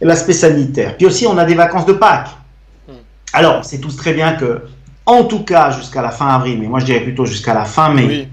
et 0.00 0.06
l'aspect 0.06 0.32
sanitaire. 0.32 0.96
Puis 0.96 1.06
aussi 1.06 1.26
on 1.26 1.36
a 1.36 1.44
des 1.44 1.54
vacances 1.54 1.84
de 1.84 1.92
Pâques. 1.92 2.30
Hmm. 2.88 2.92
Alors, 3.34 3.64
c'est 3.64 3.78
tous 3.78 3.94
très 3.96 4.14
bien 4.14 4.32
que 4.32 4.62
en 5.08 5.24
tout 5.24 5.42
cas 5.42 5.70
jusqu'à 5.70 6.02
la 6.02 6.10
fin 6.10 6.28
avril, 6.28 6.58
mais 6.60 6.68
moi 6.68 6.80
je 6.80 6.84
dirais 6.84 7.00
plutôt 7.00 7.24
jusqu'à 7.24 7.54
la 7.54 7.64
fin 7.64 7.94
mai, 7.94 8.28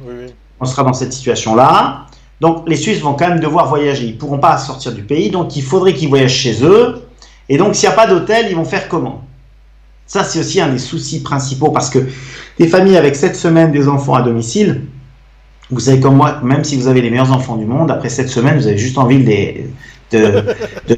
on 0.60 0.66
sera 0.66 0.84
dans 0.84 0.94
cette 0.94 1.14
situation-là. 1.14 2.06
Donc 2.42 2.68
les 2.68 2.76
Suisses 2.76 3.00
vont 3.00 3.14
quand 3.14 3.30
même 3.30 3.40
devoir 3.40 3.70
voyager. 3.70 4.04
Ils 4.06 4.16
ne 4.16 4.18
pourront 4.18 4.40
pas 4.40 4.58
sortir 4.58 4.92
du 4.92 5.02
pays, 5.04 5.30
donc 5.30 5.56
il 5.56 5.64
faudrait 5.64 5.94
qu'ils 5.94 6.10
voyagent 6.10 6.34
chez 6.34 6.64
eux. 6.66 7.08
Et 7.48 7.58
donc 7.58 7.76
s'il 7.76 7.88
n'y 7.88 7.94
a 7.94 7.96
pas 7.96 8.08
d'hôtel, 8.08 8.48
ils 8.50 8.58
vont 8.58 8.66
faire 8.66 8.90
comment? 8.90 9.24
Ça, 10.06 10.26
c'est 10.26 10.40
aussi 10.40 10.60
un 10.60 10.68
des 10.68 10.78
soucis 10.78 11.24
principaux 11.24 11.72
parce 11.72 11.90
que 11.90 12.00
des 12.60 12.68
familles 12.68 12.98
avec 12.98 13.16
7 13.16 13.36
semaines 13.38 13.72
des 13.72 13.88
enfants 13.88 14.16
à 14.16 14.22
domicile, 14.22 14.82
vous 15.72 15.80
savez 15.80 16.02
comme 16.02 16.18
moi, 16.18 16.42
même 16.44 16.66
si 16.66 16.76
vous 16.76 16.88
avez 16.90 17.02
les 17.02 17.10
meilleurs 17.10 17.32
enfants 17.32 17.56
du 17.56 17.66
monde, 17.66 17.90
après 17.90 18.10
7 18.10 18.28
semaines, 18.28 18.58
vous 18.58 18.68
avez 18.68 18.78
juste 18.78 18.98
envie 18.98 19.24
de, 20.12 20.44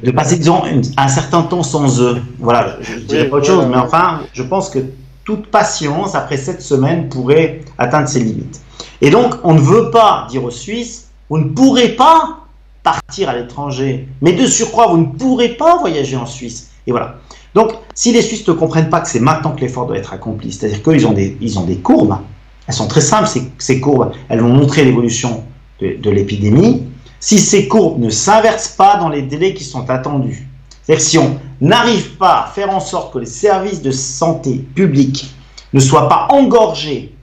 de, 0.03 0.11
passer 0.11 0.37
disons, 0.37 0.63
un 0.97 1.07
certain 1.07 1.43
temps 1.43 1.63
sans 1.63 2.01
eux. 2.01 2.17
Voilà, 2.39 2.77
je 2.81 2.95
dirais 3.01 3.25
pas 3.29 3.37
autre 3.37 3.45
chose, 3.45 3.65
mais 3.69 3.77
enfin, 3.77 4.21
je 4.33 4.43
pense 4.43 4.71
que 4.71 4.79
toute 5.27 5.47
patience, 5.47 6.15
après 6.15 6.37
cette 6.37 6.61
semaine, 6.61 7.09
pourrait 7.09 7.59
atteindre 7.77 8.07
ses 8.07 8.21
limites. 8.21 8.61
Et 9.01 9.09
donc, 9.09 9.35
on 9.43 9.55
ne 9.55 9.59
veut 9.59 9.91
pas 9.91 10.25
dire 10.29 10.41
aux 10.45 10.51
Suisses, 10.51 11.09
vous 11.29 11.37
ne 11.37 11.49
pourrez 11.49 11.89
pas 11.89 12.45
partir 12.81 13.27
à 13.27 13.35
l'étranger, 13.35 14.07
mais 14.21 14.31
de 14.31 14.45
surcroît, 14.45 14.87
vous 14.87 14.99
ne 14.99 15.05
pourrez 15.05 15.49
pas 15.49 15.79
voyager 15.79 16.15
en 16.15 16.25
Suisse. 16.25 16.69
Et 16.87 16.91
voilà. 16.91 17.17
Donc, 17.55 17.73
si 17.93 18.13
les 18.13 18.21
Suisses 18.21 18.47
ne 18.47 18.53
comprennent 18.53 18.89
pas 18.89 19.01
que 19.01 19.09
c'est 19.09 19.19
maintenant 19.19 19.51
que 19.51 19.59
l'effort 19.59 19.85
doit 19.85 19.97
être 19.97 20.13
accompli, 20.13 20.53
c'est-à-dire 20.53 20.81
qu'ils 20.81 21.05
ont 21.05 21.11
des, 21.11 21.37
ont 21.57 21.65
des 21.65 21.79
courbes, 21.79 22.19
elles 22.65 22.73
sont 22.73 22.87
très 22.87 23.01
simples, 23.01 23.27
ces, 23.57 23.81
courbes, 23.81 24.13
elles 24.29 24.39
vont 24.39 24.53
montrer 24.53 24.85
l'évolution 24.85 25.43
de 25.81 26.09
l'épidémie. 26.09 26.83
Si 27.19 27.37
ces 27.37 27.67
courbes 27.67 27.99
ne 27.99 28.09
s'inversent 28.09 28.69
pas 28.69 28.95
dans 28.95 29.09
les 29.09 29.23
délais 29.23 29.53
qui 29.53 29.65
sont 29.65 29.89
attendus, 29.89 30.47
c'est-à-dire 30.87 31.05
si 31.05 31.17
on 31.17 31.37
n'arrive 31.59 32.15
pas 32.15 32.43
à 32.43 32.47
faire 32.47 32.69
en 32.69 32.79
sorte 32.79 33.13
que 33.13 33.19
les 33.19 33.25
services 33.25 33.81
de 33.81 33.91
santé 33.91 34.65
publique 34.73 35.29
ne 35.73 35.81
soient 35.81 36.07
pas 36.07 36.27
engorgés 36.29 37.13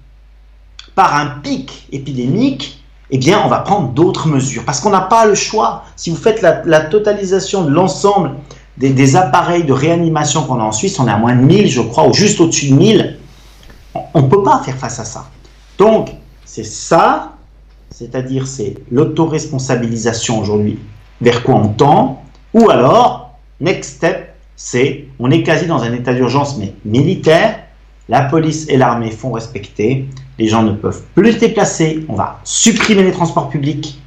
par 0.94 1.16
un 1.16 1.40
pic 1.42 1.88
épidémique, 1.90 2.84
eh 3.10 3.16
bien, 3.16 3.40
on 3.42 3.48
va 3.48 3.60
prendre 3.60 3.88
d'autres 3.88 4.28
mesures. 4.28 4.64
Parce 4.66 4.80
qu'on 4.80 4.90
n'a 4.90 5.00
pas 5.00 5.24
le 5.24 5.34
choix. 5.34 5.84
Si 5.96 6.10
vous 6.10 6.16
faites 6.16 6.42
la, 6.42 6.80
totalisation 6.82 7.64
de 7.64 7.70
l'ensemble 7.70 8.32
des, 8.76 9.16
appareils 9.16 9.64
de 9.64 9.72
réanimation 9.72 10.44
qu'on 10.44 10.60
a 10.60 10.64
en 10.64 10.72
Suisse, 10.72 10.98
on 10.98 11.08
est 11.08 11.10
à 11.10 11.16
moins 11.16 11.34
de 11.34 11.40
1000, 11.40 11.66
je 11.68 11.80
crois, 11.80 12.06
ou 12.06 12.12
juste 12.12 12.40
au-dessus 12.40 12.68
de 12.68 12.74
1000. 12.74 13.18
On 14.12 14.20
ne 14.20 14.28
peut 14.28 14.42
pas 14.42 14.60
faire 14.62 14.76
face 14.76 15.00
à 15.00 15.06
ça. 15.06 15.26
Donc, 15.78 16.10
c'est 16.44 16.64
ça, 16.64 17.32
c'est-à-dire 17.88 18.46
c'est 18.46 18.74
l'autoresponsabilisation 18.90 20.38
aujourd'hui, 20.38 20.78
vers 21.22 21.42
quoi 21.42 21.54
on 21.54 21.68
tend, 21.68 22.22
ou 22.52 22.68
alors 22.68 23.23
Next 23.60 23.96
step, 23.96 24.34
c'est 24.56 25.06
on 25.18 25.30
est 25.30 25.42
quasi 25.42 25.66
dans 25.66 25.82
un 25.82 25.92
état 25.92 26.14
d'urgence, 26.14 26.58
mais 26.58 26.74
militaire. 26.84 27.60
La 28.08 28.22
police 28.22 28.68
et 28.68 28.76
l'armée 28.76 29.10
font 29.10 29.32
respecter. 29.32 30.06
Les 30.38 30.48
gens 30.48 30.62
ne 30.62 30.72
peuvent 30.72 31.02
plus 31.14 31.32
se 31.32 31.38
déplacer. 31.38 32.04
On 32.08 32.14
va 32.14 32.40
supprimer 32.44 33.02
les 33.02 33.12
transports 33.12 33.48
publics. 33.48 34.00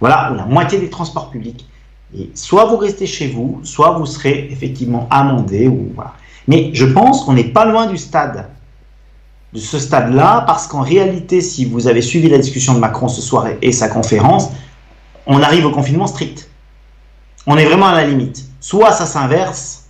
Voilà, 0.00 0.32
ou 0.32 0.34
la 0.34 0.46
moitié 0.46 0.80
des 0.80 0.90
transports 0.90 1.30
publics. 1.30 1.68
Et 2.16 2.30
soit 2.34 2.64
vous 2.64 2.76
restez 2.76 3.06
chez 3.06 3.28
vous, 3.28 3.60
soit 3.62 3.92
vous 3.92 4.06
serez 4.06 4.48
effectivement 4.50 5.06
amendé. 5.10 5.70
Voilà. 5.94 6.14
Mais 6.48 6.70
je 6.72 6.84
pense 6.84 7.24
qu'on 7.24 7.34
n'est 7.34 7.44
pas 7.44 7.64
loin 7.64 7.86
du 7.86 7.96
stade, 7.96 8.48
de 9.52 9.60
ce 9.60 9.78
stade-là, 9.78 10.42
parce 10.46 10.66
qu'en 10.66 10.80
réalité, 10.80 11.40
si 11.40 11.64
vous 11.64 11.86
avez 11.86 12.02
suivi 12.02 12.28
la 12.28 12.38
discussion 12.38 12.74
de 12.74 12.80
Macron 12.80 13.06
ce 13.06 13.22
soir 13.22 13.46
et 13.60 13.70
sa 13.70 13.88
conférence, 13.88 14.48
on 15.26 15.40
arrive 15.40 15.66
au 15.66 15.70
confinement 15.70 16.08
strict 16.08 16.48
on 17.46 17.56
est 17.56 17.64
vraiment 17.64 17.86
à 17.86 17.94
la 17.94 18.06
limite. 18.06 18.44
Soit 18.60 18.92
ça 18.92 19.06
s'inverse, 19.06 19.84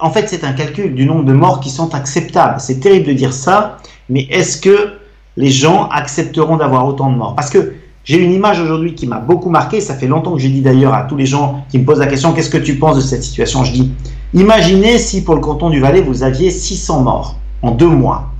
en 0.00 0.10
fait 0.10 0.28
c'est 0.28 0.44
un 0.44 0.52
calcul 0.52 0.94
du 0.94 1.04
nombre 1.04 1.24
de 1.24 1.32
morts 1.32 1.60
qui 1.60 1.70
sont 1.70 1.94
acceptables. 1.94 2.60
C'est 2.60 2.80
terrible 2.80 3.06
de 3.06 3.12
dire 3.12 3.32
ça, 3.32 3.78
mais 4.08 4.26
est-ce 4.30 4.58
que 4.58 4.98
les 5.36 5.50
gens 5.50 5.88
accepteront 5.88 6.56
d'avoir 6.56 6.86
autant 6.86 7.10
de 7.10 7.16
morts? 7.16 7.34
Parce 7.34 7.50
que 7.50 7.74
j'ai 8.04 8.18
une 8.18 8.32
image 8.32 8.58
aujourd'hui 8.58 8.94
qui 8.94 9.06
m'a 9.06 9.18
beaucoup 9.18 9.50
marqué, 9.50 9.80
ça 9.80 9.94
fait 9.94 10.06
longtemps 10.06 10.32
que 10.32 10.38
j'ai 10.38 10.48
dit 10.48 10.62
d'ailleurs 10.62 10.94
à 10.94 11.02
tous 11.02 11.16
les 11.16 11.26
gens 11.26 11.64
qui 11.68 11.78
me 11.78 11.84
posent 11.84 11.98
la 11.98 12.06
question, 12.06 12.32
qu'est-ce 12.32 12.50
que 12.50 12.56
tu 12.56 12.78
penses 12.78 12.96
de 12.96 13.02
cette 13.02 13.22
situation? 13.22 13.64
Je 13.64 13.72
dis, 13.72 13.92
imaginez 14.32 14.98
si 14.98 15.22
pour 15.22 15.34
le 15.34 15.40
canton 15.40 15.68
du 15.68 15.80
Valais, 15.80 16.00
vous 16.00 16.22
aviez 16.22 16.50
600 16.50 17.02
morts 17.02 17.36
en 17.60 17.72
deux 17.72 17.88
mois. 17.88 18.30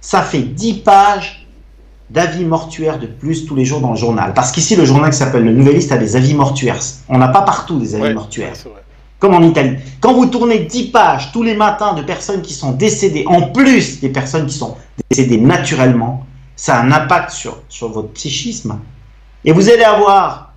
Ça 0.00 0.22
fait 0.22 0.42
10 0.42 0.74
pages 0.78 1.41
d'avis 2.12 2.44
mortuaires 2.44 2.98
de 2.98 3.06
plus 3.06 3.46
tous 3.46 3.54
les 3.54 3.64
jours 3.64 3.80
dans 3.80 3.90
le 3.90 3.96
journal. 3.96 4.34
Parce 4.34 4.52
qu'ici, 4.52 4.76
le 4.76 4.84
journal 4.84 5.10
qui 5.10 5.16
s'appelle 5.16 5.44
Le 5.44 5.52
Nouvelliste 5.52 5.92
a 5.92 5.96
des 5.96 6.14
avis 6.14 6.34
mortuaires. 6.34 6.78
On 7.08 7.18
n'a 7.18 7.28
pas 7.28 7.42
partout 7.42 7.78
des 7.78 7.94
avis 7.94 8.12
mortuaires. 8.12 8.52
Comme 9.18 9.34
en 9.34 9.42
Italie. 9.42 9.76
Quand 10.00 10.14
vous 10.14 10.26
tournez 10.26 10.60
10 10.60 10.90
pages 10.90 11.32
tous 11.32 11.42
les 11.42 11.54
matins 11.54 11.94
de 11.94 12.02
personnes 12.02 12.42
qui 12.42 12.52
sont 12.52 12.72
décédées, 12.72 13.24
en 13.26 13.42
plus 13.42 14.00
des 14.00 14.08
personnes 14.08 14.46
qui 14.46 14.54
sont 14.54 14.76
décédées 15.10 15.38
naturellement, 15.38 16.26
ça 16.56 16.76
a 16.76 16.82
un 16.82 16.92
impact 16.92 17.30
sur, 17.30 17.58
sur 17.68 17.88
votre 17.88 18.08
psychisme. 18.10 18.78
Et 19.44 19.52
vous 19.52 19.70
allez 19.70 19.84
avoir 19.84 20.52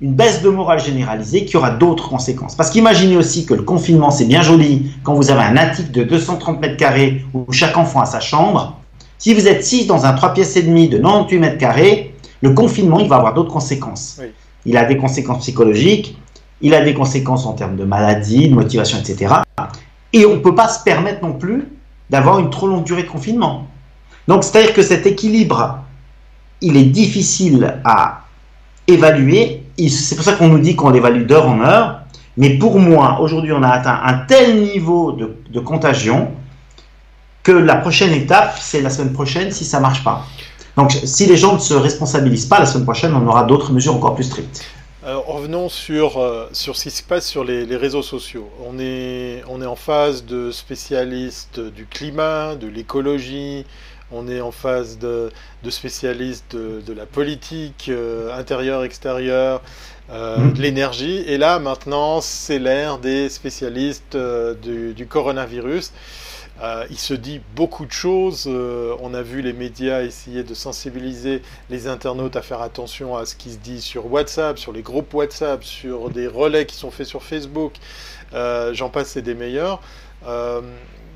une 0.00 0.14
baisse 0.14 0.42
de 0.42 0.48
morale 0.48 0.80
généralisée 0.80 1.44
qui 1.44 1.56
aura 1.56 1.70
d'autres 1.70 2.08
conséquences. 2.08 2.54
Parce 2.54 2.70
qu'imaginez 2.70 3.16
aussi 3.16 3.46
que 3.46 3.54
le 3.54 3.62
confinement, 3.62 4.10
c'est 4.10 4.26
bien 4.26 4.42
joli 4.42 4.90
quand 5.04 5.14
vous 5.14 5.30
avez 5.30 5.42
un 5.42 5.56
attique 5.56 5.92
de 5.92 6.02
230 6.02 6.60
mètres 6.60 6.76
carrés 6.76 7.24
où 7.32 7.50
chaque 7.52 7.76
enfant 7.76 8.00
a 8.00 8.06
sa 8.06 8.20
chambre. 8.20 8.78
Si 9.18 9.32
vous 9.32 9.48
êtes 9.48 9.64
6 9.64 9.86
dans 9.86 10.04
un 10.04 10.12
3 10.12 10.34
pièces 10.34 10.56
et 10.56 10.62
demi 10.62 10.88
de 10.88 10.98
98 10.98 11.38
mètres 11.38 11.58
carrés, 11.58 12.14
le 12.42 12.50
confinement, 12.50 12.98
il 12.98 13.08
va 13.08 13.16
avoir 13.16 13.34
d'autres 13.34 13.52
conséquences. 13.52 14.20
Il 14.66 14.76
a 14.76 14.84
des 14.84 14.98
conséquences 14.98 15.38
psychologiques, 15.38 16.18
il 16.60 16.74
a 16.74 16.84
des 16.84 16.92
conséquences 16.92 17.46
en 17.46 17.54
termes 17.54 17.76
de 17.76 17.84
maladie, 17.84 18.48
de 18.48 18.54
motivation, 18.54 18.98
etc. 18.98 19.36
Et 20.12 20.26
on 20.26 20.34
ne 20.34 20.40
peut 20.40 20.54
pas 20.54 20.68
se 20.68 20.82
permettre 20.82 21.22
non 21.22 21.32
plus 21.32 21.68
d'avoir 22.10 22.38
une 22.38 22.50
trop 22.50 22.66
longue 22.66 22.84
durée 22.84 23.04
de 23.04 23.08
confinement. 23.08 23.66
Donc, 24.28 24.44
c'est-à-dire 24.44 24.74
que 24.74 24.82
cet 24.82 25.06
équilibre, 25.06 25.78
il 26.60 26.76
est 26.76 26.84
difficile 26.84 27.78
à 27.84 28.24
évaluer. 28.86 29.62
C'est 29.88 30.14
pour 30.14 30.24
ça 30.24 30.32
qu'on 30.32 30.48
nous 30.48 30.58
dit 30.58 30.76
qu'on 30.76 30.90
l'évalue 30.90 31.24
d'heure 31.24 31.48
en 31.48 31.60
heure. 31.60 32.00
Mais 32.36 32.50
pour 32.58 32.78
moi, 32.78 33.18
aujourd'hui, 33.20 33.52
on 33.52 33.62
a 33.62 33.68
atteint 33.68 33.98
un 34.04 34.18
tel 34.26 34.62
niveau 34.62 35.12
de, 35.12 35.36
de 35.50 35.60
contagion 35.60 36.32
que 37.46 37.52
la 37.52 37.76
prochaine 37.76 38.12
étape, 38.12 38.58
c'est 38.60 38.82
la 38.82 38.90
semaine 38.90 39.12
prochaine 39.12 39.52
si 39.52 39.64
ça 39.64 39.76
ne 39.76 39.82
marche 39.82 40.02
pas. 40.02 40.26
Donc, 40.76 40.90
si 40.90 41.26
les 41.26 41.36
gens 41.36 41.54
ne 41.54 41.60
se 41.60 41.74
responsabilisent 41.74 42.46
pas, 42.46 42.58
la 42.58 42.66
semaine 42.66 42.82
prochaine, 42.82 43.14
on 43.14 43.24
aura 43.24 43.44
d'autres 43.44 43.70
mesures 43.72 43.94
encore 43.94 44.16
plus 44.16 44.24
strictes. 44.24 44.64
Alors, 45.04 45.24
revenons 45.26 45.68
sur, 45.68 46.18
euh, 46.18 46.48
sur 46.50 46.76
ce 46.76 46.82
qui 46.82 46.90
se 46.90 47.04
passe 47.04 47.24
sur 47.24 47.44
les, 47.44 47.76
réseaux 47.76 48.02
sociaux. 48.02 48.50
On 48.68 48.80
est, 48.80 49.44
on 49.48 49.62
est 49.62 49.66
en 49.66 49.76
phase 49.76 50.24
de 50.24 50.50
spécialistes 50.50 51.60
du 51.60 51.86
climat, 51.86 52.56
de 52.56 52.66
l'écologie, 52.66 53.64
on 54.10 54.26
est 54.26 54.40
en 54.40 54.50
phase 54.50 54.98
de, 54.98 55.30
de 55.62 55.70
spécialistes 55.70 56.56
de, 56.56 56.92
la 56.92 57.06
politique 57.06 57.86
euh, 57.88 58.36
intérieure, 58.36 58.82
extérieure, 58.82 59.62
euh, 60.10 60.38
mmh. 60.38 60.52
de 60.52 60.62
l'énergie. 60.62 61.18
Et 61.28 61.38
là, 61.38 61.60
maintenant, 61.60 62.20
c'est 62.20 62.58
l'ère 62.58 62.98
des 62.98 63.28
spécialistes 63.28 64.18
du, 64.64 64.94
du, 64.94 65.06
coronavirus. 65.06 65.92
Euh, 66.62 66.86
il 66.90 66.98
se 66.98 67.14
dit 67.14 67.40
beaucoup 67.54 67.84
de 67.84 67.92
choses. 67.92 68.44
Euh, 68.46 68.96
on 69.00 69.12
a 69.14 69.22
vu 69.22 69.42
les 69.42 69.52
médias 69.52 70.02
essayer 70.02 70.42
de 70.42 70.54
sensibiliser 70.54 71.42
les 71.68 71.86
internautes 71.86 72.36
à 72.36 72.42
faire 72.42 72.62
attention 72.62 73.14
à 73.16 73.26
ce 73.26 73.36
qui 73.36 73.52
se 73.52 73.58
dit 73.58 73.82
sur 73.82 74.10
WhatsApp, 74.10 74.58
sur 74.58 74.72
les 74.72 74.82
groupes 74.82 75.12
WhatsApp, 75.12 75.62
sur 75.64 76.08
des 76.10 76.26
relais 76.26 76.64
qui 76.66 76.76
sont 76.76 76.90
faits 76.90 77.06
sur 77.06 77.22
Facebook. 77.22 77.74
Euh, 78.32 78.72
j'en 78.72 78.88
passe, 78.88 79.10
c'est 79.10 79.22
des 79.22 79.34
meilleurs. 79.34 79.82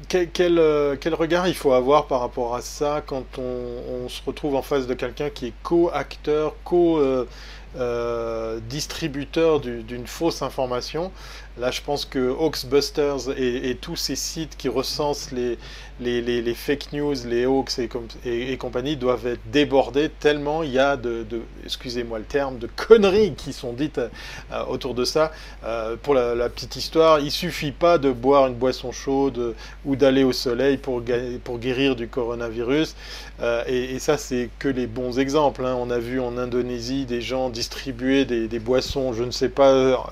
Quel, 0.08 0.58
regard 0.58 1.48
il 1.48 1.54
faut 1.54 1.72
avoir 1.72 2.06
par 2.06 2.20
rapport 2.20 2.54
à 2.54 2.60
ça 2.60 3.02
quand 3.06 3.38
on 3.38 4.06
se 4.08 4.20
retrouve 4.26 4.56
en 4.56 4.62
face 4.62 4.86
de 4.86 4.94
quelqu'un 4.94 5.30
qui 5.30 5.46
est 5.46 5.54
co-acteur, 5.62 6.54
co-distributeur 6.64 9.60
d'une 9.60 10.06
fausse 10.06 10.42
information? 10.42 11.10
Là, 11.58 11.70
je 11.72 11.80
pense 11.82 12.04
que 12.04 12.30
Hawksbusters 12.30 13.36
et, 13.36 13.76
tous 13.80 13.96
ces 13.96 14.14
sites 14.14 14.56
qui 14.56 14.68
recensent 14.68 15.32
les, 15.32 16.54
fake 16.54 16.92
news, 16.92 17.14
les 17.26 17.44
hoax 17.44 17.80
et, 18.24 18.56
compagnie 18.56 18.96
doivent 18.96 19.26
être 19.26 19.40
débordés 19.46 20.10
tellement 20.20 20.62
il 20.62 20.70
y 20.72 20.78
a 20.78 20.96
de, 20.96 21.26
excusez-moi 21.64 22.20
le 22.20 22.24
terme, 22.24 22.58
de 22.58 22.68
conneries 22.76 23.34
qui 23.34 23.52
sont 23.52 23.72
dites 23.72 23.98
euh, 23.98 24.64
autour 24.68 24.94
de 24.94 25.04
ça. 25.04 25.32
Euh, 25.64 25.96
pour 26.00 26.14
la, 26.14 26.48
petite 26.48 26.76
histoire, 26.76 27.18
il 27.18 27.32
suffit 27.32 27.72
pas 27.72 27.98
de 27.98 28.12
boire 28.12 28.46
une 28.46 28.54
boisson 28.54 28.92
chaude 28.92 29.54
ou 29.84 29.96
d'aller 29.96 30.22
au 30.22 30.32
soleil 30.32 30.76
pour, 30.76 31.02
guérir 31.02 31.96
du 31.96 32.06
coronavirus. 32.06 32.94
Euh, 33.42 33.64
et, 33.66 33.98
ça, 33.98 34.18
c'est 34.18 34.50
que 34.58 34.68
les 34.68 34.86
bons 34.86 35.18
exemples. 35.18 35.64
Hein. 35.64 35.76
On 35.78 35.90
a 35.90 35.98
vu 35.98 36.20
en 36.20 36.38
Indonésie 36.38 37.06
des 37.06 37.20
gens 37.20 37.50
distribuer 37.50 38.24
des, 38.24 38.58
boissons, 38.60 39.12
je 39.12 39.24
ne 39.24 39.30
sais 39.30 39.48
pas 39.48 40.06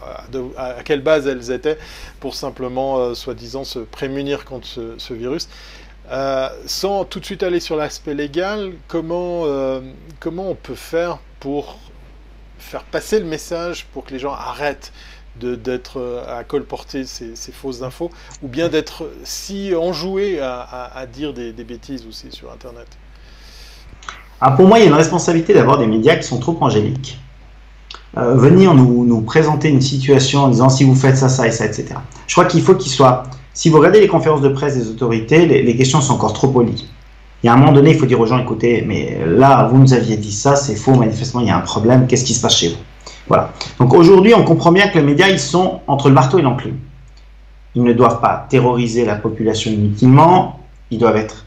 à 0.57 0.83
quelle 0.83 1.03
base 1.03 1.28
elles 1.29 1.51
étaient, 1.51 1.79
pour 2.21 2.35
simplement, 2.35 3.15
soi-disant, 3.15 3.65
se 3.65 3.79
prémunir 3.79 4.45
contre 4.45 4.67
ce 4.67 5.15
virus. 5.15 5.49
Euh, 6.11 6.49
sans 6.65 7.05
tout 7.05 7.21
de 7.21 7.25
suite 7.25 7.43
aller 7.43 7.61
sur 7.61 7.77
l'aspect 7.77 8.15
légal, 8.15 8.73
comment, 8.87 9.43
euh, 9.45 9.81
comment 10.21 10.51
on 10.51 10.55
peut 10.55 10.75
faire 10.75 11.19
pour 11.39 11.79
faire 12.59 12.85
passer 12.85 13.21
le 13.21 13.27
message 13.27 13.87
pour 13.93 14.05
que 14.05 14.13
les 14.13 14.19
gens 14.19 14.33
arrêtent 14.33 14.93
d'être 15.37 16.01
euh, 16.01 16.39
à 16.39 16.45
colporter 16.45 17.05
ces, 17.05 17.35
fausses 17.53 17.83
infos 17.83 18.11
ou 18.43 18.49
bien 18.49 18.69
d'être 18.69 19.09
si 19.23 19.75
enjoués 19.75 20.41
à, 20.41 21.05
dire 21.13 21.35
des, 21.35 21.53
bêtises 21.53 22.07
aussi 22.09 22.33
sur 22.33 22.51
Internet? 22.51 22.89
Ah, 24.41 24.53
Pour 24.53 24.67
moi, 24.67 24.79
il 24.79 24.83
y 24.83 24.85
a 24.85 24.89
une 24.89 24.95
responsabilité 24.95 25.53
d'avoir 25.53 25.79
des 25.79 25.87
médias 25.87 26.17
qui 26.17 26.23
sont 26.23 26.39
trop 26.39 26.57
angéliques. 26.61 27.19
Venir 28.17 28.75
nous, 28.75 29.05
nous, 29.05 29.21
présenter 29.21 29.69
une 29.69 29.81
situation 29.81 30.45
en 30.45 30.49
disant 30.49 30.69
si 30.69 30.85
vous 30.85 30.95
faites 30.95 31.17
ça, 31.17 31.29
ça 31.29 31.47
et 31.47 31.53
ça, 31.53 31.67
etc. 31.67 31.95
Je 32.27 32.35
crois 32.35 32.47
qu'il 32.47 32.63
faut 32.63 32.75
qu'ils 32.75 32.91
soient 32.91 33.25
si 33.59 33.71
vous 33.71 33.79
regardez 33.79 34.01
les 34.01 34.07
conférences 34.07 34.41
de 34.41 34.51
presse 34.51 34.77
des 34.77 34.89
autorités, 34.89 35.45
les, 35.45 35.77
questions 35.77 36.01
sont 36.01 36.15
encore 36.15 36.33
trop 36.33 36.47
polies. 36.47 36.87
Il 37.43 37.49
y 37.49 37.51
a 37.51 37.55
un 37.55 37.57
moment 37.57 37.73
donné, 37.73 37.91
il 37.91 37.99
faut 37.99 38.07
dire 38.07 38.21
aux 38.21 38.25
gens, 38.25 38.39
écoutez, 38.39 38.85
mais 38.87 39.19
là, 39.27 39.67
vous 39.69 39.79
nous 39.79 39.93
aviez 39.95 40.17
dit 40.17 40.31
ça, 40.31 40.55
c'est 40.55 40.77
faux, 40.77 40.95
manifestement, 40.95 41.41
il 41.41 41.49
y 41.49 41.51
a 41.51 41.57
un 41.57 41.63
problème, 41.63 42.07
qu'est-ce 42.07 42.25
qui 42.25 42.35
se 42.35 42.41
passe 42.41 42.57
chez 42.57 42.69
vous? 42.69 42.77
Voilà. 43.27 43.51
Donc 43.81 43.95
aujourd'hui, 43.95 44.33
on 44.33 44.45
comprend 44.45 44.71
bien 44.71 44.87
que 44.87 44.97
les 44.97 45.05
médias, 45.05 45.27
ils 45.27 45.41
sont 45.41 45.81
entre 45.89 46.07
le 46.07 46.15
marteau 46.15 46.39
et 46.39 46.43
l'enclume. 46.43 46.77
Ils 47.75 47.83
ne 47.83 47.93
doivent 47.93 48.21
pas 48.21 48.47
terroriser 48.49 49.05
la 49.05 49.17
population 49.17 49.73
inutilement, 49.73 50.61
ils 50.93 50.99
doivent 51.01 51.17
être 51.17 51.45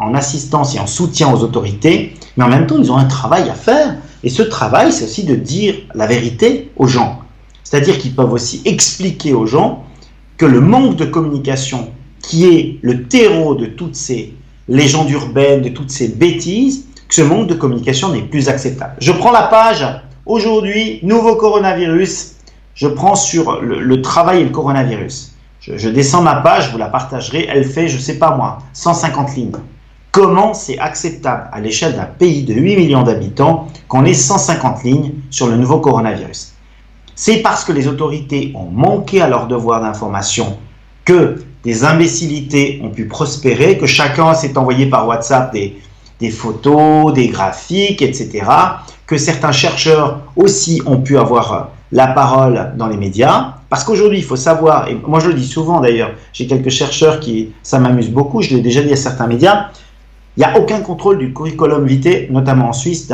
en 0.00 0.14
assistance 0.14 0.74
et 0.74 0.80
en 0.80 0.88
soutien 0.88 1.32
aux 1.32 1.44
autorités, 1.44 2.16
mais 2.36 2.42
en 2.42 2.48
même 2.48 2.66
temps, 2.66 2.76
ils 2.76 2.90
ont 2.90 2.96
un 2.96 3.04
travail 3.04 3.48
à 3.48 3.54
faire. 3.54 3.94
Et 4.24 4.30
ce 4.30 4.42
travail, 4.42 4.90
c'est 4.90 5.04
aussi 5.04 5.24
de 5.24 5.34
dire 5.34 5.74
la 5.94 6.06
vérité 6.06 6.70
aux 6.76 6.88
gens. 6.88 7.20
C'est-à-dire 7.62 7.98
qu'ils 7.98 8.14
peuvent 8.14 8.32
aussi 8.32 8.62
expliquer 8.64 9.34
aux 9.34 9.46
gens 9.46 9.84
que 10.38 10.46
le 10.46 10.60
manque 10.60 10.96
de 10.96 11.04
communication, 11.04 11.90
qui 12.22 12.46
est 12.46 12.78
le 12.80 13.04
terreau 13.04 13.54
de 13.54 13.66
toutes 13.66 13.94
ces 13.94 14.34
légendes 14.66 15.10
urbaines, 15.10 15.60
de 15.60 15.68
toutes 15.68 15.90
ces 15.90 16.08
bêtises, 16.08 16.86
que 17.06 17.14
ce 17.14 17.20
manque 17.20 17.48
de 17.48 17.54
communication 17.54 18.12
n'est 18.12 18.22
plus 18.22 18.48
acceptable. 18.48 18.94
Je 18.98 19.12
prends 19.12 19.30
la 19.30 19.42
page, 19.42 19.86
aujourd'hui, 20.24 21.00
nouveau 21.02 21.36
coronavirus, 21.36 22.36
je 22.74 22.88
prends 22.88 23.16
sur 23.16 23.60
le, 23.60 24.00
travail 24.00 24.40
et 24.40 24.44
le 24.44 24.50
coronavirus. 24.50 25.32
Je, 25.60 25.88
descends 25.88 26.22
ma 26.22 26.36
page, 26.36 26.72
vous 26.72 26.78
la 26.78 26.88
partagerez, 26.88 27.46
elle 27.48 27.64
fait, 27.64 27.88
je 27.88 27.98
sais 27.98 28.18
pas 28.18 28.36
moi, 28.36 28.58
150 28.72 29.36
lignes. 29.36 29.52
Comment 30.14 30.54
c'est 30.54 30.78
acceptable 30.78 31.48
à 31.52 31.58
l'échelle 31.58 31.96
d'un 31.96 32.04
pays 32.04 32.44
de 32.44 32.54
8 32.54 32.76
millions 32.76 33.02
d'habitants 33.02 33.66
qu'on 33.88 34.04
ait 34.04 34.14
150 34.14 34.84
lignes 34.84 35.10
sur 35.28 35.48
le 35.48 35.56
nouveau 35.56 35.80
coronavirus? 35.80 36.52
C'est 37.16 37.38
parce 37.38 37.64
que 37.64 37.72
les 37.72 37.88
autorités 37.88 38.52
ont 38.54 38.70
manqué 38.70 39.20
à 39.20 39.26
leur 39.26 39.48
devoir 39.48 39.80
d'information 39.80 40.56
que 41.04 41.42
des 41.64 41.82
imbécilités 41.82 42.80
ont 42.84 42.90
pu 42.90 43.06
prospérer, 43.06 43.76
que 43.76 43.86
chacun 43.86 44.34
s'est 44.34 44.56
envoyé 44.56 44.86
par 44.86 45.08
WhatsApp 45.08 45.52
des, 45.52 45.82
des 46.20 46.30
photos, 46.30 47.12
des 47.12 47.26
graphiques, 47.26 48.00
etc. 48.00 48.46
Que 49.08 49.16
certains 49.18 49.50
chercheurs 49.50 50.20
aussi 50.36 50.80
ont 50.86 50.98
pu 50.98 51.18
avoir 51.18 51.70
la 51.90 52.06
parole 52.06 52.74
dans 52.76 52.86
les 52.86 52.96
médias. 52.96 53.54
Parce 53.68 53.82
qu'aujourd'hui, 53.82 54.18
il 54.18 54.24
faut 54.24 54.36
savoir, 54.36 54.86
et 54.86 54.94
moi 54.94 55.18
je 55.18 55.26
le 55.26 55.34
dis 55.34 55.48
souvent 55.48 55.80
d'ailleurs, 55.80 56.12
j'ai 56.32 56.46
quelques 56.46 56.70
chercheurs 56.70 57.18
qui, 57.18 57.52
ça 57.64 57.80
m'amuse 57.80 58.10
beaucoup, 58.10 58.42
je 58.42 58.54
l'ai 58.54 58.60
déjà 58.60 58.80
dit 58.80 58.92
à 58.92 58.96
certains 58.96 59.26
médias, 59.26 59.70
il 60.36 60.40
n'y 60.40 60.44
a 60.44 60.58
aucun 60.58 60.80
contrôle 60.80 61.18
du 61.18 61.32
curriculum 61.32 61.86
vitae, 61.86 62.26
notamment 62.30 62.68
en 62.68 62.72
Suisse, 62.72 63.12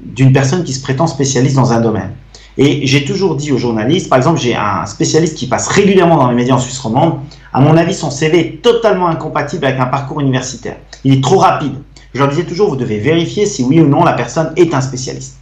d'une 0.00 0.32
personne 0.32 0.64
qui 0.64 0.72
se 0.72 0.82
prétend 0.82 1.06
spécialiste 1.06 1.56
dans 1.56 1.72
un 1.72 1.80
domaine. 1.80 2.12
Et 2.56 2.86
j'ai 2.86 3.04
toujours 3.04 3.34
dit 3.34 3.52
aux 3.52 3.58
journalistes, 3.58 4.08
par 4.08 4.16
exemple, 4.16 4.40
j'ai 4.40 4.54
un 4.54 4.86
spécialiste 4.86 5.36
qui 5.36 5.46
passe 5.46 5.68
régulièrement 5.68 6.16
dans 6.16 6.28
les 6.28 6.36
médias 6.36 6.54
en 6.54 6.58
Suisse 6.58 6.78
romande. 6.78 7.18
À 7.52 7.60
mon 7.60 7.76
avis, 7.76 7.94
son 7.94 8.10
CV 8.10 8.40
est 8.40 8.62
totalement 8.62 9.08
incompatible 9.08 9.66
avec 9.66 9.78
un 9.78 9.86
parcours 9.86 10.20
universitaire. 10.20 10.76
Il 11.02 11.14
est 11.14 11.22
trop 11.22 11.38
rapide. 11.38 11.74
Je 12.14 12.20
leur 12.20 12.28
disais 12.28 12.44
toujours, 12.44 12.70
vous 12.70 12.76
devez 12.76 12.98
vérifier 12.98 13.44
si 13.44 13.64
oui 13.64 13.80
ou 13.80 13.88
non 13.88 14.04
la 14.04 14.12
personne 14.12 14.52
est 14.56 14.72
un 14.72 14.80
spécialiste. 14.80 15.36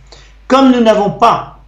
Comme 0.49 0.73
nous 0.73 0.81
n'avons 0.81 1.11
pas 1.11 1.61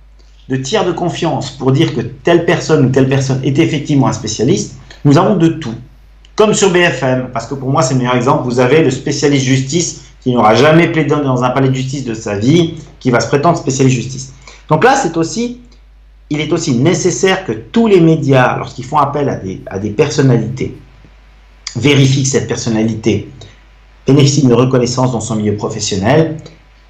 de 0.48 0.56
tiers 0.56 0.84
de 0.84 0.92
confiance 0.92 1.50
pour 1.50 1.72
dire 1.72 1.94
que 1.94 2.00
telle 2.00 2.44
personne 2.44 2.86
ou 2.86 2.88
telle 2.90 3.08
personne 3.08 3.40
est 3.44 3.58
effectivement 3.58 4.08
un 4.08 4.12
spécialiste, 4.12 4.76
nous 5.04 5.18
avons 5.18 5.36
de 5.36 5.48
tout. 5.48 5.74
Comme 6.36 6.52
sur 6.52 6.70
BFM, 6.70 7.28
parce 7.32 7.46
que 7.46 7.54
pour 7.54 7.70
moi 7.70 7.82
c'est 7.82 7.94
le 7.94 8.00
meilleur 8.00 8.16
exemple, 8.16 8.44
vous 8.44 8.58
avez 8.60 8.82
le 8.82 8.90
spécialiste 8.90 9.44
justice 9.44 10.02
qui 10.20 10.32
n'aura 10.32 10.54
jamais 10.54 10.88
plaidé 10.88 11.10
dans 11.10 11.44
un 11.44 11.50
palais 11.50 11.68
de 11.68 11.74
justice 11.74 12.04
de 12.04 12.14
sa 12.14 12.36
vie, 12.36 12.74
qui 12.98 13.10
va 13.10 13.20
se 13.20 13.28
prétendre 13.28 13.58
spécialiste 13.58 13.96
justice. 13.96 14.32
Donc 14.70 14.82
là, 14.82 14.96
c'est 14.96 15.18
aussi, 15.18 15.60
il 16.30 16.40
est 16.40 16.50
aussi 16.50 16.78
nécessaire 16.78 17.44
que 17.44 17.52
tous 17.52 17.86
les 17.86 18.00
médias, 18.00 18.56
lorsqu'ils 18.56 18.86
font 18.86 18.96
appel 18.96 19.28
à 19.28 19.36
des, 19.36 19.60
à 19.66 19.78
des 19.78 19.90
personnalités, 19.90 20.78
vérifient 21.76 22.22
que 22.22 22.28
cette 22.30 22.48
personnalité 22.48 23.30
bénéficie 24.06 24.40
d'une 24.40 24.54
reconnaissance 24.54 25.12
dans 25.12 25.20
son 25.20 25.36
milieu 25.36 25.56
professionnel, 25.56 26.38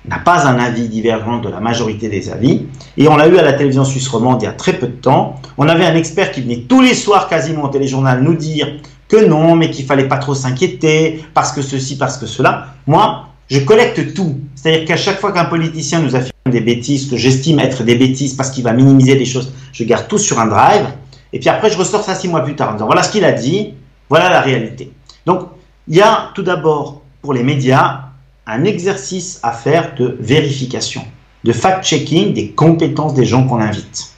n'a 0.06 0.18
pas 0.18 0.46
un 0.46 0.58
avis 0.58 0.88
divergent 0.88 1.38
de 1.38 1.48
la 1.48 1.60
majorité 1.60 2.08
des 2.08 2.30
avis. 2.30 2.66
Et 2.96 3.08
on 3.08 3.16
l'a 3.16 3.26
eu 3.26 3.38
à 3.38 3.42
la 3.42 3.54
télévision 3.54 3.84
suisse 3.84 4.06
romande 4.06 4.42
il 4.42 4.44
y 4.44 4.48
a 4.48 4.52
très 4.52 4.74
peu 4.74 4.86
de 4.86 4.92
temps. 4.92 5.40
On 5.56 5.68
avait 5.68 5.86
un 5.86 5.96
expert 5.96 6.30
qui 6.30 6.42
venait 6.42 6.64
tous 6.68 6.82
les 6.82 6.94
soirs 6.94 7.28
quasiment 7.28 7.64
au 7.64 7.68
téléjournal 7.68 8.22
nous 8.22 8.34
dire 8.34 8.68
que 9.14 9.24
non, 9.24 9.54
mais 9.54 9.70
qu'il 9.70 9.86
fallait 9.86 10.08
pas 10.08 10.18
trop 10.18 10.34
s'inquiéter, 10.34 11.24
parce 11.34 11.52
que 11.52 11.62
ceci, 11.62 11.96
parce 11.96 12.16
que 12.16 12.26
cela. 12.26 12.74
Moi, 12.86 13.28
je 13.48 13.60
collecte 13.60 14.14
tout. 14.14 14.40
C'est-à-dire 14.56 14.86
qu'à 14.86 14.96
chaque 14.96 15.20
fois 15.20 15.30
qu'un 15.30 15.44
politicien 15.44 16.00
nous 16.00 16.16
affirme 16.16 16.32
des 16.50 16.60
bêtises, 16.60 17.08
que 17.08 17.16
j'estime 17.16 17.60
être 17.60 17.84
des 17.84 17.94
bêtises 17.94 18.34
parce 18.34 18.50
qu'il 18.50 18.64
va 18.64 18.72
minimiser 18.72 19.14
des 19.14 19.24
choses, 19.24 19.52
je 19.72 19.84
garde 19.84 20.08
tout 20.08 20.18
sur 20.18 20.40
un 20.40 20.46
drive. 20.46 20.86
Et 21.32 21.38
puis 21.38 21.48
après, 21.48 21.70
je 21.70 21.78
ressors 21.78 22.02
ça 22.02 22.14
six 22.14 22.28
mois 22.28 22.40
plus 22.40 22.56
tard 22.56 22.70
en 22.70 22.72
disant 22.74 22.86
voilà 22.86 23.02
ce 23.02 23.12
qu'il 23.12 23.24
a 23.24 23.32
dit, 23.32 23.74
voilà 24.08 24.30
la 24.30 24.40
réalité. 24.40 24.92
Donc, 25.26 25.48
il 25.86 25.96
y 25.96 26.02
a 26.02 26.30
tout 26.34 26.42
d'abord 26.42 27.02
pour 27.22 27.34
les 27.34 27.42
médias 27.42 28.00
un 28.46 28.64
exercice 28.64 29.38
à 29.42 29.52
faire 29.52 29.94
de 29.94 30.16
vérification, 30.20 31.04
de 31.44 31.52
fact-checking 31.52 32.32
des 32.32 32.50
compétences 32.50 33.14
des 33.14 33.24
gens 33.24 33.46
qu'on 33.46 33.60
invite. 33.60 34.10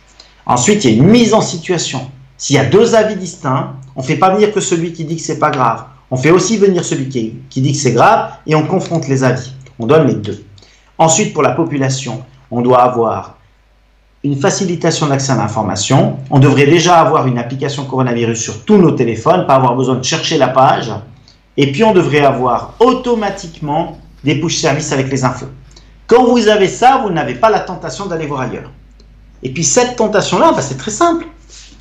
Ensuite, 0.46 0.84
il 0.84 0.90
y 0.90 0.94
a 0.94 0.96
une 0.96 1.08
mise 1.08 1.34
en 1.34 1.40
situation. 1.40 2.10
S'il 2.38 2.56
y 2.56 2.58
a 2.58 2.64
deux 2.64 2.94
avis 2.94 3.16
distincts, 3.16 3.74
on 3.96 4.02
ne 4.02 4.06
fait 4.06 4.16
pas 4.16 4.34
venir 4.34 4.52
que 4.52 4.60
celui 4.60 4.92
qui 4.92 5.04
dit 5.04 5.16
que 5.16 5.22
c'est 5.22 5.38
pas 5.38 5.50
grave. 5.50 5.84
On 6.10 6.16
fait 6.16 6.30
aussi 6.30 6.58
venir 6.58 6.84
celui 6.84 7.08
qui, 7.08 7.60
dit 7.60 7.72
que 7.72 7.78
c'est 7.78 7.92
grave 7.92 8.30
et 8.46 8.54
on 8.54 8.66
confronte 8.66 9.08
les 9.08 9.24
avis. 9.24 9.52
On 9.78 9.86
donne 9.86 10.06
les 10.06 10.14
deux. 10.14 10.44
Ensuite, 10.98 11.32
pour 11.32 11.42
la 11.42 11.50
population, 11.50 12.22
on 12.50 12.60
doit 12.60 12.82
avoir 12.82 13.38
une 14.22 14.36
facilitation 14.36 15.06
d'accès 15.06 15.32
à 15.32 15.36
l'information. 15.36 16.18
On 16.30 16.38
devrait 16.38 16.66
déjà 16.66 17.00
avoir 17.00 17.26
une 17.26 17.38
application 17.38 17.84
coronavirus 17.84 18.38
sur 18.38 18.64
tous 18.64 18.76
nos 18.76 18.92
téléphones, 18.92 19.46
pas 19.46 19.56
avoir 19.56 19.74
besoin 19.74 19.96
de 19.96 20.04
chercher 20.04 20.36
la 20.36 20.48
page. 20.48 20.92
Et 21.56 21.72
puis, 21.72 21.82
on 21.82 21.92
devrait 21.92 22.20
avoir 22.20 22.74
automatiquement 22.80 23.98
des 24.22 24.38
push 24.38 24.58
services 24.58 24.92
avec 24.92 25.10
les 25.10 25.24
infos. 25.24 25.46
Quand 26.06 26.24
vous 26.24 26.48
avez 26.48 26.68
ça, 26.68 27.00
vous 27.02 27.10
n'avez 27.10 27.34
pas 27.34 27.50
la 27.50 27.60
tentation 27.60 28.06
d'aller 28.06 28.26
voir 28.26 28.42
ailleurs. 28.42 28.70
Et 29.42 29.50
puis, 29.50 29.64
cette 29.64 29.96
tentation-là, 29.96 30.52
bah, 30.52 30.62
c'est 30.62 30.76
très 30.76 30.90
simple. 30.90 31.26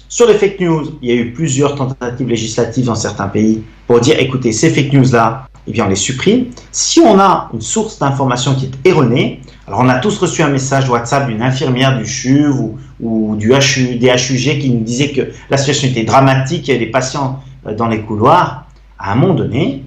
Sur 0.07 0.27
les 0.27 0.35
fake 0.35 0.59
news, 0.59 0.99
il 1.01 1.09
y 1.09 1.11
a 1.11 1.15
eu 1.15 1.33
plusieurs 1.33 1.75
tentatives 1.75 2.27
législatives 2.27 2.85
dans 2.85 2.95
certains 2.95 3.27
pays 3.27 3.63
pour 3.87 3.99
dire 3.99 4.19
écoutez, 4.19 4.51
ces 4.51 4.69
fake 4.69 4.93
news-là, 4.93 5.47
eh 5.67 5.71
bien, 5.71 5.85
on 5.85 5.89
les 5.89 5.95
supprime. 5.95 6.47
Si 6.71 6.99
on 6.99 7.19
a 7.19 7.49
une 7.53 7.61
source 7.61 7.97
d'information 7.97 8.53
qui 8.53 8.65
est 8.65 8.89
erronée, 8.89 9.41
alors 9.67 9.79
on 9.79 9.89
a 9.89 9.97
tous 9.97 10.17
reçu 10.19 10.43
un 10.43 10.49
message 10.49 10.87
WhatsApp 10.89 11.27
d'une 11.27 11.41
infirmière 11.41 11.97
du 11.97 12.05
CHUV 12.05 12.75
ou, 13.01 13.35
du 13.35 13.49
des 13.49 14.07
HUG 14.09 14.59
qui 14.59 14.69
nous 14.69 14.83
disait 14.83 15.11
que 15.11 15.31
la 15.49 15.57
situation 15.57 15.87
était 15.87 16.03
dramatique, 16.03 16.67
il 16.67 16.71
y 16.71 16.75
avait 16.75 16.85
des 16.85 16.91
patients 16.91 17.41
euh, 17.65 17.73
dans 17.73 17.87
les 17.87 18.01
couloirs. 18.01 18.65
À 18.99 19.11
un 19.11 19.15
moment 19.15 19.33
donné, 19.33 19.83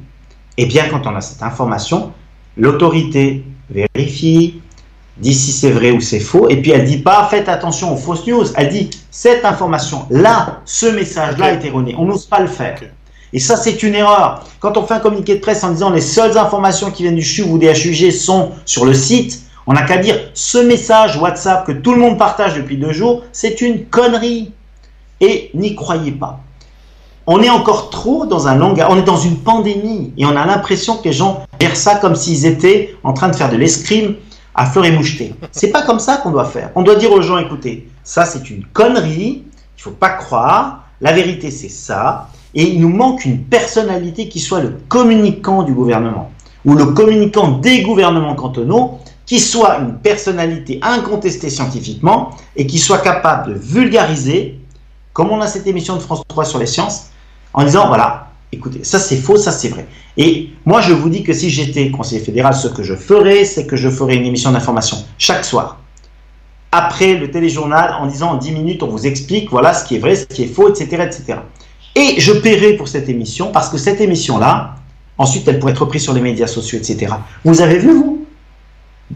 eh 0.56 0.66
bien, 0.66 0.88
quand 0.90 1.06
on 1.06 1.14
a 1.14 1.20
cette 1.20 1.42
information, 1.42 2.12
l'autorité 2.56 3.44
vérifie, 3.70 4.60
dit 5.20 5.34
si 5.34 5.52
c'est 5.52 5.70
vrai 5.70 5.90
ou 5.90 6.00
c'est 6.00 6.20
faux, 6.20 6.48
et 6.48 6.60
puis 6.60 6.70
elle 6.70 6.84
dit 6.84 6.98
pas 6.98 7.26
faites 7.30 7.48
attention 7.48 7.92
aux 7.92 7.96
fausses 7.96 8.26
news, 8.26 8.44
elle 8.56 8.68
dit 8.68 8.90
cette 9.10 9.44
information-là, 9.44 10.60
ce 10.64 10.86
message-là 10.86 11.54
est 11.54 11.64
erroné. 11.64 11.94
On 11.98 12.04
n'ose 12.04 12.26
pas 12.26 12.40
le 12.40 12.46
faire. 12.46 12.78
Et 13.32 13.40
ça, 13.40 13.56
c'est 13.56 13.82
une 13.82 13.94
erreur. 13.94 14.44
Quand 14.60 14.76
on 14.76 14.86
fait 14.86 14.94
un 14.94 15.00
communiqué 15.00 15.34
de 15.34 15.40
presse 15.40 15.62
en 15.62 15.70
disant 15.70 15.90
les 15.90 16.00
seules 16.00 16.38
informations 16.38 16.90
qui 16.90 17.02
viennent 17.02 17.16
du 17.16 17.22
CHUV 17.22 17.50
ou 17.50 17.58
des 17.58 17.68
HUG 17.68 18.10
sont 18.10 18.52
sur 18.64 18.84
le 18.84 18.94
site, 18.94 19.42
on 19.66 19.74
n'a 19.74 19.82
qu'à 19.82 19.98
dire 19.98 20.18
ce 20.32 20.58
message 20.58 21.18
WhatsApp 21.18 21.66
que 21.66 21.72
tout 21.72 21.92
le 21.92 21.98
monde 21.98 22.16
partage 22.16 22.54
depuis 22.54 22.78
deux 22.78 22.92
jours, 22.92 23.24
c'est 23.32 23.60
une 23.60 23.84
connerie. 23.86 24.52
Et 25.20 25.50
n'y 25.52 25.74
croyez 25.74 26.12
pas. 26.12 26.40
On 27.26 27.42
est 27.42 27.50
encore 27.50 27.90
trop 27.90 28.24
dans 28.24 28.48
un 28.48 28.54
langage, 28.54 28.86
on 28.88 28.96
est 28.96 29.02
dans 29.02 29.18
une 29.18 29.36
pandémie 29.36 30.14
et 30.16 30.24
on 30.24 30.34
a 30.34 30.46
l'impression 30.46 30.96
que 30.96 31.04
les 31.04 31.12
gens 31.12 31.42
gèrent 31.60 31.76
ça 31.76 31.96
comme 31.96 32.14
s'ils 32.14 32.46
étaient 32.46 32.96
en 33.04 33.12
train 33.12 33.28
de 33.28 33.36
faire 33.36 33.50
de 33.50 33.56
l'escrime 33.56 34.14
à 34.58 34.66
fleur 34.66 34.86
et 34.86 34.90
moucheté. 34.90 35.34
C'est 35.52 35.70
pas 35.70 35.82
comme 35.82 36.00
ça 36.00 36.16
qu'on 36.16 36.32
doit 36.32 36.44
faire. 36.44 36.72
On 36.74 36.82
doit 36.82 36.96
dire 36.96 37.12
aux 37.12 37.22
gens, 37.22 37.38
écoutez, 37.38 37.88
ça 38.02 38.24
c'est 38.24 38.50
une 38.50 38.64
connerie, 38.64 39.44
il 39.76 39.80
faut 39.80 39.92
pas 39.92 40.10
croire, 40.10 40.84
la 41.00 41.12
vérité 41.12 41.52
c'est 41.52 41.68
ça, 41.68 42.28
et 42.56 42.64
il 42.64 42.80
nous 42.80 42.88
manque 42.88 43.24
une 43.24 43.44
personnalité 43.44 44.28
qui 44.28 44.40
soit 44.40 44.60
le 44.60 44.76
communicant 44.88 45.62
du 45.62 45.72
gouvernement 45.72 46.32
ou 46.64 46.74
le 46.74 46.86
communicant 46.86 47.52
des 47.52 47.82
gouvernements 47.82 48.34
cantonaux 48.34 48.98
qui 49.26 49.38
soit 49.38 49.78
une 49.78 49.94
personnalité 49.98 50.80
incontestée 50.82 51.50
scientifiquement 51.50 52.30
et 52.56 52.66
qui 52.66 52.78
soit 52.78 52.98
capable 52.98 53.54
de 53.54 53.58
vulgariser, 53.60 54.58
comme 55.12 55.30
on 55.30 55.40
a 55.40 55.46
cette 55.46 55.68
émission 55.68 55.94
de 55.94 56.00
France 56.00 56.22
3 56.26 56.44
sur 56.44 56.58
les 56.58 56.66
sciences, 56.66 57.10
en 57.52 57.62
disant 57.62 57.86
voilà, 57.86 58.27
écoutez, 58.52 58.84
ça 58.84 58.98
c'est 58.98 59.16
faux, 59.16 59.36
ça 59.36 59.52
c'est 59.52 59.68
vrai. 59.68 59.86
Et 60.16 60.50
moi 60.64 60.80
je 60.80 60.92
vous 60.92 61.08
dis 61.08 61.22
que 61.22 61.32
si 61.32 61.50
j'étais 61.50 61.90
conseiller 61.90 62.20
fédéral, 62.20 62.54
ce 62.54 62.68
que 62.68 62.82
je 62.82 62.94
ferais, 62.94 63.44
c'est 63.44 63.66
que 63.66 63.76
je 63.76 63.88
ferais 63.88 64.16
une 64.16 64.24
émission 64.24 64.52
d'information 64.52 64.98
chaque 65.18 65.44
soir, 65.44 65.78
après 66.72 67.14
le 67.14 67.30
téléjournal, 67.30 67.94
en 67.98 68.06
disant 68.06 68.32
en 68.32 68.36
10 68.36 68.52
minutes, 68.52 68.82
on 68.82 68.88
vous 68.88 69.06
explique 69.06 69.50
voilà 69.50 69.72
ce 69.72 69.84
qui 69.84 69.96
est 69.96 69.98
vrai, 69.98 70.16
ce 70.16 70.26
qui 70.26 70.44
est 70.44 70.52
faux, 70.52 70.68
etc. 70.68 71.02
etc. 71.04 71.40
Et 71.94 72.20
je 72.20 72.32
paierai 72.32 72.74
pour 72.74 72.88
cette 72.88 73.08
émission 73.08 73.50
parce 73.50 73.68
que 73.68 73.78
cette 73.78 74.00
émission-là, 74.00 74.74
ensuite 75.16 75.48
elle 75.48 75.58
pourrait 75.58 75.72
être 75.72 75.82
reprise 75.82 76.02
sur 76.02 76.12
les 76.12 76.20
médias 76.20 76.46
sociaux, 76.46 76.78
etc. 76.78 77.14
Vous 77.44 77.60
avez 77.60 77.78
vu, 77.78 77.92
vous? 77.92 78.26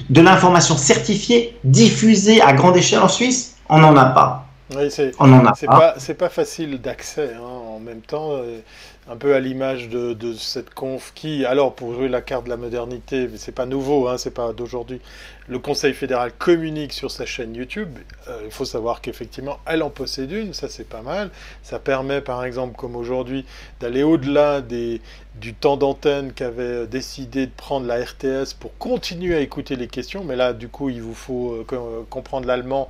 De 0.08 0.22
l'information 0.22 0.76
certifiée, 0.78 1.58
diffusée 1.64 2.40
à 2.40 2.54
grande 2.54 2.76
échelle 2.78 3.00
en 3.00 3.08
Suisse, 3.08 3.56
on 3.68 3.78
n'en 3.78 3.94
a 3.96 4.06
pas. 4.06 4.46
Oui, 4.74 4.90
c'est, 4.90 5.12
on 5.18 5.30
en 5.30 5.44
a 5.44 5.52
pas. 5.52 5.94
C'est 5.98 6.14
pas 6.14 6.30
facile 6.30 6.80
d'accès 6.80 7.32
hein, 7.36 7.74
en 7.76 7.78
même 7.78 8.00
temps. 8.00 8.30
Euh, 8.32 8.60
un 9.08 9.16
peu 9.16 9.34
à 9.34 9.40
l'image 9.40 9.88
de, 9.88 10.32
cette 10.34 10.72
conf 10.74 11.12
qui, 11.14 11.44
alors 11.44 11.74
pour 11.74 11.94
jouer 11.94 12.08
la 12.08 12.20
carte 12.20 12.44
de 12.44 12.50
la 12.50 12.56
modernité, 12.56 13.28
c'est 13.36 13.54
pas 13.54 13.66
nouveau, 13.66 14.08
hein, 14.08 14.16
c'est 14.16 14.32
pas 14.32 14.52
d'aujourd'hui, 14.52 15.00
le 15.48 15.58
Conseil 15.58 15.92
fédéral 15.92 16.32
communique 16.32 16.92
sur 16.92 17.10
sa 17.10 17.26
chaîne 17.26 17.54
YouTube. 17.54 17.98
Euh, 18.28 18.42
il 18.44 18.50
faut 18.50 18.64
savoir 18.64 19.00
qu'effectivement, 19.00 19.58
elle 19.66 19.82
en 19.82 19.90
possède 19.90 20.30
une, 20.30 20.54
ça 20.54 20.68
c'est 20.68 20.88
pas 20.88 21.02
mal. 21.02 21.30
Ça 21.62 21.78
permet 21.78 22.20
par 22.20 22.44
exemple, 22.44 22.76
comme 22.76 22.96
aujourd'hui, 22.96 23.44
d'aller 23.80 24.02
au-delà 24.02 24.60
du 24.60 25.54
temps 25.54 25.76
d'antenne 25.76 26.32
qu'avait 26.32 26.86
décidé 26.86 27.46
de 27.46 27.52
prendre 27.56 27.86
la 27.86 27.96
RTS 27.96 28.54
pour 28.58 28.76
continuer 28.78 29.34
à 29.34 29.40
écouter 29.40 29.76
les 29.76 29.88
questions. 29.88 30.24
Mais 30.24 30.36
là, 30.36 30.52
du 30.52 30.68
coup, 30.68 30.90
il 30.90 31.02
vous 31.02 31.14
faut 31.14 31.52
euh, 31.52 31.66
euh, 31.72 32.02
comprendre 32.08 32.46
l'allemand 32.46 32.88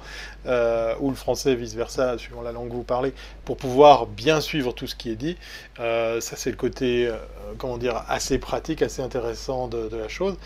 ou 1.00 1.11
le 1.11 1.16
français, 1.16 1.55
vice-versa, 1.55 2.18
suivant 2.18 2.42
la 2.42 2.53
langue 2.53 2.68
que 2.68 2.74
vous 2.74 2.82
parlez, 2.82 3.12
pour 3.44 3.57
pouvoir 3.57 4.07
bien 4.07 4.40
suivre 4.40 4.72
tout 4.72 4.88
ce 4.88 4.96
qui 4.96 5.11
est 5.11 5.16
dit. 5.16 5.36
ça, 5.76 6.20
c'est 6.20 6.50
le 6.50 6.57
côté, 6.57 7.09
comment 7.59 7.78
dire, 7.78 8.05
assez 8.09 8.38
pratique, 8.38 8.82
assez 8.82 9.03
intéressant 9.03 9.68
de, 9.68 9.88
la 9.96 10.09
chose. 10.09 10.36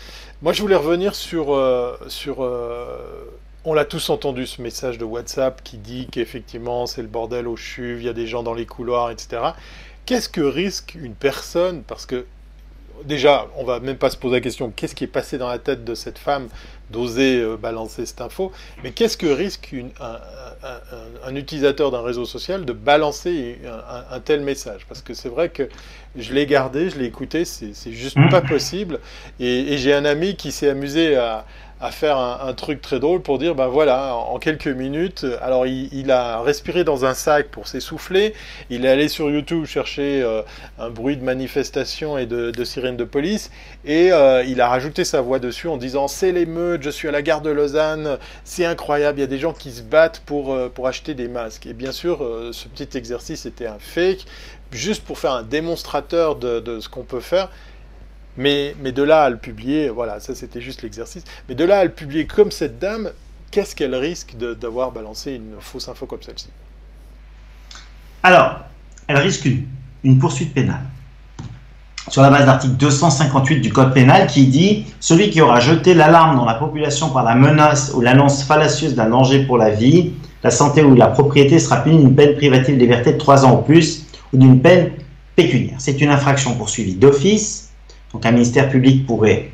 Moi, 0.41 0.53
je 0.53 0.61
voulais 0.61 0.75
revenir 0.75 1.15
sur 1.15 1.55
sur 2.07 2.43
euh, 2.43 2.97
on 3.65 3.73
l'a 3.73 3.85
tous 3.85 4.09
entendu 4.09 4.45
ce 4.47 4.61
message 4.61 4.97
de 4.97 5.03
WhatsApp 5.03 5.61
qui 5.61 5.77
dit 5.77 6.07
qu'effectivement 6.09 6.85
c'est 6.85 7.01
le 7.01 7.09
bordel 7.09 7.47
au 7.47 7.57
chuve, 7.57 8.01
il 8.01 8.05
y 8.05 8.09
a 8.09 8.13
des 8.13 8.25
gens 8.25 8.41
dans 8.41 8.53
les 8.53 8.65
couloirs, 8.65 9.11
etc. 9.11 9.41
Qu'est-ce 10.05 10.29
que 10.29 10.39
risque 10.39 10.95
une 10.95 11.15
personne 11.15 11.83
Parce 11.83 12.05
que 12.05 12.25
déjà, 13.03 13.47
on 13.57 13.65
va 13.65 13.81
même 13.81 13.97
pas 13.97 14.09
se 14.09 14.17
poser 14.17 14.35
la 14.35 14.41
question 14.41 14.71
qu'est-ce 14.71 14.95
qui 14.95 15.03
est 15.03 15.07
passé 15.07 15.37
dans 15.37 15.49
la 15.49 15.59
tête 15.59 15.83
de 15.83 15.95
cette 15.95 16.17
femme 16.17 16.47
d'oser 16.91 17.41
euh, 17.41 17.57
balancer 17.57 18.05
cette 18.05 18.21
info, 18.21 18.53
mais 18.83 18.91
qu'est-ce 18.91 19.17
que 19.17 19.27
risque 19.27 19.75
un, 19.99 20.17
utilisateur 21.35 21.91
d'un 21.91 22.01
réseau 22.01 22.25
social 22.25 22.65
de 22.65 22.73
balancer 22.73 23.59
un, 24.11 24.19
tel 24.19 24.41
message 24.41 24.85
Parce 24.87 25.01
que 25.01 25.13
c'est 25.13 25.29
vrai 25.29 25.49
que 25.49 25.69
je 26.15 26.33
l'ai 26.33 26.45
gardé, 26.45 26.89
je 26.89 26.97
l'ai 26.97 27.05
écouté, 27.05 27.45
c'est 27.45 27.91
juste 27.91 28.17
mmh. 28.17 28.29
pas 28.29 28.41
possible. 28.41 28.99
et 29.39 29.77
j'ai 29.77 29.93
un 29.93 30.05
ami 30.05 30.35
qui 30.35 30.51
s'est 30.51 30.69
amusé 30.69 31.15
à, 31.15 31.45
à 31.79 31.91
faire 31.91 32.17
un, 32.17 32.53
truc 32.53 32.81
très 32.81 32.99
drôle 32.99 33.21
pour 33.21 33.37
dire, 33.37 33.53
ben 33.53 33.67
voilà, 33.67 34.15
en 34.15 34.39
quelques 34.39 34.67
minutes, 34.67 35.25
alors 35.41 35.67
il, 35.67 36.11
a 36.11 36.41
respiré 36.41 36.83
dans 36.83 37.05
un 37.05 37.13
sac 37.13 37.49
pour 37.49 37.67
s'essouffler, 37.67 38.33
il 38.71 38.85
est 38.85 38.89
allé 38.89 39.07
sur 39.07 39.29
YouTube 39.29 39.65
chercher 39.65 40.23
euh, 40.23 40.41
un 40.79 40.89
bruit 40.89 41.17
de 41.17 41.23
manifestation 41.23 42.17
et 42.17 42.25
de, 42.25 42.63
sirène 42.63 42.97
de 42.97 43.03
police, 43.03 43.51
et 43.85 44.11
euh, 44.11 44.43
il 44.43 44.59
a 44.59 44.67
rajouté 44.67 45.03
sa 45.03 45.21
voix 45.21 45.37
dessus 45.37 45.67
en 45.67 45.77
disant, 45.77 46.07
c'est 46.07 46.31
l'émeute, 46.31 46.81
je 46.81 46.89
suis 46.89 47.07
à 47.07 47.11
la 47.11 47.21
gare 47.21 47.41
de 47.41 47.51
Lausanne, 47.51 48.17
c'est 48.43 48.65
incroyable, 48.65 49.19
il 49.19 49.21
y 49.21 49.25
a 49.25 49.27
des 49.27 49.37
gens 49.37 49.53
qui 49.53 49.71
se 49.71 49.83
battent 49.83 50.21
pour, 50.25 50.53
euh, 50.53 50.69
pour 50.73 50.87
acheter 50.87 51.13
des 51.13 51.27
masques. 51.27 51.67
Et 51.67 51.73
bien 51.73 51.91
sûr, 51.91 52.19
ce 52.51 52.67
petit 52.67 52.97
exercice 52.97 53.45
était 53.45 53.67
un 53.67 53.77
fake, 53.79 54.25
juste 54.71 55.03
pour 55.03 55.19
faire 55.19 55.33
un 55.33 55.43
démonstrateur 55.43 56.35
de, 56.35 56.59
de 56.59 56.79
ce 56.79 56.89
qu'on 56.89 57.03
peut 57.03 57.19
faire. 57.19 57.49
Mais, 58.37 58.75
de 58.83 59.03
là 59.03 59.23
à 59.23 59.29
le 59.29 59.37
publier, 59.37 59.89
voilà, 59.89 60.19
ça 60.19 60.35
c'était 60.35 60.61
juste 60.61 60.83
l'exercice. 60.83 61.23
Mais 61.49 61.55
de 61.55 61.63
là 61.63 61.79
à 61.79 61.83
le 61.83 61.91
publier 61.91 62.25
comme 62.25 62.51
cette 62.51 62.79
dame, 62.79 63.09
qu'est-ce 63.51 63.75
qu'elle 63.75 63.95
risque 63.95 64.35
d'avoir 64.37 64.91
balancé 64.91 65.33
une 65.33 65.55
fausse 65.59 65.89
info 65.89 66.05
comme 66.05 66.21
celle-ci? 66.21 66.49
Alors, 68.23 68.61
elle 69.07 69.17
risque 69.17 69.47
une, 70.03 70.19
poursuite 70.19 70.53
pénale 70.53 70.81
sur 72.09 72.21
la 72.21 72.29
base 72.29 72.45
d'article 72.45 72.75
258 72.75 73.59
du 73.59 73.73
Code 73.73 73.93
pénal 73.93 74.27
qui 74.27 74.47
dit 74.47 74.85
Celui 75.01 75.29
qui 75.29 75.41
aura 75.41 75.59
jeté 75.59 75.93
l'alarme 75.93 76.37
dans 76.37 76.45
la 76.45 76.53
population 76.53 77.09
par 77.09 77.23
la 77.23 77.35
menace 77.35 77.91
ou 77.93 78.01
l'annonce 78.01 78.43
fallacieuse 78.43 78.95
d'un 78.95 79.09
danger 79.09 79.45
pour 79.45 79.57
la 79.57 79.71
vie, 79.71 80.13
la 80.43 80.51
santé 80.51 80.83
ou 80.83 80.95
la 80.95 81.07
propriété 81.07 81.59
sera 81.59 81.77
puni 81.77 81.97
d'une 81.97 82.15
peine 82.15 82.35
privative 82.35 82.75
de 82.75 82.79
liberté 82.79 83.13
de 83.13 83.17
3 83.17 83.45
ans 83.45 83.59
ou 83.59 83.61
plus 83.63 84.05
ou 84.31 84.37
d'une 84.37 84.61
peine 84.61 84.91
pécuniaire. 85.35 85.75
C'est 85.79 85.99
une 85.99 86.09
infraction 86.09 86.55
poursuivie 86.55 86.95
d'office 86.95 87.66
donc 88.13 88.25
un 88.25 88.31
ministère 88.31 88.69
public 88.69 89.05
pourrait 89.05 89.51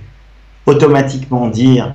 automatiquement 0.65 1.47
dire 1.47 1.93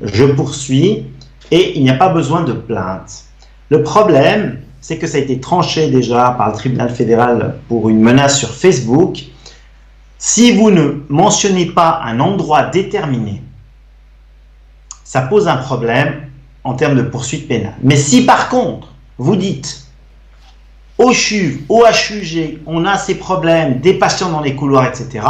je 0.00 0.24
poursuis 0.24 1.06
et 1.50 1.76
il 1.76 1.82
n'y 1.82 1.90
a 1.90 1.94
pas 1.94 2.08
besoin 2.08 2.42
de 2.42 2.52
plainte. 2.52 3.24
Le 3.68 3.82
problème, 3.82 4.60
c'est 4.80 4.98
que 4.98 5.06
ça 5.06 5.18
a 5.18 5.20
été 5.20 5.40
tranché 5.40 5.90
déjà 5.90 6.34
par 6.36 6.50
le 6.50 6.54
tribunal 6.54 6.90
fédéral 6.90 7.56
pour 7.68 7.88
une 7.88 8.00
menace 8.00 8.38
sur 8.38 8.50
Facebook. 8.50 9.22
Si 10.18 10.56
vous 10.56 10.70
ne 10.70 11.02
mentionnez 11.08 11.66
pas 11.66 12.00
un 12.04 12.20
endroit 12.20 12.64
déterminé, 12.64 13.42
ça 15.04 15.22
pose 15.22 15.48
un 15.48 15.56
problème 15.56 16.28
en 16.64 16.74
termes 16.74 16.96
de 16.96 17.02
poursuite 17.02 17.48
pénale. 17.48 17.74
Mais 17.82 17.96
si 17.96 18.24
par 18.24 18.48
contre, 18.48 18.88
vous 19.18 19.36
dites 19.36 19.86
au 20.98 21.12
CHUV, 21.12 21.64
au 21.68 21.84
HUG, 21.86 22.60
on 22.66 22.84
a 22.84 22.98
ces 22.98 23.14
problèmes, 23.14 23.80
des 23.80 23.94
patients 23.94 24.30
dans 24.30 24.42
les 24.42 24.54
couloirs, 24.54 24.86
etc., 24.86 25.26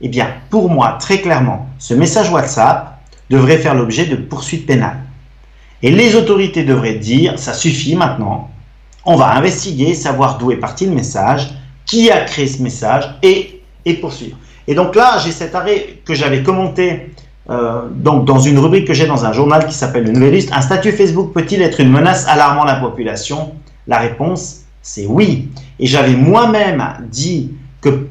eh 0.00 0.08
bien, 0.08 0.28
pour 0.50 0.70
moi, 0.70 0.96
très 1.00 1.20
clairement, 1.20 1.68
ce 1.78 1.94
message 1.94 2.30
WhatsApp 2.30 3.00
devrait 3.30 3.58
faire 3.58 3.74
l'objet 3.74 4.06
de 4.06 4.16
poursuites 4.16 4.66
pénales. 4.66 4.98
Et 5.82 5.90
les 5.90 6.14
autorités 6.14 6.64
devraient 6.64 6.94
dire, 6.94 7.38
ça 7.38 7.52
suffit 7.52 7.96
maintenant, 7.96 8.50
on 9.04 9.16
va 9.16 9.30
investiguer, 9.30 9.94
savoir 9.94 10.38
d'où 10.38 10.50
est 10.50 10.56
parti 10.56 10.86
le 10.86 10.92
message, 10.92 11.50
qui 11.84 12.10
a 12.10 12.20
créé 12.22 12.46
ce 12.46 12.62
message 12.62 13.04
et, 13.22 13.62
et 13.84 13.94
poursuivre. 13.94 14.36
Et 14.66 14.74
donc 14.74 14.96
là, 14.96 15.18
j'ai 15.24 15.30
cet 15.30 15.54
arrêt 15.54 16.00
que 16.04 16.14
j'avais 16.14 16.42
commenté 16.42 17.12
euh, 17.48 17.82
donc 17.90 18.24
dans 18.24 18.40
une 18.40 18.58
rubrique 18.58 18.88
que 18.88 18.94
j'ai 18.94 19.06
dans 19.06 19.24
un 19.24 19.32
journal 19.32 19.66
qui 19.66 19.74
s'appelle 19.74 20.04
Le 20.04 20.12
Nouvelliste. 20.12 20.50
Un 20.52 20.60
statut 20.60 20.90
Facebook 20.90 21.32
peut-il 21.32 21.62
être 21.62 21.80
une 21.80 21.90
menace 21.90 22.26
alarmant 22.26 22.64
la 22.64 22.76
population? 22.76 23.54
La 23.86 23.98
réponse, 23.98 24.62
c'est 24.82 25.06
oui. 25.06 25.48
Et 25.78 25.86
j'avais 25.86 26.14
moi-même 26.14 26.82
dit 27.08 27.52
que 27.80 28.08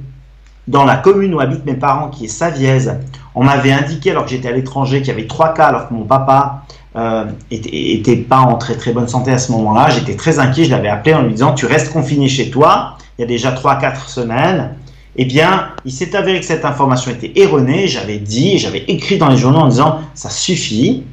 dans 0.68 0.84
la 0.84 0.98
commune 0.98 1.34
où 1.34 1.40
habitent 1.40 1.66
mes 1.66 1.76
parents, 1.76 2.10
qui 2.10 2.26
est 2.26 2.30
Savièse, 2.30 2.98
on 3.36 3.44
m'avait 3.44 3.72
indiqué, 3.72 4.12
alors 4.12 4.24
que 4.24 4.32
j'étais 4.32 4.48
à 4.48 4.52
l'étranger, 4.52 5.00
qu'il 5.00 5.10
y 5.10 5.12
avait 5.12 5.28
trois 5.28 5.54
cas, 5.54 5.68
alors 5.68 5.88
que 5.90 5.94
mon 5.94 6.06
papa 6.06 6.64
euh, 6.96 7.26
était, 7.52 8.16
pas 8.16 8.40
en 8.40 8.56
très 8.56 8.76
très 8.76 8.94
bonne 8.94 9.08
santé 9.08 9.32
à 9.32 9.38
ce 9.38 9.52
moment-là. 9.52 9.90
J'étais 9.90 10.16
très 10.16 10.40
inquiet, 10.40 10.66
je 10.66 10.72
l'avais 10.72 10.88
appelé 10.88 11.14
en 11.14 11.24
lui 11.24 11.34
disant 11.34 11.54
Tu 11.54 11.66
restes 11.66 11.92
confiné 11.92 12.30
chez 12.30 12.50
toi, 12.50 12.98
il 13.18 13.22
y 13.22 13.24
a 13.26 13.28
déjà 13.28 13.54
3-4 13.54 14.08
semaines. 14.08 14.76
Eh 15.18 15.26
bien, 15.26 15.70
il 15.86 15.92
s'est 15.92 16.16
avéré 16.16 16.40
que 16.40 16.46
cette 16.46 16.66
information 16.66 17.12
était 17.12 17.32
erronée. 17.40 17.88
J'avais 17.88 18.18
dit, 18.18 18.58
j'avais 18.58 18.84
écrit 18.88 19.18
dans 19.18 19.30
les 19.30 19.38
journaux 19.38 19.60
en 19.60 19.68
disant 19.68 20.00
Ça 20.14 20.30
suffit, 20.30 21.04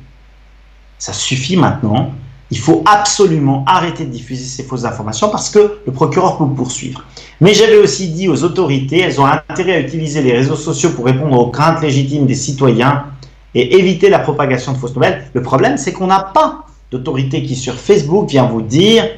ça 0.99 1.13
suffit 1.13 1.57
maintenant. 1.57 2.13
Il 2.51 2.59
faut 2.59 2.85
absolument 2.87 3.65
arrêter 3.67 4.05
de 4.05 4.11
diffuser 4.11 4.45
ces 4.45 4.63
fausses 4.63 4.85
informations 4.85 5.31
parce 5.31 5.51
que 5.51 5.81
le 5.85 5.93
procureur 5.93 6.39
peut 6.39 6.47
poursuivre. 6.47 7.03
Mais 7.43 7.55
j'avais 7.55 7.79
aussi 7.79 8.11
dit 8.11 8.29
aux 8.29 8.45
autorités, 8.45 9.01
elles 9.01 9.21
ont 9.21 9.27
intérêt 9.27 9.73
à 9.75 9.81
utiliser 9.81 10.23
les 10.23 10.33
réseaux 10.33 10.55
sociaux 10.55 10.91
pour 10.91 11.07
répondre 11.07 11.37
aux 11.37 11.51
craintes 11.51 11.83
légitimes 11.83 12.25
des 12.25 12.37
citoyens 12.37 13.07
et 13.53 13.81
éviter 13.81 14.09
la 14.11 14.21
propagation 14.21 14.71
de 14.71 14.79
fausses 14.79 14.95
nouvelles. 14.95 15.25
Le 15.35 15.43
problème, 15.43 15.77
c'est 15.77 15.93
qu'on 15.93 16.07
n'a 16.07 16.21
pas 16.21 16.65
d'autorité 16.93 17.43
qui 17.43 17.57
sur 17.57 17.75
Facebook 17.75 18.31
vient 18.31 18.47
vous 18.47 18.63
dire 18.63 19.09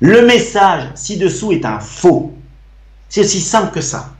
le 0.00 0.26
message 0.26 0.90
ci-dessous 0.94 1.52
est 1.52 1.64
un 1.64 1.78
faux. 1.78 2.34
C'est 3.08 3.22
aussi 3.22 3.40
simple 3.40 3.72
que 3.72 3.80
ça. 3.80 4.10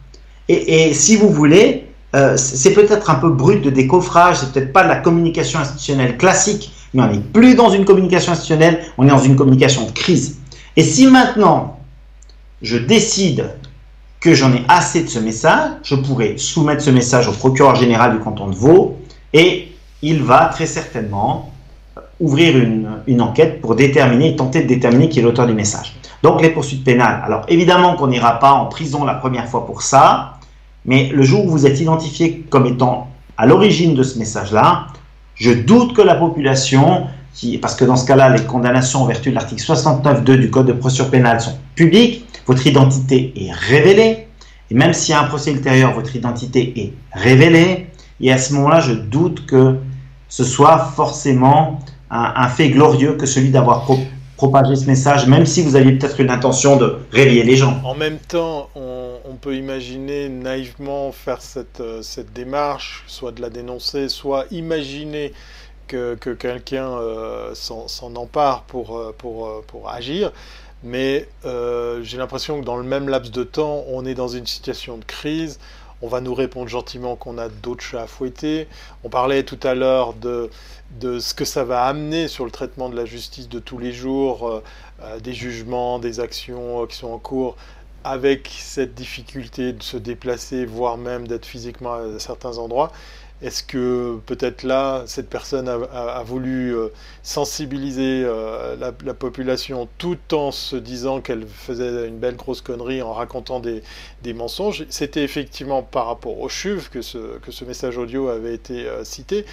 Et, 0.48 0.94
si 0.94 1.16
vous 1.16 1.28
voulez, 1.28 1.84
euh, 2.16 2.38
c'est 2.38 2.72
peut-être 2.72 3.11
un 3.11 3.16
peu 3.16 3.28
brut 3.28 3.62
de 3.62 3.68
décoffrage, 3.68 4.38
c'est 4.38 4.52
peut-être 4.52 4.72
pas 4.72 4.84
de 4.84 4.88
la 4.88 4.96
communication 4.96 5.58
institutionnelle 5.58 6.16
classique, 6.16 6.72
mais 6.94 7.02
on 7.02 7.12
n'est 7.12 7.18
plus 7.18 7.56
dans 7.56 7.68
une 7.68 7.84
communication 7.84 8.32
institutionnelle, 8.32 8.80
on 8.96 9.04
est 9.04 9.11
dans 9.11 9.18
une 9.18 9.36
communication 9.36 9.84
de 9.84 9.90
crise. 9.90 10.38
Et 10.78 10.82
si 10.82 11.06
maintenant 11.06 11.80
je 12.62 12.76
décide 12.76 13.50
que 14.20 14.34
j'en 14.34 14.52
ai 14.52 14.62
assez 14.68 15.02
de 15.02 15.08
ce 15.08 15.18
message, 15.18 15.70
je 15.82 15.94
pourrais 15.94 16.36
soumettre 16.36 16.82
ce 16.82 16.90
message 16.90 17.26
au 17.28 17.32
procureur 17.32 17.74
général 17.74 18.12
du 18.12 18.18
canton 18.18 18.48
de 18.48 18.54
Vaud 18.54 18.98
et 19.32 19.68
il 20.02 20.22
va 20.22 20.46
très 20.46 20.66
certainement 20.66 21.52
ouvrir 22.20 22.56
une, 23.06 23.22
enquête 23.22 23.62
pour 23.62 23.74
déterminer, 23.74 24.36
tenter 24.36 24.62
de 24.62 24.68
déterminer 24.68 25.08
qui 25.08 25.20
est 25.20 25.22
l'auteur 25.22 25.46
du 25.46 25.54
message. 25.54 25.96
Donc 26.22 26.42
les 26.42 26.50
poursuites 26.50 26.84
pénales. 26.84 27.22
Alors 27.24 27.46
évidemment 27.48 27.96
qu'on 27.96 28.08
n'ira 28.08 28.38
pas 28.38 28.52
en 28.52 28.66
prison 28.66 29.04
la 29.04 29.14
première 29.14 29.48
fois 29.48 29.64
pour 29.64 29.80
ça, 29.80 30.34
mais 30.84 31.08
le 31.08 31.22
jour 31.22 31.46
où 31.46 31.50
vous 31.50 31.66
êtes 31.66 31.80
identifié 31.80 32.44
comme 32.50 32.66
étant 32.66 33.08
à 33.38 33.46
l'origine 33.46 33.94
de 33.94 34.02
ce 34.02 34.18
message-là, 34.18 34.88
je 35.34 35.50
doute 35.50 35.94
que 35.94 36.02
la 36.02 36.14
population, 36.14 37.06
parce 37.61 37.74
que 37.74 37.85
dans 37.85 37.97
ce 37.97 38.07
cas-là, 38.07 38.28
les 38.37 38.45
condamnations 38.45 39.03
en 39.03 39.07
vertu 39.07 39.31
de 39.31 39.35
l'article 39.35 39.62
69.2 39.62 40.37
du 40.37 40.51
Code 40.51 40.66
de 40.66 40.72
procédure 40.72 41.11
pénale 41.11 41.41
sont 41.41 41.57
publiques, 41.74 42.24
votre 42.47 42.66
identité 42.66 43.33
est 43.37 43.53
révélée, 43.53 44.28
et 44.70 44.74
même 44.74 44.93
s'il 44.93 45.14
y 45.14 45.16
a 45.16 45.22
un 45.22 45.26
procès 45.26 45.53
ultérieur, 45.53 45.95
votre 45.95 46.14
identité 46.14 46.72
est 46.76 46.93
révélée, 47.12 47.89
et 48.20 48.33
à 48.33 48.39
ce 48.39 48.53
moment-là, 48.55 48.81
je 48.81 48.93
doute 48.93 49.47
que 49.47 49.76
ce 50.28 50.45
soit 50.45 50.93
forcément 50.95 51.81
un, 52.11 52.49
fait 52.49 52.70
glorieux 52.70 53.14
que 53.14 53.26
celui 53.26 53.51
d'avoir 53.51 53.87
propagé 54.37 54.76
ce 54.76 54.87
message, 54.87 55.26
même 55.26 55.47
si 55.47 55.62
vous 55.62 55.76
aviez 55.76 55.93
peut-être 55.93 56.20
une 56.20 56.31
intention 56.31 56.76
de 56.76 56.99
réveiller 57.12 57.45
les 57.45 57.57
gens. 57.57 57.81
En 57.85 57.95
même 57.95 58.18
temps, 58.18 58.70
on, 58.74 59.01
peut 59.41 59.57
imaginer 59.57 60.28
naïvement 60.28 61.12
faire 61.12 61.39
euh, 61.57 62.03
cette, 62.03 62.33
démarche, 62.35 63.05
soit 63.07 63.33
de 63.33 63.41
la 63.41 63.49
dénoncer, 63.49 64.11
soit 64.11 64.45
imaginer 64.51 65.33
que, 65.91 66.14
que 66.14 66.30
quelqu'un 66.30 66.88
euh, 66.88 67.55
s'en 67.55 68.16
empare 68.16 68.62
pour, 68.62 68.97
euh, 68.97 69.14
pour, 69.16 69.62
pour 69.66 69.91
agir. 69.91 70.32
Mais 70.82 71.28
j'ai 71.45 72.16
l'impression 72.16 72.61
que 72.61 72.64
dans 72.64 72.78
le 72.78 72.84
même 72.84 73.09
laps 73.09 73.30
de 73.30 73.45
temps, 73.45 73.84
on 73.88 74.07
est 74.07 74.14
dans 74.14 74.28
une 74.28 74.47
situation 74.47 74.97
de 74.97 75.05
crise 75.05 75.59
on 76.03 76.09
va 76.09 76.20
nous 76.20 76.34
répondre 76.34 76.68
gentiment 76.68 77.16
qu'on 77.16 77.38
a 77.38 77.49
d'autres 77.49 77.82
chats 77.82 78.03
à 78.03 78.07
fouetter. 78.07 78.68
On 79.05 79.09
parlait 79.09 79.43
tout 79.43 79.59
à 79.62 79.74
l'heure 79.74 80.14
de, 80.14 80.51
de 80.99 81.18
ce 81.18 81.34
que 81.34 81.45
ça 81.45 81.64
va 81.64 81.84
amener 81.84 82.28
sur 82.28 82.45
le 82.45 82.51
traitement 82.51 82.88
de 82.88 82.97
la 82.97 83.05
justice 83.05 83.49
de 83.49 83.59
tous 83.59 83.78
les 83.78 83.93
jours, 83.93 84.49
euh, 84.49 84.62
euh, 85.03 85.20
des 85.20 85.34
jugements, 85.34 85.99
des 85.99 86.20
actions 86.20 86.82
euh, 86.82 86.86
qui 86.86 86.97
sont 86.97 87.09
en 87.09 87.18
cours, 87.18 87.57
avec 88.03 88.51
cette 88.59 88.95
difficulté 88.95 89.74
de 89.74 89.82
se 89.82 89.99
déplacer, 89.99 90.64
voire 90.64 90.97
même 90.97 91.28
d'être 91.28 91.45
physiquement 91.45 91.93
à 91.93 92.18
certains 92.18 92.57
endroits. 92.57 92.93
Est-ce 93.43 93.62
que 93.62 94.18
peut-être 94.26 94.64
là, 94.64 95.03
cette 95.07 95.30
personne 95.30 95.68
a, 95.68 96.22
voulu 96.24 96.76
euh, 96.76 96.88
sensibiliser 97.22 98.22
euh, 98.24 98.76
la, 98.76 99.14
population 99.14 99.88
tout 99.97 100.18
en 100.34 100.51
se 100.53 100.76
disant 100.76 101.20
qu'elle 101.22 101.47
faisait 101.47 102.07
une 102.07 102.18
belle 102.18 102.36
grosse 102.36 102.61
connerie 102.61 103.01
en 103.01 103.14
racontant 103.14 103.61
des, 103.61 103.82
mensonges? 104.34 104.84
C'était 104.91 105.24
effectivement 105.24 105.82
par 105.82 106.07
rapport 106.07 106.38
au 106.38 106.51
CHUV 106.51 106.91
que 106.91 107.01
ce, 107.01 107.38
que 107.38 107.51
ce 107.51 107.64
message 107.64 107.97
audio 107.97 108.28
avait 108.28 108.55
été 108.55 108.86
euh, 108.86 109.05
cité. 109.05 109.47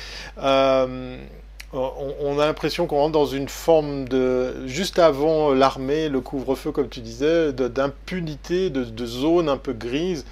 On, 1.74 2.40
a 2.40 2.46
l'impression 2.46 2.88
qu'on 2.88 2.98
rentre 2.98 3.12
dans 3.12 3.26
une 3.26 3.50
forme 3.50 4.08
de, 4.08 4.68
juste 4.68 5.00
avant 5.00 5.54
l'armée, 5.54 6.08
le 6.08 6.22
couvre-feu, 6.22 6.72
comme 6.72 6.88
tu 6.88 7.02
disais, 7.02 7.52
d'impunité, 7.52 8.70
de, 8.70 8.86
de 8.86 9.06
zone 9.06 9.50
un 9.50 9.58
peu 9.58 9.74
grise, 9.74 10.26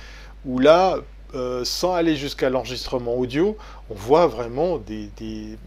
où 0.45 0.59
là, 0.59 0.99
euh, 1.33 1.65
sans 1.65 1.95
aller 1.95 2.15
jusqu'à 2.15 2.49
l'enregistrement 2.49 3.15
audio, 3.15 3.57
on 3.89 3.93
voit 3.93 4.27
vraiment 4.27 4.77
des, 4.77 5.09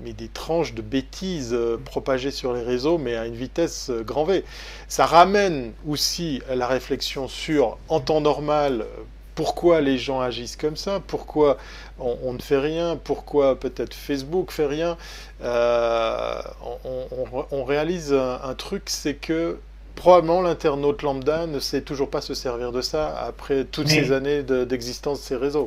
mais 0.00 0.12
des 0.12 0.28
tranches 0.28 0.72
de 0.72 0.82
bêtises 0.82 1.52
euh, 1.52 1.76
propagées 1.84 2.30
sur 2.30 2.54
les 2.54 2.62
réseaux, 2.62 2.96
mais 2.96 3.16
à 3.16 3.26
une 3.26 3.34
vitesse 3.34 3.90
euh, 3.90 4.02
grand 4.02 4.24
V. 4.24 4.44
Ça 4.86 5.04
ramène 5.04 5.72
aussi 5.86 6.40
à 6.48 6.54
la 6.54 6.66
réflexion 6.66 7.28
sur, 7.28 7.76
en 7.88 8.00
temps 8.00 8.20
normal, 8.20 8.86
pourquoi 9.34 9.80
les 9.80 9.98
gens 9.98 10.20
agissent 10.20 10.56
comme 10.56 10.76
ça, 10.76 11.00
pourquoi 11.06 11.59
on, 11.98 12.32
ne 12.32 12.40
fait 12.40 12.59
rien, 12.59 12.96
pourquoi 12.96 13.59
peut-être 13.59 13.94
Facebook 13.94 14.50
fait 14.50 14.66
rien. 14.66 14.96
on, 15.40 17.64
réalise 17.64 18.12
un 18.12 18.54
truc, 18.54 18.84
c'est 18.86 19.14
que 19.14 19.59
probablement 19.99 20.42
l'internaute 20.42 21.03
lambda 21.03 21.46
ne 21.46 21.59
sait 21.59 21.82
toujours 21.82 22.09
pas 22.09 22.20
se 22.20 22.32
servir 22.32 22.70
de 22.70 22.80
ça 22.80 23.14
après 23.26 23.64
toutes 23.64 23.88
ces 23.88 24.12
années 24.12 24.42
d'existence 24.42 25.18
de, 25.20 25.24
ces 25.24 25.36
réseaux. 25.36 25.66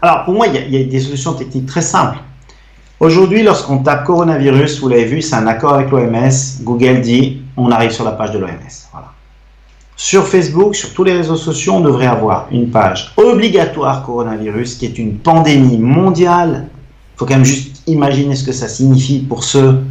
Alors 0.00 0.24
pour 0.24 0.34
moi, 0.34 0.46
il 0.46 0.74
y, 0.74 0.80
a, 0.80 0.84
des 0.84 1.00
solutions 1.00 1.34
techniques 1.34 1.66
très 1.66 1.82
simples. 1.82 2.18
Aujourd'hui, 2.98 3.42
lorsqu'on 3.42 3.78
tape 3.78 4.04
coronavirus, 4.04 4.80
vous 4.80 4.88
l'avez 4.88 5.04
vu, 5.04 5.20
c'est 5.20 5.36
un 5.36 5.46
accord 5.46 5.74
avec 5.74 5.90
l'OMS. 5.90 6.30
Google 6.62 7.02
dit 7.02 7.42
on 7.56 7.70
arrive 7.70 7.90
sur 7.90 8.04
la 8.04 8.12
page 8.12 8.32
de 8.32 8.38
l'OMS. 8.38 8.72
Voilà. 8.92 9.12
Sur 9.96 10.26
Facebook, 10.26 10.74
sur 10.74 10.94
tous 10.94 11.04
les 11.04 11.12
réseaux 11.12 11.36
sociaux, 11.36 11.74
on 11.74 11.80
devrait 11.80 12.06
avoir 12.06 12.48
une 12.50 12.70
page 12.70 13.12
obligatoire 13.18 14.02
coronavirus 14.04 14.76
qui 14.76 14.86
est 14.86 14.98
une 14.98 15.18
pandémie 15.18 15.78
mondiale. 15.78 16.68
Il 17.14 17.18
faut 17.18 17.26
quand 17.26 17.34
même 17.34 17.44
juste 17.44 17.82
imaginer 17.86 18.34
ce 18.34 18.44
que 18.44 18.52
ça 18.52 18.68
signifie 18.68 19.18
pour 19.18 19.44
ceux 19.44 19.82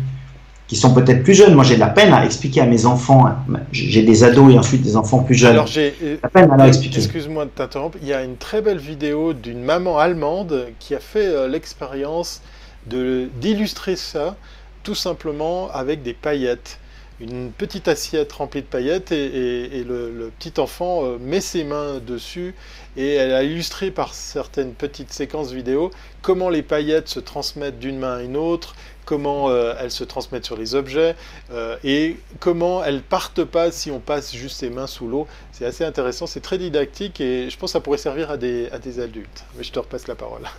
qui 0.69 0.75
sont 0.75 0.93
peut-être 0.93 1.23
plus 1.23 1.33
jeunes. 1.33 1.55
Moi, 1.55 1.63
j'ai 1.63 1.75
de 1.75 1.79
la 1.79 1.87
peine 1.87 2.13
à 2.13 2.23
expliquer 2.23 2.61
à 2.61 2.67
mes 2.67 2.85
enfants. 2.85 3.25
J'ai 3.71 4.03
des 4.03 4.23
ados 4.23 4.53
et 4.53 4.57
ensuite 4.57 4.83
des 4.83 4.95
enfants 4.95 5.23
plus 5.23 5.33
jeunes. 5.33 5.53
Alors, 5.53 5.67
j'ai 5.67 5.95
la 6.21 6.29
peine 6.29 6.49
à 6.51 6.55
leur 6.55 6.67
expliquer. 6.67 6.99
Excuse-moi 6.99 7.45
de 7.45 7.49
t'interrompre. 7.49 7.97
Il 8.03 8.07
y 8.07 8.13
a 8.13 8.23
une 8.23 8.37
très 8.37 8.61
belle 8.61 8.77
vidéo 8.77 9.33
d'une 9.33 9.63
maman 9.63 9.97
allemande 9.97 10.67
qui 10.77 10.93
a 10.93 10.99
fait 10.99 11.25
euh, 11.25 11.47
l'expérience 11.47 12.41
d'illustrer 12.85 13.95
ça 13.95 14.37
tout 14.83 14.95
simplement 14.95 15.69
avec 15.71 16.03
des 16.03 16.13
paillettes. 16.13 16.79
Une 17.19 17.51
petite 17.51 17.89
assiette 17.89 18.31
remplie 18.31 18.61
de 18.61 18.67
paillettes 18.67 19.11
et, 19.11 19.83
le, 19.85 20.31
petit 20.39 20.57
enfant 20.61 21.03
euh, 21.03 21.17
met 21.19 21.41
ses 21.41 21.65
mains 21.65 21.99
dessus 22.05 22.55
et 22.95 23.15
elle 23.15 23.33
a 23.33 23.43
illustré 23.43 23.91
par 23.91 24.13
certaines 24.13 24.71
petites 24.71 25.11
séquences 25.11 25.51
vidéo 25.51 25.91
comment 26.21 26.49
les 26.49 26.61
paillettes 26.61 27.09
se 27.09 27.19
transmettent 27.19 27.79
d'une 27.79 27.99
main 27.99 28.17
à 28.17 28.21
une 28.21 28.37
autre, 28.37 28.75
comment 29.09 29.49
euh, 29.49 29.73
elles 29.79 29.89
se 29.89 30.03
transmettent 30.03 30.45
sur 30.45 30.55
les 30.55 30.75
objets 30.75 31.15
euh, 31.51 31.77
et 31.83 32.17
comment 32.39 32.83
elles 32.83 33.01
partent 33.01 33.43
pas 33.43 33.71
si 33.71 33.89
on 33.89 33.99
passe 33.99 34.35
juste 34.35 34.57
ses 34.57 34.69
mains 34.69 34.85
sous 34.85 35.07
l'eau. 35.07 35.25
C'est 35.51 35.65
assez 35.65 35.83
intéressant, 35.83 36.27
c'est 36.27 36.41
très 36.41 36.59
didactique 36.59 37.19
et 37.19 37.49
je 37.49 37.57
pense 37.57 37.71
que 37.71 37.73
ça 37.73 37.79
pourrait 37.79 37.97
servir 37.97 38.29
à 38.29 38.37
des, 38.37 38.69
adultes. 39.01 39.45
Mais 39.57 39.63
je 39.63 39.71
te 39.71 39.79
repasse 39.79 40.07
la 40.07 40.15
parole. 40.15 40.43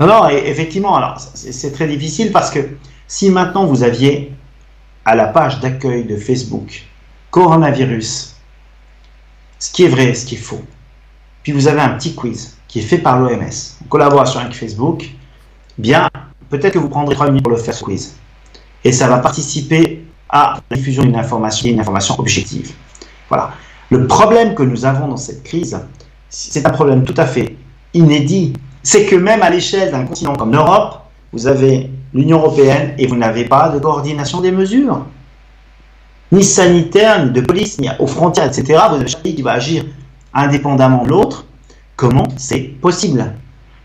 Non, 0.00 0.06
non, 0.06 0.28
effectivement, 0.30 0.96
alors 0.96 1.20
c'est 1.20 1.70
très 1.70 1.86
difficile 1.86 2.32
parce 2.32 2.50
que 2.50 2.60
si 3.06 3.30
maintenant 3.30 3.66
vous 3.66 3.84
aviez 3.84 4.32
à 5.04 5.14
la 5.14 5.26
page 5.26 5.60
d'accueil 5.60 6.04
de 6.04 6.16
Facebook 6.16 6.82
coronavirus, 7.30 8.34
ce 9.60 9.70
qui 9.70 9.84
est 9.84 9.88
vrai, 9.88 10.14
ce 10.14 10.26
qui 10.26 10.34
est 10.34 10.38
faux, 10.38 10.62
puis 11.44 11.52
vous 11.52 11.68
avez 11.68 11.82
un 11.82 11.90
petit 11.90 12.14
quiz 12.16 12.56
qui 12.66 12.80
est 12.80 12.82
fait 12.82 12.98
par 12.98 13.20
l'OMS 13.20 13.42
en 13.42 13.88
collaboration 13.88 14.40
avec 14.40 14.54
Facebook, 14.54 15.08
bien 15.78 16.08
peut-être 16.52 16.74
que 16.74 16.78
vous 16.78 16.90
prendrez 16.90 17.14
trois 17.14 17.28
minutes 17.28 17.42
pour 17.42 17.52
le 17.52 17.58
faire 17.58 17.74
ce 17.74 17.84
et 18.84 18.92
ça 18.92 19.08
va 19.08 19.18
participer 19.18 20.04
à 20.28 20.58
la 20.70 20.76
diffusion 20.76 21.02
d'une 21.02 21.16
information, 21.16 21.70
une 21.70 21.80
information 21.80 22.18
objective. 22.18 22.72
Voilà. 23.28 23.52
Le 23.90 24.06
problème 24.06 24.54
que 24.54 24.62
nous 24.62 24.84
avons 24.84 25.08
dans 25.08 25.16
cette 25.16 25.42
crise, 25.44 25.78
c'est 26.28 26.66
un 26.66 26.70
problème 26.70 27.04
tout 27.04 27.14
à 27.16 27.24
fait 27.24 27.56
inédit. 27.94 28.52
C'est 28.82 29.06
que 29.06 29.16
même 29.16 29.42
à 29.42 29.48
l'échelle 29.48 29.90
d'un 29.92 30.04
continent 30.04 30.34
comme 30.34 30.52
l'Europe, 30.52 31.00
vous 31.32 31.46
avez 31.46 31.90
l'Union 32.12 32.38
européenne 32.38 32.94
et 32.98 33.06
vous 33.06 33.16
n'avez 33.16 33.46
pas 33.46 33.70
de 33.70 33.78
coordination 33.78 34.42
des 34.42 34.52
mesures. 34.52 35.06
Ni 36.32 36.44
sanitaire, 36.44 37.24
ni 37.24 37.30
de 37.30 37.40
police, 37.40 37.78
ni 37.80 37.88
aux 37.98 38.06
frontières, 38.06 38.46
etc. 38.46 38.78
Vous 38.90 38.96
avez 38.96 39.08
chaque 39.08 39.22
pays 39.22 39.34
qui 39.34 39.42
va 39.42 39.52
agir 39.52 39.84
indépendamment 40.34 41.04
de 41.04 41.08
l'autre. 41.08 41.46
Comment 41.96 42.28
c'est 42.36 42.60
possible? 42.80 43.32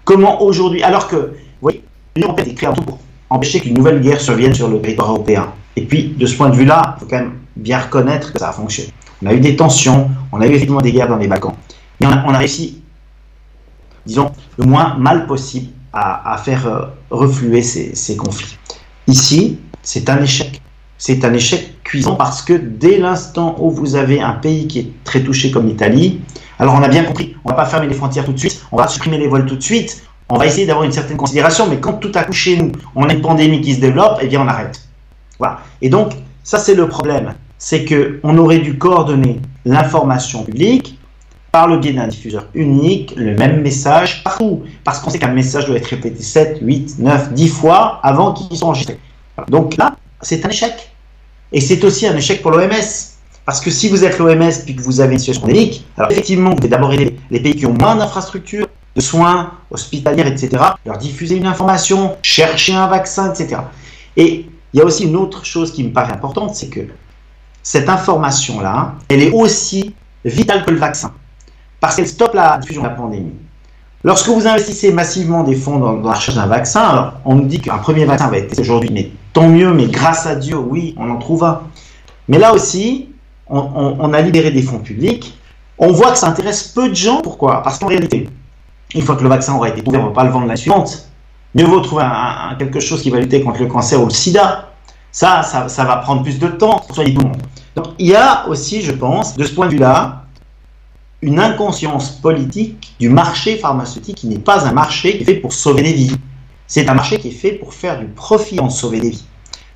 Comment 0.03 0.41
aujourd'hui, 0.41 0.84
alors 0.84 1.07
que, 1.07 1.34
vous 1.61 1.70
l'Union 2.18 2.30
européenne 2.30 2.49
est 2.49 2.55
créée 2.55 2.70
pour 2.86 2.99
empêcher 3.30 3.59
qu'une 3.59 3.76
nouvelle 3.76 4.01
guerre 4.01 4.20
survienne 4.20 4.53
sur 4.53 4.68
le 4.68 4.82
territoire 4.82 5.11
européen. 5.11 5.53
Et 5.76 5.82
puis, 5.82 6.15
de 6.18 6.26
ce 6.26 6.36
point 6.36 6.49
de 6.49 6.55
vue-là, 6.55 6.95
il 6.97 6.99
faut 7.01 7.05
quand 7.07 7.18
même 7.18 7.34
bien 7.55 7.80
reconnaître 7.80 8.34
que 8.34 8.39
ça 8.39 8.49
a 8.49 8.51
fonctionné. 8.51 8.91
On 9.24 9.28
a 9.28 9.34
eu 9.34 9.39
des 9.39 9.55
tensions, 9.55 10.09
on 10.32 10.41
a 10.41 10.47
eu 10.47 10.49
effectivement 10.49 10.82
des 10.82 10.91
guerres 10.91 11.07
dans 11.07 11.18
les 11.18 11.28
Balkans. 11.28 11.53
Mais 11.99 12.07
on 12.07 12.34
a, 12.34 12.38
réussi, 12.38 12.82
disons, 14.05 14.32
le 14.57 14.65
moins 14.65 14.95
mal 14.97 15.28
possible 15.28 15.68
à, 15.93 16.39
faire 16.43 16.68
euh, 16.68 16.86
refluer 17.09 17.63
ces, 17.63 18.15
conflits. 18.15 18.57
Ici, 19.07 19.59
c'est 19.82 20.09
un 20.09 20.22
échec. 20.22 20.61
C'est 20.99 21.24
un 21.26 21.34
échec 21.34 21.84
cuisant 21.84 22.15
parce 22.15 22.41
que 22.41 22.53
dès 22.53 22.97
l'instant 22.97 23.55
où 23.59 23.72
vous 23.72 23.95
avez 23.95 24.22
un 24.22 24.34
pays 24.34 24.68
qui 24.68 24.80
est 24.80 24.91
très 25.03 25.22
touché 25.22 25.51
comme 25.51 25.68
l'Italie, 25.68 26.22
alors 26.59 26.74
on 26.76 26.82
a 26.82 26.88
bien 26.88 27.03
compris, 27.03 27.36
on 27.45 27.49
va 27.49 27.55
pas 27.55 27.65
fermer 27.65 27.88
les 27.88 27.93
frontières 27.93 28.26
tout 28.26 28.34
de 28.34 28.39
suite, 28.39 28.63
on 28.72 28.78
va 28.78 28.88
supprimer 28.88 29.18
les 29.18 29.28
vols 29.28 29.45
tout 29.45 29.55
de 29.55 29.61
suite, 29.61 30.07
on 30.30 30.38
va 30.38 30.45
essayer 30.45 30.65
d'avoir 30.65 30.86
une 30.86 30.91
certaine 30.91 31.17
considération, 31.17 31.67
mais 31.67 31.78
quand 31.78 31.93
tout 31.93 32.11
à 32.15 32.23
coup 32.23 32.34
chez 32.34 32.57
nous, 32.57 32.71
on 32.95 33.07
a 33.07 33.13
une 33.13 33.21
pandémie 33.21 33.61
qui 33.61 33.75
se 33.75 33.80
développe, 33.80 34.19
eh 34.21 34.28
bien 34.28 34.41
on 34.41 34.47
arrête. 34.47 34.82
Voilà. 35.39 35.59
Et 35.82 35.89
donc, 35.89 36.13
ça 36.43 36.59
c'est 36.59 36.75
le 36.75 36.88
problème. 36.88 37.34
C'est 37.57 37.86
qu'on 37.86 38.38
aurait 38.38 38.59
dû 38.59 38.78
coordonner 38.78 39.39
l'information 39.65 40.43
publique 40.43 40.99
par 41.51 41.67
le 41.67 41.78
biais 41.78 41.93
d'un 41.93 42.07
diffuseur 42.07 42.47
unique, 42.53 43.13
le 43.15 43.36
même 43.36 43.61
message 43.61 44.23
partout. 44.23 44.63
Parce 44.84 44.99
qu'on 44.99 45.09
sait 45.09 45.17
qu'un 45.17 45.32
message 45.32 45.65
doit 45.65 45.78
être 45.78 45.88
répété 45.88 46.21
7, 46.21 46.59
8, 46.61 46.99
9, 46.99 47.34
10 47.34 47.49
fois 47.49 47.99
avant 48.03 48.34
qu'il 48.34 48.55
soit 48.55 48.67
enregistré. 48.67 48.99
Donc 49.47 49.78
là, 49.78 49.95
c'est 50.21 50.45
un 50.45 50.49
échec. 50.49 50.91
Et 51.51 51.61
c'est 51.61 51.84
aussi 51.84 52.05
un 52.05 52.15
échec 52.15 52.41
pour 52.41 52.51
l'OMS. 52.51 52.71
Parce 53.45 53.61
que 53.61 53.71
si 53.71 53.88
vous 53.88 54.03
êtes 54.03 54.19
l'OMS 54.19 54.51
puis 54.65 54.75
que 54.75 54.82
vous 54.82 54.99
avez 54.99 55.13
une 55.13 55.19
situation 55.19 55.41
pandémique, 55.43 55.86
alors 55.97 56.11
effectivement, 56.11 56.49
vous 56.49 56.57
devez 56.57 56.67
d'abord 56.67 56.93
aider 56.93 57.17
les 57.32 57.39
pays 57.39 57.55
qui 57.55 57.65
ont 57.65 57.73
moins 57.73 57.95
d'infrastructures, 57.95 58.66
de 58.98 59.02
soins 59.02 59.52
hospitalières, 59.70 60.26
etc., 60.26 60.50
leur 60.84 60.98
diffuser 60.98 61.36
une 61.36 61.45
information, 61.45 62.18
chercher 62.24 62.74
un 62.74 62.88
vaccin, 62.88 63.32
etc. 63.32 63.62
Et 64.18 64.48
il 64.74 64.80
y 64.80 64.82
a 64.82 64.86
aussi 64.86 65.04
une 65.04 65.16
autre 65.16 65.45
chose 65.45 65.72
qui 65.72 65.84
me 65.84 65.93
paraît 65.93 66.14
importante, 66.14 66.56
c'est 66.56 66.70
que 66.70 66.82
cette 67.62 67.89
information-là, 67.89 68.95
elle 69.08 69.22
est 69.22 69.32
aussi 69.32 69.93
vitale 70.26 70.66
que 70.66 70.72
le 70.72 70.78
vaccin, 70.78 71.14
parce 71.80 71.95
qu'elle 71.95 72.08
stoppe 72.08 72.34
la 72.34 72.58
diffusion 72.58 72.82
de 72.82 72.88
la 72.88 72.93
pandémie. 72.95 73.34
Lorsque 74.04 74.30
vous 74.30 74.48
investissez 74.48 74.91
massivement 74.91 75.43
des 75.43 75.56
fonds 75.56 75.78
dans, 75.78 75.93
la 76.02 76.14
recherche 76.14 76.36
d'un 76.36 76.48
vaccin, 76.48 76.82
alors 76.82 77.14
on 77.24 77.36
nous 77.36 77.45
dit 77.45 77.60
qu'un 77.60 77.78
premier 77.78 78.06
vaccin 78.06 78.30
va 78.30 78.38
être 78.38 78.60
aujourd'hui, 78.60 78.89
mais 78.91 79.12
tant 79.32 79.48
mieux, 79.48 79.74
mais 79.74 79.86
grâce 79.86 80.26
à 80.26 80.36
Dieu, 80.36 80.58
oui, 80.58 80.95
on 80.98 81.10
en 81.12 81.18
trouve 81.18 81.43
un. 81.43 81.62
Mais 82.28 82.39
là 82.39 82.54
aussi, 82.54 83.10
on, 83.48 84.14
a 84.14 84.22
libéré 84.22 84.52
des 84.52 84.62
fonds 84.62 84.80
publics. 84.80 85.38
On 85.78 85.91
voit 85.91 86.12
que 86.12 86.18
ça 86.18 86.28
intéresse 86.28 86.64
peu 86.64 86.89
de 86.89 86.95
gens. 86.95 87.22
Pourquoi? 87.22 87.62
Parce 87.64 87.80
qu'en 87.80 87.88
réalité, 87.88 88.28
une 88.95 89.01
fois 89.01 89.15
que 89.15 89.23
le 89.23 89.29
vaccin 89.29 89.55
aura 89.55 89.69
été 89.69 89.81
trouvé, 89.81 89.97
on 89.97 90.03
ne 90.03 90.07
va 90.07 90.13
pas 90.13 90.23
le 90.23 90.31
vendre 90.31 90.47
la 90.47 90.55
suivante. 90.55 91.09
Mieux 91.55 91.65
vaut 91.65 91.81
trouver 91.81 92.05
quelque 92.59 92.79
chose 92.79 93.01
qui 93.01 93.09
va 93.09 93.19
lutter 93.19 93.41
contre 93.41 93.59
le 93.61 93.67
cancer 93.67 94.01
ou 94.01 94.05
le 94.05 94.11
sida. 94.11 94.71
Ça, 95.11 95.41
ça, 95.43 95.83
va 95.83 95.97
prendre 95.97 96.21
plus 96.21 96.38
de 96.38 96.47
temps. 96.47 96.81
Donc, 97.75 97.85
il 97.97 98.07
y 98.07 98.15
a 98.15 98.47
aussi, 98.47 98.81
je 98.81 98.91
pense, 98.91 99.35
de 99.35 99.43
ce 99.43 99.53
point 99.53 99.65
de 99.65 99.71
vue-là, 99.71 100.25
une 101.21 101.39
inconscience 101.39 102.11
politique 102.11 102.93
du 102.99 103.09
marché 103.09 103.57
pharmaceutique 103.57 104.17
qui 104.17 104.27
n'est 104.27 104.38
pas 104.38 104.67
un 104.67 104.73
marché 104.73 105.17
qui 105.17 105.23
est 105.23 105.25
fait 105.25 105.35
pour 105.35 105.53
sauver 105.53 105.81
des 105.81 105.93
vies. 105.93 106.15
C'est 106.67 106.88
un 106.88 106.93
marché 106.93 107.17
qui 107.17 107.29
est 107.29 107.31
fait 107.31 107.53
pour 107.53 107.73
faire 107.73 107.99
du 107.99 108.05
profit 108.05 108.59
en 108.59 108.69
sauver 108.69 108.99
des 108.99 109.09
vies. 109.11 109.25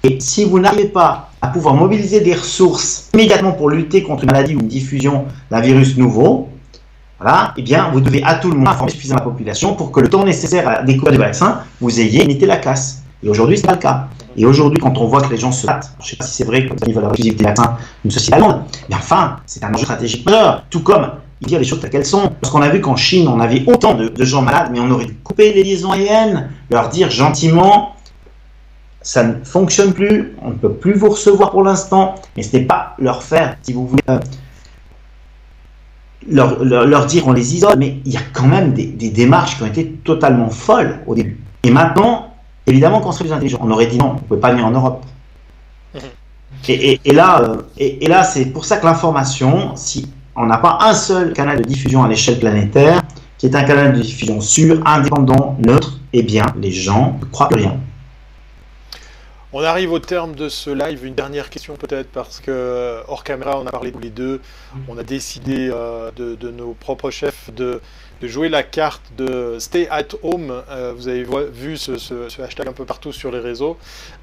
Et 0.04 0.20
si 0.20 0.46
vous 0.46 0.60
n'arrivez 0.60 0.90
pas 0.90 1.32
à 1.42 1.48
pouvoir 1.48 1.74
mobiliser 1.74 2.22
des 2.22 2.34
ressources 2.34 3.10
immédiatement 3.14 3.54
pour 3.54 3.70
lutter 3.70 4.04
contre 4.04 4.24
une 4.24 4.32
maladie 4.32 4.56
ou 4.56 4.60
une 4.60 4.68
diffusion 4.68 5.26
d'un 5.50 5.62
virus 5.62 5.98
nouveau, 5.98 6.50
voilà, 7.22 7.54
eh 7.56 7.62
bien, 7.62 7.90
vous 7.92 8.02
devez 8.02 8.24
à 8.24 8.36
tout 8.36 8.50
le 8.50 8.58
monde 8.58 8.68
informer 8.68 8.92
suffisamment 8.92 9.20
la 9.20 9.26
population 9.26 9.76
pour 9.76 9.92
que 9.92 10.00
le 10.00 10.10
temps 10.10 10.24
nécessaire 10.24 10.68
à 10.68 10.82
découvrir 10.82 11.12
du 11.12 11.20
vaccin, 11.20 11.60
vous 11.80 12.00
ayez 12.00 12.24
imité 12.24 12.48
la 12.48 12.58
classe. 12.58 13.04
Et 13.24 13.30
aujourd'hui, 13.30 13.58
ce 13.58 13.62
n'est 13.62 13.68
pas 13.68 13.74
le 13.74 13.80
cas. 13.80 14.08
Et 14.36 14.46
aujourd'hui, 14.46 14.80
quand 14.80 14.98
on 14.98 15.06
voit 15.06 15.22
que 15.22 15.30
les 15.30 15.38
gens 15.38 15.52
se 15.52 15.68
battent, 15.68 15.94
je 16.00 16.06
ne 16.06 16.10
sais 16.10 16.16
pas 16.16 16.26
si 16.26 16.34
c'est 16.34 16.46
vrai 16.46 16.66
que 16.66 16.74
ils 16.88 16.94
veulent 16.96 17.04
la 17.04 17.12
des 17.12 17.44
vaccins 17.44 17.78
d'une 18.04 18.12
société 18.12 18.34
allemande, 18.34 18.64
mais 18.90 18.96
enfin, 18.96 19.38
c'est 19.46 19.64
un 19.64 19.72
enjeu 19.72 19.84
stratégique 19.84 20.26
majeur. 20.26 20.64
Tout 20.72 20.82
comme 20.82 21.12
dire 21.42 21.60
les 21.60 21.66
choses 21.66 21.80
telles 21.80 21.92
qu'elles 21.92 22.06
sont. 22.06 22.32
Parce 22.42 22.52
qu'on 22.52 22.62
a 22.62 22.70
vu 22.70 22.82
qu'en 22.82 22.96
Chine, 22.96 23.28
on 23.28 23.40
avait 23.40 23.64
autant 23.68 23.94
de, 23.94 24.08
de, 24.08 24.26
gens 24.26 24.42
malades, 24.42 24.70
mais 24.72 24.80
on 24.80 24.90
aurait 24.90 25.06
dû 25.06 25.14
couper 25.16 25.54
les 25.54 25.64
liaisons 25.64 25.92
aériennes, 25.92 26.50
leur 26.72 26.90
dire 26.90 27.12
gentiment, 27.12 27.96
ça 29.02 29.24
ne 29.24 29.44
fonctionne 29.44 29.94
plus, 29.94 30.36
on 30.42 30.50
ne 30.50 30.56
peut 30.56 30.74
plus 30.74 30.94
vous 30.94 31.10
recevoir 31.10 31.52
pour 31.52 31.64
l'instant, 31.64 32.16
mais 32.36 32.44
ce 32.44 32.56
n'est 32.58 32.64
pas 32.64 32.96
leur 33.00 33.24
faire, 33.24 33.58
si 33.64 33.74
vous 33.74 33.88
voulez, 33.88 34.04
leur, 36.30 36.64
leur, 36.64 37.06
dire 37.06 37.28
on 37.28 37.34
les 37.34 37.56
isole, 37.56 37.78
mais 37.78 37.98
il 38.06 38.12
y 38.12 38.18
a 38.18 38.22
quand 38.34 38.48
même 38.48 38.74
des, 38.74 39.10
démarches 39.10 39.58
qui 39.58 39.64
ont 39.64 39.68
été 39.68 39.88
totalement 40.04 40.50
folles 40.50 41.00
au 41.08 41.16
début. 41.16 41.40
Et 41.64 41.72
maintenant, 41.72 42.34
évidemment 42.68 43.00
qu'on 43.00 43.12
serait 43.12 43.26
plus 43.26 43.34
intelligent. 43.34 43.60
On 43.62 43.72
aurait 43.72 43.88
dit 43.88 43.98
non, 43.98 44.12
on 44.12 44.14
ne 44.14 44.20
peut 44.20 44.40
pas 44.40 44.52
venir 44.52 44.66
en 44.66 44.72
Europe. 44.72 45.06
Mhm. 45.94 46.02
Et, 46.70 47.00
et, 47.04 47.14
là, 47.14 47.42
euh, 47.42 47.56
et, 47.78 48.08
là 48.08 48.24
c'est 48.24 48.46
pour 48.46 48.66
ça 48.66 48.78
que 48.78 48.86
l'information, 48.86 49.76
si 49.76 50.12
on 50.36 50.46
n'a 50.46 50.58
pas 50.58 50.78
un 50.82 50.94
seul 50.94 51.34
canal 51.34 51.58
de 51.58 51.64
diffusion 51.64 52.04
à 52.04 52.08
l'échelle 52.08 52.40
planétaire, 52.40 53.02
qui 53.38 53.48
est 53.48 53.56
un 53.56 53.64
canal 53.64 53.94
de 53.94 54.02
diffusion 54.02 54.40
sûr, 54.40 54.82
indépendant, 54.86 55.58
neutre, 55.66 56.00
eh 56.14 56.22
bien, 56.22 56.46
les 56.62 56.72
gens 56.72 57.18
ne 57.20 57.26
croient 57.26 57.50
plus 57.50 57.62
rien. 57.62 57.78
On 59.54 59.64
arrive 59.64 59.92
au 59.92 60.00
terme 60.00 60.34
de 60.34 60.48
ce 60.48 60.70
live. 60.70 61.04
Une 61.04 61.14
dernière 61.14 61.50
question 61.50 61.76
peut-être 61.76 62.10
parce 62.10 62.40
que 62.40 63.02
hors 63.10 63.26
caméra, 63.26 63.60
on 63.60 63.68
a 63.68 63.72
parlé 63.72 63.92
tous 63.92 64.00
les 64.00 64.10
deux. 64.10 64.40
On 64.88 64.98
a 64.98 65.04
décidé 65.04 65.70
euh, 65.70 66.10
de, 66.12 66.52
nos 66.52 66.74
propres 66.74 67.12
chefs 67.12 67.52
de 67.54 67.82
jouer 68.22 68.50
la 68.50 68.64
carte 68.64 69.02
de 69.18 69.58
Stay 69.60 69.88
at 69.90 70.08
Home. 70.24 70.64
Euh, 70.70 70.94
vous 70.96 71.08
avez 71.08 71.26
vu 71.52 71.78
ce, 71.78 72.42
hashtag 72.42 72.68
un 72.68 72.74
peu 72.74 72.86
partout 72.86 73.12
sur 73.12 73.32
les 73.32 73.40
réseaux. 73.40 73.78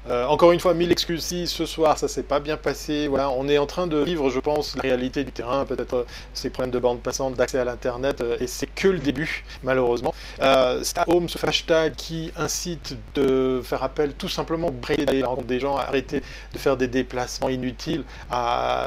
Euh, 0.09 0.25
encore 0.25 0.51
une 0.51 0.59
fois, 0.59 0.73
mille 0.73 0.91
excuses 0.91 1.23
si 1.23 1.47
ce 1.47 1.65
soir 1.65 1.97
ça 1.97 2.07
s'est 2.07 2.23
pas 2.23 2.39
bien 2.39 2.57
passé. 2.57 3.07
Voilà, 3.07 3.29
on 3.29 3.47
est 3.47 3.57
en 3.57 3.65
train 3.65 3.87
de 3.87 3.97
vivre, 3.97 4.29
je 4.29 4.39
pense, 4.39 4.75
la 4.75 4.81
réalité 4.81 5.23
du 5.23 5.31
terrain, 5.31 5.65
peut-être 5.65 5.93
euh, 5.93 6.05
ces 6.33 6.49
problèmes 6.49 6.71
de 6.71 6.79
bande 6.79 7.01
passante, 7.01 7.35
d'accès 7.35 7.59
à 7.59 7.63
l'internet, 7.63 8.23
et 8.39 8.47
c'est 8.47 8.67
que 8.67 8.87
le 8.87 8.99
début, 8.99 9.43
malheureusement. 9.63 10.13
At 10.39 10.79
Home, 11.07 11.29
ce 11.29 11.37
hashtag 11.45 11.95
qui 11.95 12.31
incite 12.35 12.97
de 13.15 13.61
faire 13.63 13.83
appel 13.83 14.13
tout 14.13 14.29
simplement, 14.29 14.71
d'aller 14.71 15.23
rencontre 15.23 15.47
des 15.47 15.59
gens, 15.59 15.77
arrêter 15.77 16.21
de 16.53 16.57
faire 16.57 16.77
des 16.77 16.87
déplacements 16.87 17.49
inutiles. 17.49 18.03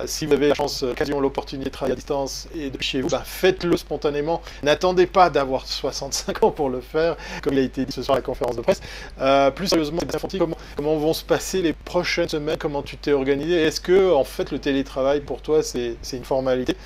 si 0.06 0.26
vous 0.26 0.32
avez 0.32 0.48
la 0.48 0.54
chance, 0.54 0.82
l'occasion, 0.82 1.20
l'opportunité 1.20 1.70
de 1.70 1.74
travailler 1.74 1.92
à 1.92 1.96
distance 1.96 2.48
et 2.54 2.70
de 2.70 2.82
chez 2.82 3.00
vous, 3.00 3.08
bah, 3.08 3.22
faites-le 3.24 3.76
spontanément. 3.76 4.42
N'attendez 4.62 5.06
pas 5.06 5.30
d'avoir 5.30 5.66
65 5.66 6.42
ans 6.42 6.50
pour 6.50 6.70
le 6.70 6.80
faire, 6.80 7.16
comme 7.42 7.54
il 7.54 7.60
a 7.60 7.62
été 7.62 7.84
dit 7.84 7.92
ce 7.92 8.02
soir 8.02 8.16
à 8.16 8.18
la 8.18 8.22
conférence 8.22 8.56
de 8.56 8.62
presse. 8.62 8.80
Euh, 9.20 9.50
plus 9.50 9.68
sérieusement, 9.68 10.00
comment, 10.38 10.56
comment 10.76 10.96
vont 10.96 11.11
se 11.12 11.24
passer 11.24 11.62
les 11.62 11.72
prochaines 11.72 12.28
semaines 12.28 12.56
Comment 12.58 12.82
tu 12.82 12.96
t'es 12.96 13.12
organisé 13.12 13.54
Est-ce 13.54 13.80
que, 13.80 14.12
en 14.12 14.24
fait, 14.24 14.50
le 14.50 14.58
télétravail 14.58 15.20
pour 15.20 15.42
toi, 15.42 15.62
c'est 15.62 15.96
une 16.12 16.24
formalité? 16.24 16.76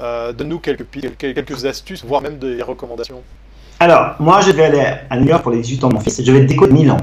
Euh, 0.00 0.32
Donne-nous 0.32 0.58
quelques, 0.58 0.86
quelques 1.18 1.64
astuces, 1.64 2.04
voire 2.04 2.22
même 2.22 2.38
des 2.38 2.62
recommandations. 2.62 3.22
Alors, 3.80 4.14
moi, 4.20 4.40
je 4.40 4.50
vais 4.50 4.64
aller 4.64 4.84
à 5.10 5.18
New 5.18 5.26
York 5.26 5.42
pour 5.42 5.52
les 5.52 5.60
18 5.60 5.84
ans 5.84 5.88
de 5.88 5.94
mon 5.94 6.00
fils 6.00 6.22
je 6.24 6.32
vais 6.32 6.44
décoller 6.44 6.72
Milan. 6.72 6.96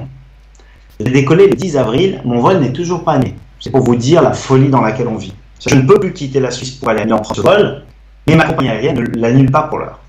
Je 0.99 1.05
vais 1.05 1.11
décoller 1.11 1.47
le 1.47 1.55
10 1.55 1.77
avril. 1.77 2.21
Mon 2.25 2.39
vol 2.39 2.59
n'est 2.59 2.73
toujours 2.73 3.03
pas 3.03 3.17
né. 3.17 3.35
C'est 3.59 3.69
pour 3.69 3.81
vous 3.81 3.95
dire 3.95 4.21
la 4.21 4.33
folie 4.33 4.69
dans 4.69 4.81
laquelle 4.81 5.07
on 5.07 5.17
vit. 5.17 5.33
Je 5.65 5.75
ne 5.75 5.81
peux 5.81 5.99
plus 5.99 6.13
quitter 6.13 6.39
la 6.39 6.51
Suisse 6.51 6.71
pour 6.71 6.89
aller 6.89 7.01
à 7.01 7.05
Milan 7.05 7.19
prendre 7.19 7.35
ce 7.35 7.41
vol, 7.41 7.83
mais 8.27 8.35
ma 8.35 8.45
compagnie 8.45 8.69
aérienne 8.69 8.99
ne 8.99 9.19
l'annule 9.19 9.51
pas 9.51 9.63
pour 9.63 9.79
l'heure 9.79 9.99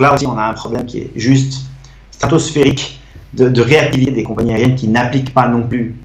là 0.00 0.14
aussi, 0.14 0.26
on 0.26 0.36
a 0.36 0.44
un 0.44 0.54
problème 0.54 0.86
qui 0.86 0.98
est 0.98 1.10
juste 1.14 1.62
stratosphérique 2.10 2.99
de, 3.34 3.48
de 3.48 4.10
des 4.10 4.22
compagnies 4.22 4.52
aériennes 4.52 4.74
qui 4.74 4.88
n'appliquent 4.88 5.34
pas 5.34 5.48
non 5.48 5.62
plus 5.62 5.96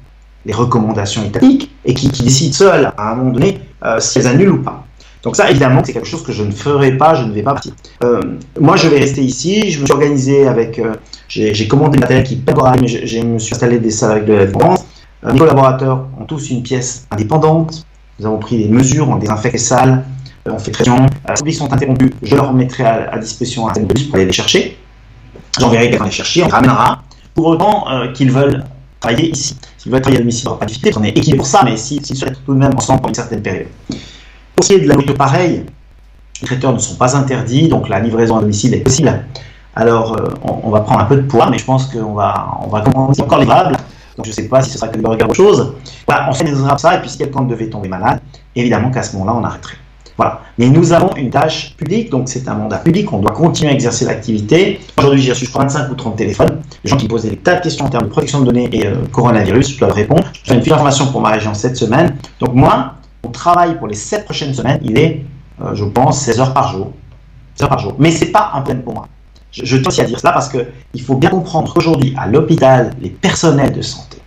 les 0.45 0.53
recommandations 0.53 1.23
étatiques 1.23 1.71
et 1.85 1.93
qui, 1.93 2.07
décident 2.07 2.53
seules 2.53 2.91
à 2.97 3.11
un 3.11 3.15
moment 3.15 3.31
donné 3.31 3.59
euh, 3.83 3.99
si 3.99 4.19
elles 4.19 4.27
annulent 4.27 4.51
ou 4.51 4.61
pas. 4.61 4.85
Donc 5.23 5.35
ça, 5.35 5.49
évidemment, 5.49 5.81
c'est 5.83 5.91
quelque 5.91 6.07
chose 6.07 6.23
que 6.23 6.31
je 6.31 6.43
ne 6.43 6.51
ferai 6.51 6.97
pas, 6.97 7.15
je 7.15 7.23
ne 7.23 7.31
vais 7.31 7.41
pas 7.41 7.53
partir. 7.53 7.73
Euh, 8.03 8.21
moi, 8.59 8.75
je 8.75 8.87
vais 8.87 8.99
rester 8.99 9.23
ici, 9.23 9.71
je 9.71 9.81
me 9.81 9.85
suis 9.85 9.93
organisé 9.93 10.47
avec... 10.47 10.77
Euh, 10.77 10.93
j'ai 11.27 11.67
commandé 11.67 11.97
du 11.97 12.01
matériel 12.01 12.23
qui 12.23 12.39
mais 12.79 12.87
je, 12.87 13.19
me 13.21 13.39
suis 13.39 13.55
installé 13.55 13.79
des 13.79 13.89
salles 13.89 14.11
avec 14.11 14.25
de 14.25 14.33
la 14.33 14.47
France. 14.47 14.85
mes 15.23 15.39
collaborateurs 15.39 16.05
ont 16.19 16.25
tous 16.25 16.51
une 16.51 16.61
pièce 16.61 17.07
indépendante. 17.09 17.87
Nous 18.19 18.27
avons 18.27 18.37
pris 18.37 18.59
des 18.59 18.69
mesures, 18.69 19.09
on 19.09 19.15
désinfecte 19.15 19.53
les 19.53 19.59
salles, 19.59 20.05
on 20.45 20.59
fait 20.59 20.69
pression. 20.69 21.07
Euh, 21.27 21.33
si 21.35 21.53
sont 21.53 21.73
interrompus, 21.73 22.11
je 22.21 22.35
leur 22.35 22.53
mettrai 22.53 22.85
à, 22.85 23.17
disposition 23.17 23.67
un 23.67 23.73
bus 23.81 24.03
pour 24.03 24.15
aller 24.15 24.25
les 24.25 24.31
chercher. 24.31 24.77
J'enverrai 25.59 25.89
quelqu'un 25.89 26.05
les 26.05 26.11
chercher, 26.11 26.43
on 26.43 26.49
ramènera, 26.49 26.94
pour 27.35 27.45
autant 27.47 27.85
euh, 27.91 28.11
qu'ils 28.13 28.31
veulent 28.31 28.63
travailler 28.99 29.29
ici. 29.29 29.55
S'il 29.77 29.91
doit 29.91 29.99
travailler 29.99 30.19
à 30.19 30.21
domicile, 30.21 30.43
il 30.43 30.45
n'aura 30.47 30.59
pas 30.59 30.65
de 30.65 30.69
difficulté, 30.69 30.97
on 30.99 31.03
est 31.03 31.09
équipé 31.09 31.37
pour 31.37 31.45
ça, 31.45 31.61
mais 31.63 31.77
s'il 31.77 32.03
si, 32.03 32.15
serait 32.15 32.31
tout 32.31 32.53
de 32.53 32.57
même 32.57 32.73
ensemble 32.75 33.01
pendant 33.01 33.09
une 33.09 33.15
certaine 33.15 33.41
période. 33.43 33.67
Pour 34.55 34.63
ce 34.63 34.69
qui 34.69 34.75
est 34.75 34.79
de 34.79 34.87
la 34.87 34.95
nourriture, 34.95 35.15
pareil, 35.15 35.65
les 36.41 36.47
traiteurs 36.47 36.73
ne 36.73 36.79
sont 36.79 36.95
pas 36.95 37.15
interdits, 37.15 37.67
donc 37.67 37.87
la 37.89 37.99
livraison 37.99 38.37
à 38.37 38.41
domicile 38.41 38.73
est 38.73 38.79
possible. 38.79 39.25
Alors, 39.75 40.13
euh, 40.13 40.29
on, 40.41 40.69
va 40.69 40.79
prendre 40.79 41.01
un 41.01 41.05
peu 41.05 41.17
de 41.17 41.27
poids, 41.27 41.49
mais 41.49 41.57
je 41.57 41.65
pense 41.65 41.87
qu'on 41.87 42.13
va, 42.13 42.57
on 42.61 42.67
va 42.67 42.81
commencer 42.81 43.21
encore 43.21 43.39
livrable. 43.39 43.75
Donc, 44.15 44.25
je 44.25 44.29
ne 44.29 44.35
sais 44.35 44.47
pas 44.47 44.61
si 44.61 44.71
ce 44.71 44.77
sera 44.77 44.87
que 44.87 44.97
de 44.97 45.05
regarder 45.05 45.25
autre 45.25 45.35
chose. 45.35 45.73
Voilà, 46.07 46.29
on 46.29 46.33
fait 46.33 46.45
des 46.45 46.53
ça, 46.77 46.95
et 46.95 47.01
puis 47.01 47.09
si 47.09 47.17
quelqu'un 47.17 47.41
devait 47.41 47.69
tomber 47.69 47.89
malade, 47.89 48.21
évidemment 48.55 48.89
qu'à 48.89 49.03
ce 49.03 49.13
moment-là, 49.17 49.37
on 49.37 49.43
arrêterait. 49.43 49.75
Voilà. 50.17 50.41
Mais 50.57 50.69
nous 50.69 50.93
avons 50.93 51.13
une 51.17 51.29
tâche 51.29 51.75
publique, 51.75 52.09
donc 52.09 52.29
c'est 52.29 52.47
un 52.47 52.53
mandat 52.53 52.77
public, 52.77 53.11
on 53.11 53.19
doit 53.19 53.33
continuer 53.33 53.71
à 53.71 53.73
exercer 53.73 54.05
l'activité. 54.05 54.79
Aujourd'hui, 54.97 55.21
j'ai 55.21 55.33
reçu 55.33 55.45
25 55.45 55.91
ou 55.91 55.95
30 55.95 56.15
téléphones, 56.15 56.61
des 56.85 56.91
gens 56.91 56.97
qui 56.97 57.07
posaient 57.07 57.31
des 57.31 57.37
tas 57.37 57.55
de 57.55 57.63
questions 57.63 57.85
en 57.85 57.89
termes 57.89 58.05
de 58.05 58.09
protection 58.09 58.41
de 58.41 58.45
données 58.45 58.69
et 58.71 58.85
euh, 58.85 59.07
coronavirus, 59.11 59.73
je 59.73 59.79
dois 59.79 59.91
répondre. 59.91 60.23
J'ai 60.43 60.53
une 60.53 60.61
fiche 60.61 60.69
d'information 60.69 61.07
pour 61.11 61.19
ma 61.19 61.31
région 61.31 61.53
cette 61.55 61.75
semaine. 61.75 62.15
Donc 62.39 62.53
moi, 62.53 62.93
mon 63.23 63.31
travail 63.31 63.77
pour 63.79 63.87
les 63.87 63.95
7 63.95 64.23
prochaines 64.23 64.53
semaines, 64.53 64.79
il 64.83 64.97
est, 64.99 65.25
euh, 65.63 65.73
je 65.73 65.83
pense, 65.83 66.21
16 66.21 66.39
heures 66.39 66.53
par 66.53 66.71
jour. 66.71 66.93
16 67.55 67.63
heures 67.63 67.69
par 67.69 67.79
jour. 67.79 67.95
Mais 67.97 68.11
c'est 68.11 68.31
pas 68.31 68.51
un 68.53 68.61
problème 68.61 68.83
pour 68.83 68.93
moi. 68.93 69.07
Je, 69.51 69.65
je 69.65 69.77
tiens 69.77 69.87
aussi 69.87 70.01
à 70.01 70.05
dire 70.05 70.19
cela 70.19 70.31
parce 70.31 70.47
qu'il 70.47 71.01
faut 71.01 71.15
bien 71.15 71.31
comprendre 71.31 71.73
qu'aujourd'hui, 71.73 72.13
à 72.19 72.27
l'hôpital, 72.27 72.91
les 73.01 73.09
personnels 73.09 73.73
de 73.73 73.81
santé, 73.81 74.19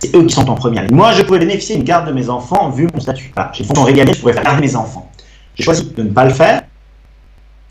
c'est 0.00 0.14
eux 0.14 0.26
qui 0.26 0.34
sont 0.34 0.50
en 0.50 0.56
première 0.56 0.82
ligne. 0.82 0.94
Moi, 0.94 1.12
je 1.12 1.22
pouvais 1.22 1.38
bénéficier 1.38 1.76
d'une 1.76 1.84
garde 1.84 2.06
de 2.06 2.12
mes 2.12 2.28
enfants 2.28 2.68
vu 2.68 2.88
mon 2.92 3.00
statut. 3.00 3.32
J'ai 3.54 3.60
une 3.60 3.66
fonction 3.66 3.84
régalienne, 3.84 4.14
je 4.14 4.20
pourrais 4.20 4.34
faire 4.34 4.44
garder 4.44 4.60
mes 4.60 4.76
enfants. 4.76 5.10
J'ai 5.54 5.64
choisi 5.64 5.84
de 5.84 6.02
ne 6.02 6.10
pas 6.10 6.26
le 6.26 6.34
faire 6.34 6.62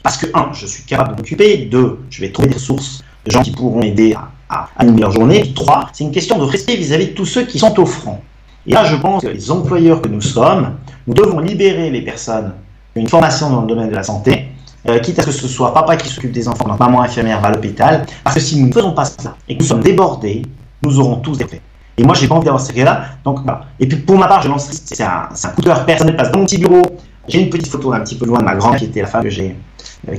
parce 0.02 0.18
que, 0.18 0.26
un, 0.34 0.52
je 0.52 0.66
suis 0.66 0.84
capable 0.84 1.12
de 1.12 1.18
m'occuper. 1.18 1.58
Deux, 1.66 2.00
je 2.10 2.22
vais 2.22 2.32
trouver 2.32 2.48
des 2.48 2.56
ressources 2.56 3.04
de 3.26 3.32
gens 3.32 3.42
qui 3.42 3.52
pourront 3.52 3.80
m'aider 3.80 4.16
à, 4.50 4.70
animer 4.78 5.02
leur 5.02 5.12
journée. 5.12 5.54
trois, 5.54 5.90
c'est 5.94 6.04
une 6.04 6.12
question 6.12 6.38
de 6.38 6.44
respect 6.44 6.76
vis-à-vis 6.76 7.08
de 7.08 7.14
tous 7.14 7.26
ceux 7.26 7.46
qui 7.46 7.58
sont 7.58 7.80
au 7.80 7.86
front. 7.86 8.20
Et 8.68 8.74
là, 8.74 8.84
je 8.86 8.96
pense 8.96 9.24
que 9.24 9.28
les 9.28 9.52
employeurs 9.52 10.02
que 10.02 10.08
nous 10.08 10.22
sommes, 10.22 10.76
nous 11.08 11.14
devons 11.14 11.40
libérer 11.40 11.90
les 11.90 12.02
personnes 12.02 12.54
qui 12.94 13.00
ont 13.00 13.02
une 13.02 13.10
formation 13.10 13.50
dans 13.50 13.62
le 13.62 13.68
domaine 13.68 13.90
de 13.90 13.96
la 13.96 14.04
santé, 14.04 14.46
euh, 14.88 15.00
quitte 15.00 15.18
à 15.20 15.22
ce 15.24 15.28
que 15.28 15.34
ce 15.34 15.48
soit 15.48 15.74
papa 15.74 15.96
qui 15.98 16.08
s'occupe 16.08 16.32
des 16.32 16.48
enfants, 16.48 16.68
maman 16.68 17.02
infirmière 17.02 17.42
va 17.42 17.48
à 17.48 17.52
l'hôpital, 17.52 18.06
parce 18.24 18.36
que 18.36 18.42
si 18.42 18.60
nous 18.60 18.68
ne 18.68 18.74
faisons 18.74 18.94
pas 18.94 19.06
ça 19.06 19.36
et 19.48 19.56
que 19.56 19.62
nous 19.62 19.68
sommes 19.68 19.82
débordés, 19.82 20.44
nous 20.84 21.00
aurons 21.00 21.16
tous 21.18 21.38
des 21.38 21.46
faits. 21.46 21.62
Et 21.98 22.04
moi, 22.04 22.16
j'ai 22.16 22.28
pas 22.28 22.36
envie 22.36 22.46
d'avoir 22.46 22.62
ce 22.62 22.74
là 22.84 23.06
Donc, 23.24 23.40
voilà. 23.44 23.62
Et 23.80 23.88
puis, 23.88 23.98
pour 23.98 24.18
ma 24.18 24.28
part, 24.28 24.42
je 24.42 24.50
lance, 24.50 24.70
c'est 24.72 25.04
un, 25.04 25.30
un, 25.32 25.50
coup 25.50 25.62
de 25.62 25.70
personnel 25.86 26.16
que 26.16 26.24
dans 26.24 26.40
mon 26.40 26.46
petit 26.46 26.58
bureau, 26.58 26.82
j'ai 27.28 27.42
une 27.42 27.50
petite 27.50 27.68
photo 27.68 27.94
un 27.94 28.00
petit 28.02 28.16
peu 28.16 28.26
loin 28.26 28.40
de 28.40 28.44
ma 28.44 28.56
grand 28.56 28.74
qui 28.74 28.86
était 28.86 29.02
la 29.02 29.08
femme 29.08 29.24
que 29.24 29.30
j'ai, 29.30 29.56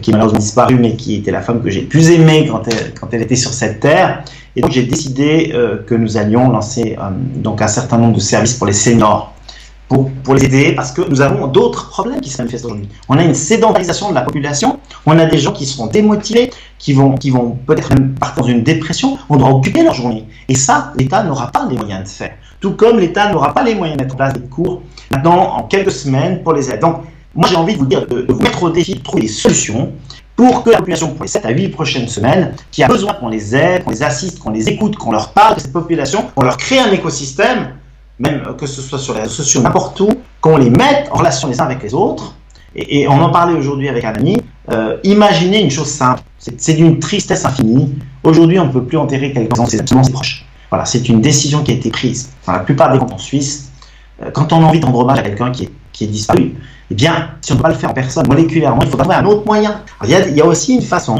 qui 0.00 0.10
est 0.10 0.12
malheureusement 0.12 0.38
disparue, 0.38 0.76
mais 0.76 0.96
qui 0.96 1.16
était 1.16 1.30
la 1.30 1.42
femme 1.42 1.62
que 1.62 1.70
j'ai 1.70 1.82
plus 1.82 2.10
aimée 2.10 2.50
quand 2.50 3.12
elle, 3.12 3.22
était 3.22 3.36
sur 3.36 3.52
cette 3.52 3.80
terre. 3.80 4.24
Et 4.56 4.60
donc, 4.60 4.70
j'ai 4.70 4.84
décidé 4.84 5.52
euh, 5.54 5.82
que 5.84 5.94
nous 5.94 6.16
allions 6.16 6.48
lancer 6.48 6.96
euh, 6.98 7.10
donc 7.36 7.60
un 7.60 7.68
certain 7.68 7.98
nombre 7.98 8.14
de 8.14 8.20
services 8.20 8.54
pour 8.54 8.66
les 8.66 8.72
seniors 8.72 9.34
pour, 9.88 10.34
les 10.34 10.44
aider 10.44 10.72
parce 10.72 10.92
que 10.92 11.02
nous 11.08 11.20
avons 11.20 11.46
d'autres 11.46 11.88
problèmes 11.88 12.20
qui 12.20 12.30
se 12.30 12.38
manifestent 12.38 12.64
aujourd'hui. 12.64 12.88
On 13.08 13.18
a 13.18 13.22
une 13.22 13.34
sédentarisation 13.34 14.10
de 14.10 14.14
la 14.14 14.22
population, 14.22 14.78
on 15.06 15.18
a 15.18 15.26
des 15.26 15.38
gens 15.38 15.52
qui 15.52 15.66
seront 15.66 15.86
démotivés, 15.86 16.50
qui 16.78 16.92
vont, 16.92 17.14
qui 17.14 17.30
vont 17.30 17.56
peut-être 17.66 17.90
même 17.90 18.14
partir 18.14 18.42
dans 18.42 18.48
une 18.48 18.62
dépression, 18.62 19.18
on 19.28 19.36
doit 19.36 19.50
occuper 19.50 19.82
leur 19.82 19.94
journée. 19.94 20.26
Et 20.48 20.54
ça, 20.54 20.92
l'État 20.96 21.22
n'aura 21.22 21.48
pas 21.48 21.66
les 21.68 21.76
moyens 21.76 22.04
de 22.04 22.08
faire. 22.08 22.32
Tout 22.60 22.72
comme 22.72 22.98
l'État 22.98 23.30
n'aura 23.30 23.52
pas 23.52 23.62
les 23.62 23.74
moyens 23.74 23.98
de 23.98 24.02
mettre 24.02 24.14
en 24.14 24.18
place 24.18 24.32
des 24.32 24.40
cours 24.40 24.82
maintenant 25.10 25.56
en 25.56 25.62
quelques 25.64 25.92
semaines 25.92 26.42
pour 26.42 26.54
les 26.54 26.70
aider. 26.70 26.86
Moi 27.34 27.48
j'ai 27.48 27.56
envie 27.56 27.74
de 27.74 27.78
vous 27.78 27.86
dire, 27.86 28.06
de, 28.06 28.26
vous 28.28 28.40
mettre 28.40 28.62
au 28.62 28.70
défi 28.70 28.94
de 28.94 29.02
trouver 29.02 29.22
des 29.22 29.28
solutions 29.28 29.92
pour 30.36 30.64
que 30.64 30.70
la 30.70 30.78
population, 30.78 31.12
pour 31.12 31.22
les 31.22 31.28
7 31.28 31.46
à 31.46 31.50
8 31.50 31.68
prochaines 31.68 32.08
semaines, 32.08 32.54
qui 32.72 32.82
a 32.82 32.88
besoin 32.88 33.14
qu'on 33.14 33.28
les 33.28 33.54
aide, 33.54 33.84
qu'on 33.84 33.90
les 33.90 34.02
assiste, 34.02 34.40
qu'on 34.40 34.50
les 34.50 34.68
écoute, 34.68 34.96
qu'on 34.96 35.12
leur 35.12 35.32
parle 35.32 35.56
de 35.56 35.60
cette 35.60 35.72
population, 35.72 36.24
qu'on 36.34 36.42
leur 36.42 36.56
crée 36.56 36.80
un 36.80 36.90
écosystème, 36.90 37.74
même 38.18 38.42
que 38.58 38.66
ce 38.66 38.80
soit 38.80 38.98
sur 38.98 39.14
les 39.14 39.20
réseaux 39.20 39.34
sociaux, 39.34 39.62
n'importe 39.62 40.00
où, 40.00 40.08
qu'on 40.40 40.56
les 40.56 40.70
mette 40.70 41.08
en 41.12 41.18
relation 41.18 41.48
les 41.48 41.60
uns 41.60 41.64
avec 41.64 41.82
les 41.82 41.94
autres. 41.94 42.34
Et, 42.76 43.06
on 43.06 43.20
en 43.20 43.30
parlait 43.30 43.54
aujourd'hui 43.54 43.88
avec 43.88 44.04
un 44.04 44.14
ami. 44.14 44.36
Euh, 44.72 44.96
imaginez 45.04 45.62
une 45.62 45.70
chose 45.70 45.88
simple, 45.88 46.22
c'est 46.38 46.74
d'une 46.74 46.98
tristesse 46.98 47.44
infinie. 47.44 47.94
Aujourd'hui, 48.24 48.58
on 48.58 48.66
ne 48.66 48.72
peut 48.72 48.82
plus 48.82 48.98
enterrer 48.98 49.32
quelqu'un 49.32 49.56
dans 49.56 49.66
ses, 49.66 49.78
ses 49.78 50.12
proches. 50.12 50.44
Voilà, 50.70 50.84
c'est 50.84 51.08
une 51.08 51.20
décision 51.20 51.62
qui 51.62 51.70
a 51.70 51.74
été 51.74 51.90
prise 51.90 52.30
dans 52.46 52.52
la 52.52 52.60
plupart 52.60 52.92
des 52.92 52.98
cantons 52.98 53.18
suisses. 53.18 53.70
Euh, 54.22 54.30
quand 54.32 54.52
on 54.52 54.62
a 54.62 54.66
envie 54.66 54.80
de 54.80 54.86
rendre 54.86 55.00
hommage 55.00 55.18
à 55.18 55.22
quelqu'un 55.22 55.52
qui 55.52 55.64
est, 55.64 55.70
qui 55.94 56.04
est 56.04 56.08
disparu, 56.08 56.54
eh 56.90 56.94
bien, 56.94 57.30
si 57.40 57.52
on 57.52 57.54
ne 57.54 57.60
peut 57.60 57.62
pas 57.62 57.68
le 57.70 57.76
faire 57.76 57.90
en 57.90 57.94
personne, 57.94 58.26
moléculairement, 58.26 58.82
il 58.82 58.88
faut 58.88 58.98
trouver 58.98 59.14
un 59.14 59.24
autre 59.24 59.46
moyen. 59.46 59.80
il, 60.02 60.10
y 60.10 60.14
a, 60.14 60.28
il 60.28 60.36
y 60.36 60.40
a 60.42 60.44
aussi 60.44 60.74
une 60.74 60.82
façon 60.82 61.16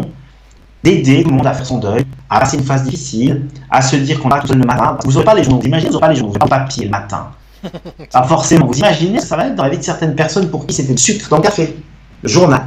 d'aider 0.82 1.22
tout 1.22 1.30
le 1.30 1.36
monde 1.36 1.46
à 1.46 1.54
faire 1.54 1.64
son 1.64 1.78
deuil, 1.78 2.04
à 2.28 2.40
passer 2.40 2.58
une 2.58 2.64
phase 2.64 2.82
difficile, 2.82 3.46
à 3.70 3.80
se 3.80 3.96
dire 3.96 4.20
qu'on 4.20 4.28
va 4.28 4.40
tout 4.40 4.48
seul 4.48 4.58
le 4.58 4.66
matin. 4.66 4.98
Vous 5.04 5.12
n'aurez 5.12 5.24
pas 5.24 5.34
les 5.34 5.44
journaux, 5.44 5.60
vous 5.60 5.66
imaginez, 5.66 5.88
vous 5.88 5.94
n'aurez 5.94 6.06
pas 6.06 6.12
les 6.12 6.16
journaux, 6.16 6.32
vous 6.32 6.38
n'aurez 6.38 6.50
pas 6.50 6.58
le 6.58 6.64
papier 6.64 6.84
le 6.84 6.90
matin. 6.90 7.28
Pas 8.12 8.24
forcément. 8.24 8.66
Vous 8.66 8.76
imaginez, 8.76 9.20
ça 9.20 9.38
va 9.38 9.46
être 9.46 9.54
dans 9.54 9.62
la 9.62 9.70
vie 9.70 9.78
de 9.78 9.82
certaines 9.82 10.14
personnes 10.14 10.50
pour 10.50 10.66
qui 10.66 10.74
c'était 10.74 10.92
le 10.92 10.98
sucre 10.98 11.30
dans 11.30 11.38
le 11.38 11.42
café, 11.42 11.74
le 12.22 12.28
journal. 12.28 12.60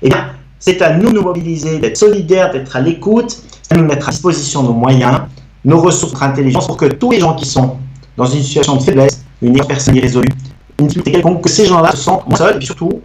Eh 0.00 0.08
bien, 0.08 0.30
c'est 0.58 0.80
à 0.80 0.96
nous 0.96 1.10
de 1.10 1.16
nous 1.16 1.22
mobiliser, 1.22 1.78
d'être 1.78 1.98
solidaires, 1.98 2.50
d'être 2.50 2.74
à 2.74 2.80
l'écoute, 2.80 3.42
c'est 3.60 3.74
à 3.74 3.76
nous 3.76 3.82
de 3.82 3.88
mettre 3.88 4.08
à 4.08 4.10
disposition 4.10 4.62
nos 4.62 4.72
moyens, 4.72 5.20
nos 5.66 5.78
ressources, 5.78 6.12
notre 6.12 6.22
intelligence 6.22 6.66
pour 6.66 6.78
que 6.78 6.86
tous 6.86 7.10
les 7.10 7.20
gens 7.20 7.34
qui 7.34 7.44
sont 7.44 7.76
dans 8.16 8.24
une 8.24 8.42
situation 8.42 8.76
de 8.76 8.82
faiblesse, 8.82 9.22
une 9.42 9.62
personne 9.66 9.96
irrésolue, 9.96 10.32
une 10.78 10.86
difficulté 10.86 11.12
quelconque, 11.12 11.42
que 11.42 11.48
ces 11.48 11.66
gens-là 11.66 11.92
se 11.92 11.98
sentent 11.98 12.26
moins 12.28 12.38
seuls 12.38 12.62
et 12.62 12.64
surtout, 12.64 13.02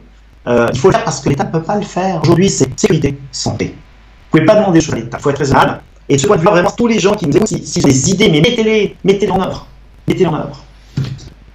euh, 0.48 0.68
il 0.74 0.80
faut 0.80 0.90
le 0.90 0.94
faire 0.94 1.04
parce 1.04 1.22
que 1.22 1.30
l'État 1.30 1.46
ne 1.46 1.52
peut 1.52 1.64
pas 1.64 1.76
le 1.76 1.84
faire. 1.84 2.22
Aujourd'hui, 2.24 2.50
c'est 2.50 2.80
sécurité, 2.80 3.18
santé 3.32 3.76
pouvez 4.34 4.46
pas 4.46 4.56
demander 4.56 4.82
choses 4.82 4.96
à 4.96 4.98
l'État. 4.98 5.18
Il 5.20 5.22
faut 5.22 5.30
être 5.30 5.38
raisonnable. 5.38 5.82
Et 6.10 6.16
de 6.16 6.22
ce 6.22 6.28
point 6.28 6.36
de 6.36 6.42
vue, 6.42 6.48
vraiment, 6.48 6.72
tous 6.72 6.88
les 6.88 7.00
gens 7.00 7.14
qui 7.14 7.28
nous 7.28 7.38
écoutent, 7.38 7.48
si, 7.48 7.66
si 7.66 7.80
des 7.80 8.10
idées, 8.10 8.30
mais 8.30 8.42
mettez-les, 8.42 8.96
mettez-les 9.04 9.32
en 9.32 9.42
œuvre. 9.42 9.68
Mettez-les 10.08 10.26
en 10.26 10.36
œuvre. 10.36 10.64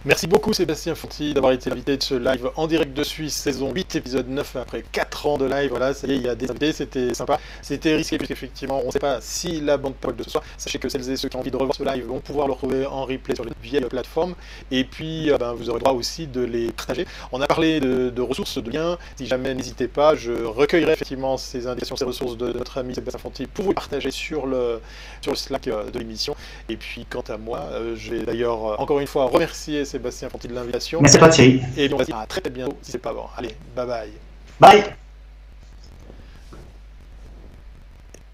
Merci 0.09 0.27
beaucoup 0.27 0.55
Sébastien 0.55 0.95
Fonti 0.95 1.35
d'avoir 1.35 1.53
été 1.53 1.71
invité 1.71 1.99
de 1.99 2.03
ce 2.03 2.15
live 2.15 2.51
en 2.57 2.67
direct 2.67 2.97
de 2.97 3.03
Suisse, 3.03 3.35
saison 3.35 3.75
8, 3.75 3.95
épisode 3.97 4.27
9, 4.27 4.57
après 4.57 4.83
4 4.91 5.27
ans 5.27 5.37
de 5.37 5.45
live. 5.45 5.69
Voilà, 5.69 5.93
ça 5.93 6.07
y 6.07 6.13
est, 6.13 6.17
il 6.17 6.23
y 6.23 6.31
a 6.31 6.35
des 6.35 6.51
invités, 6.51 6.73
c'était 6.73 7.13
sympa. 7.13 7.39
C'était 7.61 7.95
risqué, 7.95 8.17
puisqu'effectivement, 8.17 8.81
on 8.83 8.87
ne 8.87 8.91
sait 8.91 9.01
pas 9.01 9.19
si 9.21 9.61
la 9.61 9.77
bande 9.77 9.97
parole 9.97 10.17
de 10.17 10.23
ce 10.23 10.31
soir. 10.31 10.43
Sachez 10.57 10.79
que 10.79 10.89
celles 10.89 11.11
et 11.11 11.17
ceux 11.19 11.29
qui 11.29 11.37
ont 11.37 11.41
envie 11.41 11.51
de 11.51 11.59
revoir 11.59 11.77
ce 11.77 11.83
live 11.83 12.07
vont 12.07 12.21
pouvoir 12.21 12.47
le 12.47 12.55
retrouver 12.55 12.87
en 12.87 13.05
replay 13.05 13.35
sur 13.35 13.45
une 13.45 13.53
vieille 13.63 13.85
plateforme. 13.85 14.35
Et 14.71 14.85
puis, 14.85 15.31
euh, 15.31 15.37
ben, 15.37 15.53
vous 15.53 15.69
aurez 15.69 15.81
droit 15.81 15.93
aussi 15.93 16.27
de 16.27 16.41
les 16.41 16.73
partager. 16.73 17.07
On 17.31 17.43
a 17.43 17.47
parlé 17.47 17.79
de, 17.79 18.23
ressources, 18.23 18.57
de 18.57 18.71
liens. 18.71 18.97
Si 19.17 19.27
jamais, 19.27 19.53
n'hésitez 19.53 19.89
pas, 19.89 20.15
je 20.15 20.33
recueillerai 20.33 20.93
effectivement 20.95 21.37
ces 21.37 21.67
indications, 21.67 21.97
ces 21.97 22.07
ressources 22.07 22.39
de, 22.39 22.51
notre 22.55 22.79
ami 22.79 22.95
Sébastien 22.95 23.21
Fonti 23.21 23.47
pour 23.47 23.67
vous 23.67 23.71
les 23.73 23.75
partager 23.75 24.11
sur 24.11 24.47
le, 24.47 24.81
sur 25.21 25.33
le 25.33 25.37
Slack 25.37 25.69
euh, 25.69 25.91
de 25.91 25.99
l'émission. 25.99 26.35
Et 26.71 26.79
puis, 26.79 27.05
quant 27.05 27.25
à 27.29 27.37
moi, 27.37 27.69
euh, 27.73 27.95
je 27.95 28.15
vais 28.15 28.23
d'ailleurs 28.23 28.81
encore 28.81 29.01
une 29.01 29.07
fois 29.07 29.27
remercier 29.27 29.85
Sébastien 29.85 29.98
Fonti 30.31 30.49
de 30.49 30.55
l'invitation 30.55 31.01
c'est 31.07 31.19
pas 31.19 31.29
Thierry. 31.29 31.63
Et 31.77 31.93
on 31.93 31.97
va 31.97 32.05
se 32.05 32.09
dire 32.09 32.19
à 32.19 32.27
très 32.27 32.41
bientôt 32.51 32.77
si 32.83 32.93
c'est 32.93 32.99
pas 32.99 33.13
bon. 33.13 33.25
Allez, 33.37 33.55
bye 33.75 33.87
bye. 33.87 34.13
Bye. 34.61 34.85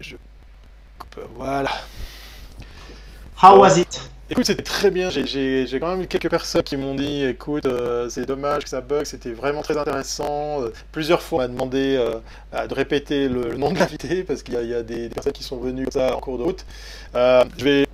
Je. 0.01 0.17
Voilà. 1.37 1.71
How 3.43 3.59
was 3.59 3.79
it? 3.79 4.11
Écoute, 4.31 4.47
c'était 4.47 4.62
très 4.62 4.91
bien. 4.91 5.11
J'ai 5.11 5.79
quand 5.79 5.89
même 5.89 6.03
eu 6.03 6.07
quelques 6.07 6.31
personnes 6.31 6.62
qui 6.62 6.79
m'ont 6.79 6.95
dit 6.95 7.25
écoute, 7.25 7.67
euh, 7.67 8.09
c'est 8.09 8.25
dommage 8.25 8.65
que 8.65 8.71
ça 8.71 8.81
bug, 8.81 9.05
c'était 9.05 9.33
vraiment 9.33 9.61
très 9.61 9.77
intéressant. 9.77 10.62
Euh, 10.62 10.73
plusieurs 10.93 11.21
fois, 11.21 11.41
on 11.41 11.43
m'a 11.43 11.49
demandé 11.49 11.97
euh, 11.99 12.67
de 12.67 12.75
répéter 12.75 13.29
le, 13.29 13.55
nom 13.57 13.71
de 13.71 13.79
l'invité 13.79 14.25
parce 14.25 14.43
qu'il 14.43 14.55
y, 14.55 14.75
a 14.75 14.83
des, 14.83 15.11
personnes 15.11 15.33
qui 15.33 15.43
sont 15.43 15.59
venues 15.59 15.85
comme 15.85 15.93
ça 15.93 16.17
en 16.17 16.21
cours 16.21 16.39
de 16.39 16.43
route. 16.45 16.65
je, 17.15 17.65
vais, 17.65 17.87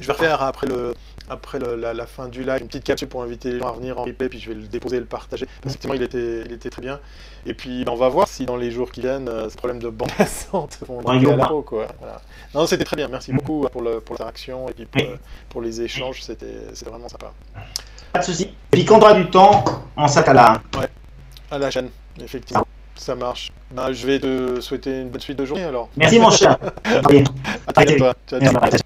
je 0.00 0.06
vais 0.08 0.12
refaire 0.12 0.42
après 0.42 0.66
le, 0.66 0.94
après 1.30 1.60
la, 1.60 2.06
fin 2.06 2.28
du 2.28 2.42
live, 2.42 2.58
une 2.60 2.66
petite 2.66 2.84
capsule 2.84 3.08
pour 3.08 3.22
inviter 3.22 3.52
les 3.52 3.60
gens 3.60 3.68
à 3.68 3.72
venir 3.72 3.98
en 3.98 4.02
replay, 4.02 4.28
puis 4.28 4.40
je 4.40 4.48
vais 4.48 4.56
le 4.56 4.66
déposer 4.66 4.96
et 4.96 5.00
le 5.00 5.06
partager. 5.06 5.46
Effectivement, 5.64 5.94
il 5.94 6.02
était, 6.02 6.42
il 6.44 6.52
était 6.52 6.70
très 6.70 6.82
bien. 6.82 6.98
Et 7.46 7.54
puis, 7.54 7.84
ben, 7.84 7.92
on 7.92 7.96
va 7.96 8.08
voir 8.08 8.26
si 8.26 8.44
dans 8.46 8.56
les 8.56 8.72
jours 8.72 8.90
qui 8.90 9.00
viennent, 9.00 9.28
euh, 9.28 9.48
ce 9.48 9.56
problème 9.56 9.78
de 9.78 9.88
bande 9.88 10.10
passante 10.18 10.78
vont 10.86 11.00
à 11.06 11.14
la 11.14 11.48
quoi. 11.64 11.86
Non, 12.52 12.66
c'était 12.66 12.84
très 12.84 12.96
bien. 12.96 13.06
Merci 13.08 13.32
beaucoup 13.32 13.64
pour 13.70 13.82
l'interaction 13.82 14.68
et 14.68 14.72
puis 14.72 14.88
pour, 15.48 15.62
les 15.62 15.80
échanges. 15.80 16.22
C'était 16.22 16.46
vraiment 16.84 17.08
sympa. 17.08 17.32
Pas 18.12 18.18
de 18.18 18.24
soucis. 18.24 18.44
Et 18.44 18.52
puis, 18.72 18.84
quand 18.84 18.98
on 18.98 19.02
aura 19.02 19.14
du 19.14 19.30
temps, 19.30 19.64
on 19.96 20.08
s'attelle 20.08 20.38
à 20.38 20.60
Ouais, 20.76 20.88
à 21.50 21.58
la 21.58 21.70
chaîne, 21.70 21.90
effectivement. 22.20 22.66
Ça 22.96 23.14
marche. 23.14 23.52
Ben, 23.70 23.92
je 23.92 24.04
vais 24.04 24.18
te 24.18 24.60
souhaiter 24.60 25.02
une 25.02 25.10
bonne 25.10 25.20
suite 25.20 25.38
de 25.38 25.44
journée 25.44 25.64
alors. 25.64 25.88
Merci 25.96 26.18
mon 26.18 26.30
cher. 26.30 26.58
à 26.84 27.00
bientôt. 27.08 27.32
Ciao, 28.28 28.40
ciao. 28.40 28.80